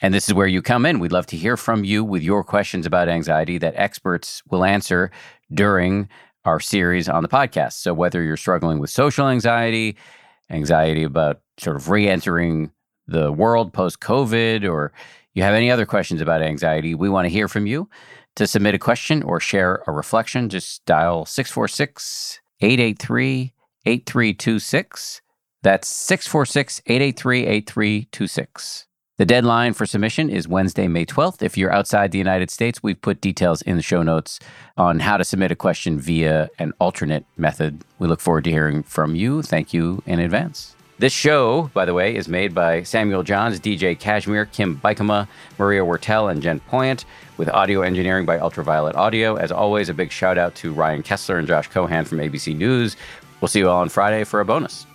And 0.01 0.13
this 0.13 0.29
is 0.29 0.35
where 0.35 0.47
you 0.47 0.61
come 0.61 0.87
in. 0.87 0.99
We'd 0.99 1.13
love 1.13 1.27
to 1.27 1.37
hear 1.37 1.57
from 1.57 1.85
you 1.85 2.05
with 2.05 2.23
your 2.23 2.45
questions 2.45 2.85
about 2.85 3.09
anxiety 3.09 3.59
that 3.59 3.75
experts 3.77 4.43
will 4.51 4.65
answer 4.65 5.11
during 5.53 6.09
our 6.45 6.61
series 6.61 7.09
on 7.09 7.23
the 7.23 7.29
podcast. 7.29 7.75
So, 7.75 7.95
whether 7.95 8.23
you're 8.23 8.37
struggling 8.37 8.79
with 8.79 8.91
social 8.91 9.29
anxiety, 9.29 9.97
anxiety 10.51 11.03
about 11.03 11.41
sort 11.59 11.77
of 11.77 11.89
re 11.89 12.09
entering 12.09 12.71
the 13.07 13.33
world 13.33 13.73
post 13.73 14.01
COVID, 14.01 14.69
or 14.71 14.93
you 15.35 15.43
have 15.43 15.55
any 15.55 15.71
other 15.71 15.87
questions 15.87 16.21
about 16.21 16.43
anxiety, 16.43 16.95
we 16.95 17.09
want 17.09 17.27
to 17.27 17.31
hear 17.31 17.49
from 17.49 17.67
you. 17.67 17.89
To 18.37 18.49
submit 18.49 18.75
a 18.75 18.79
question 18.79 19.23
or 19.23 19.39
share 19.39 19.85
a 19.87 19.93
reflection, 19.93 20.49
just 20.49 20.85
dial 20.87 21.25
646 21.25 22.41
883 22.61 23.53
8326. 23.87 25.23
That's 25.63 25.89
646 25.89 26.83
883 26.87 27.47
8326. 27.47 28.87
The 29.17 29.25
deadline 29.25 29.75
for 29.75 29.87
submission 29.87 30.29
is 30.29 30.49
Wednesday, 30.49 30.89
May 30.89 31.07
12th. 31.07 31.41
If 31.41 31.57
you're 31.57 31.73
outside 31.73 32.11
the 32.11 32.19
United 32.19 32.51
States, 32.51 32.83
we've 32.83 33.01
put 33.01 33.21
details 33.21 33.63
in 33.63 33.77
the 33.77 33.83
show 33.83 34.03
notes 34.03 34.41
on 34.77 34.99
how 34.99 35.17
to 35.17 35.23
submit 35.23 35.53
a 35.53 35.55
question 35.55 36.01
via 36.01 36.51
an 36.59 36.73
alternate 36.81 37.25
method. 37.37 37.85
We 38.01 38.09
look 38.09 38.19
forward 38.19 38.43
to 38.43 38.51
hearing 38.51 38.83
from 38.83 39.15
you. 39.15 39.43
Thank 39.43 39.73
you 39.73 40.03
in 40.05 40.19
advance. 40.19 40.75
This 40.99 41.13
show, 41.13 41.71
by 41.75 41.85
the 41.85 41.95
way, 41.95 42.17
is 42.17 42.27
made 42.27 42.57
by 42.57 42.83
Samuel 42.83 43.23
Johns, 43.23 43.61
DJ 43.61 43.97
Kashmere, 43.97 44.47
Kim 44.47 44.79
Bikama, 44.79 45.29
Maria 45.61 45.83
Wartell, 45.83 46.29
and 46.29 46.43
Jen 46.43 46.61
Poyant, 46.69 47.05
with 47.37 47.49
audio 47.51 47.83
engineering 47.83 48.27
by 48.27 48.41
Ultraviolet 48.41 48.97
Audio. 48.97 49.37
As 49.37 49.53
always, 49.53 49.89
a 49.89 49.95
big 49.95 50.11
shout 50.11 50.39
out 50.39 50.57
to 50.57 50.73
Ryan 50.73 51.05
Kessler 51.05 51.39
and 51.39 51.47
Josh 51.47 51.69
Cohan 51.69 52.05
from 52.05 52.19
ABC 52.19 52.57
News. 52.57 52.97
We'll 53.41 53.47
see 53.47 53.61
you 53.61 53.69
all 53.69 53.81
on 53.81 53.91
Friday 53.91 54.25
for 54.25 54.41
a 54.41 54.45
bonus. 54.45 54.87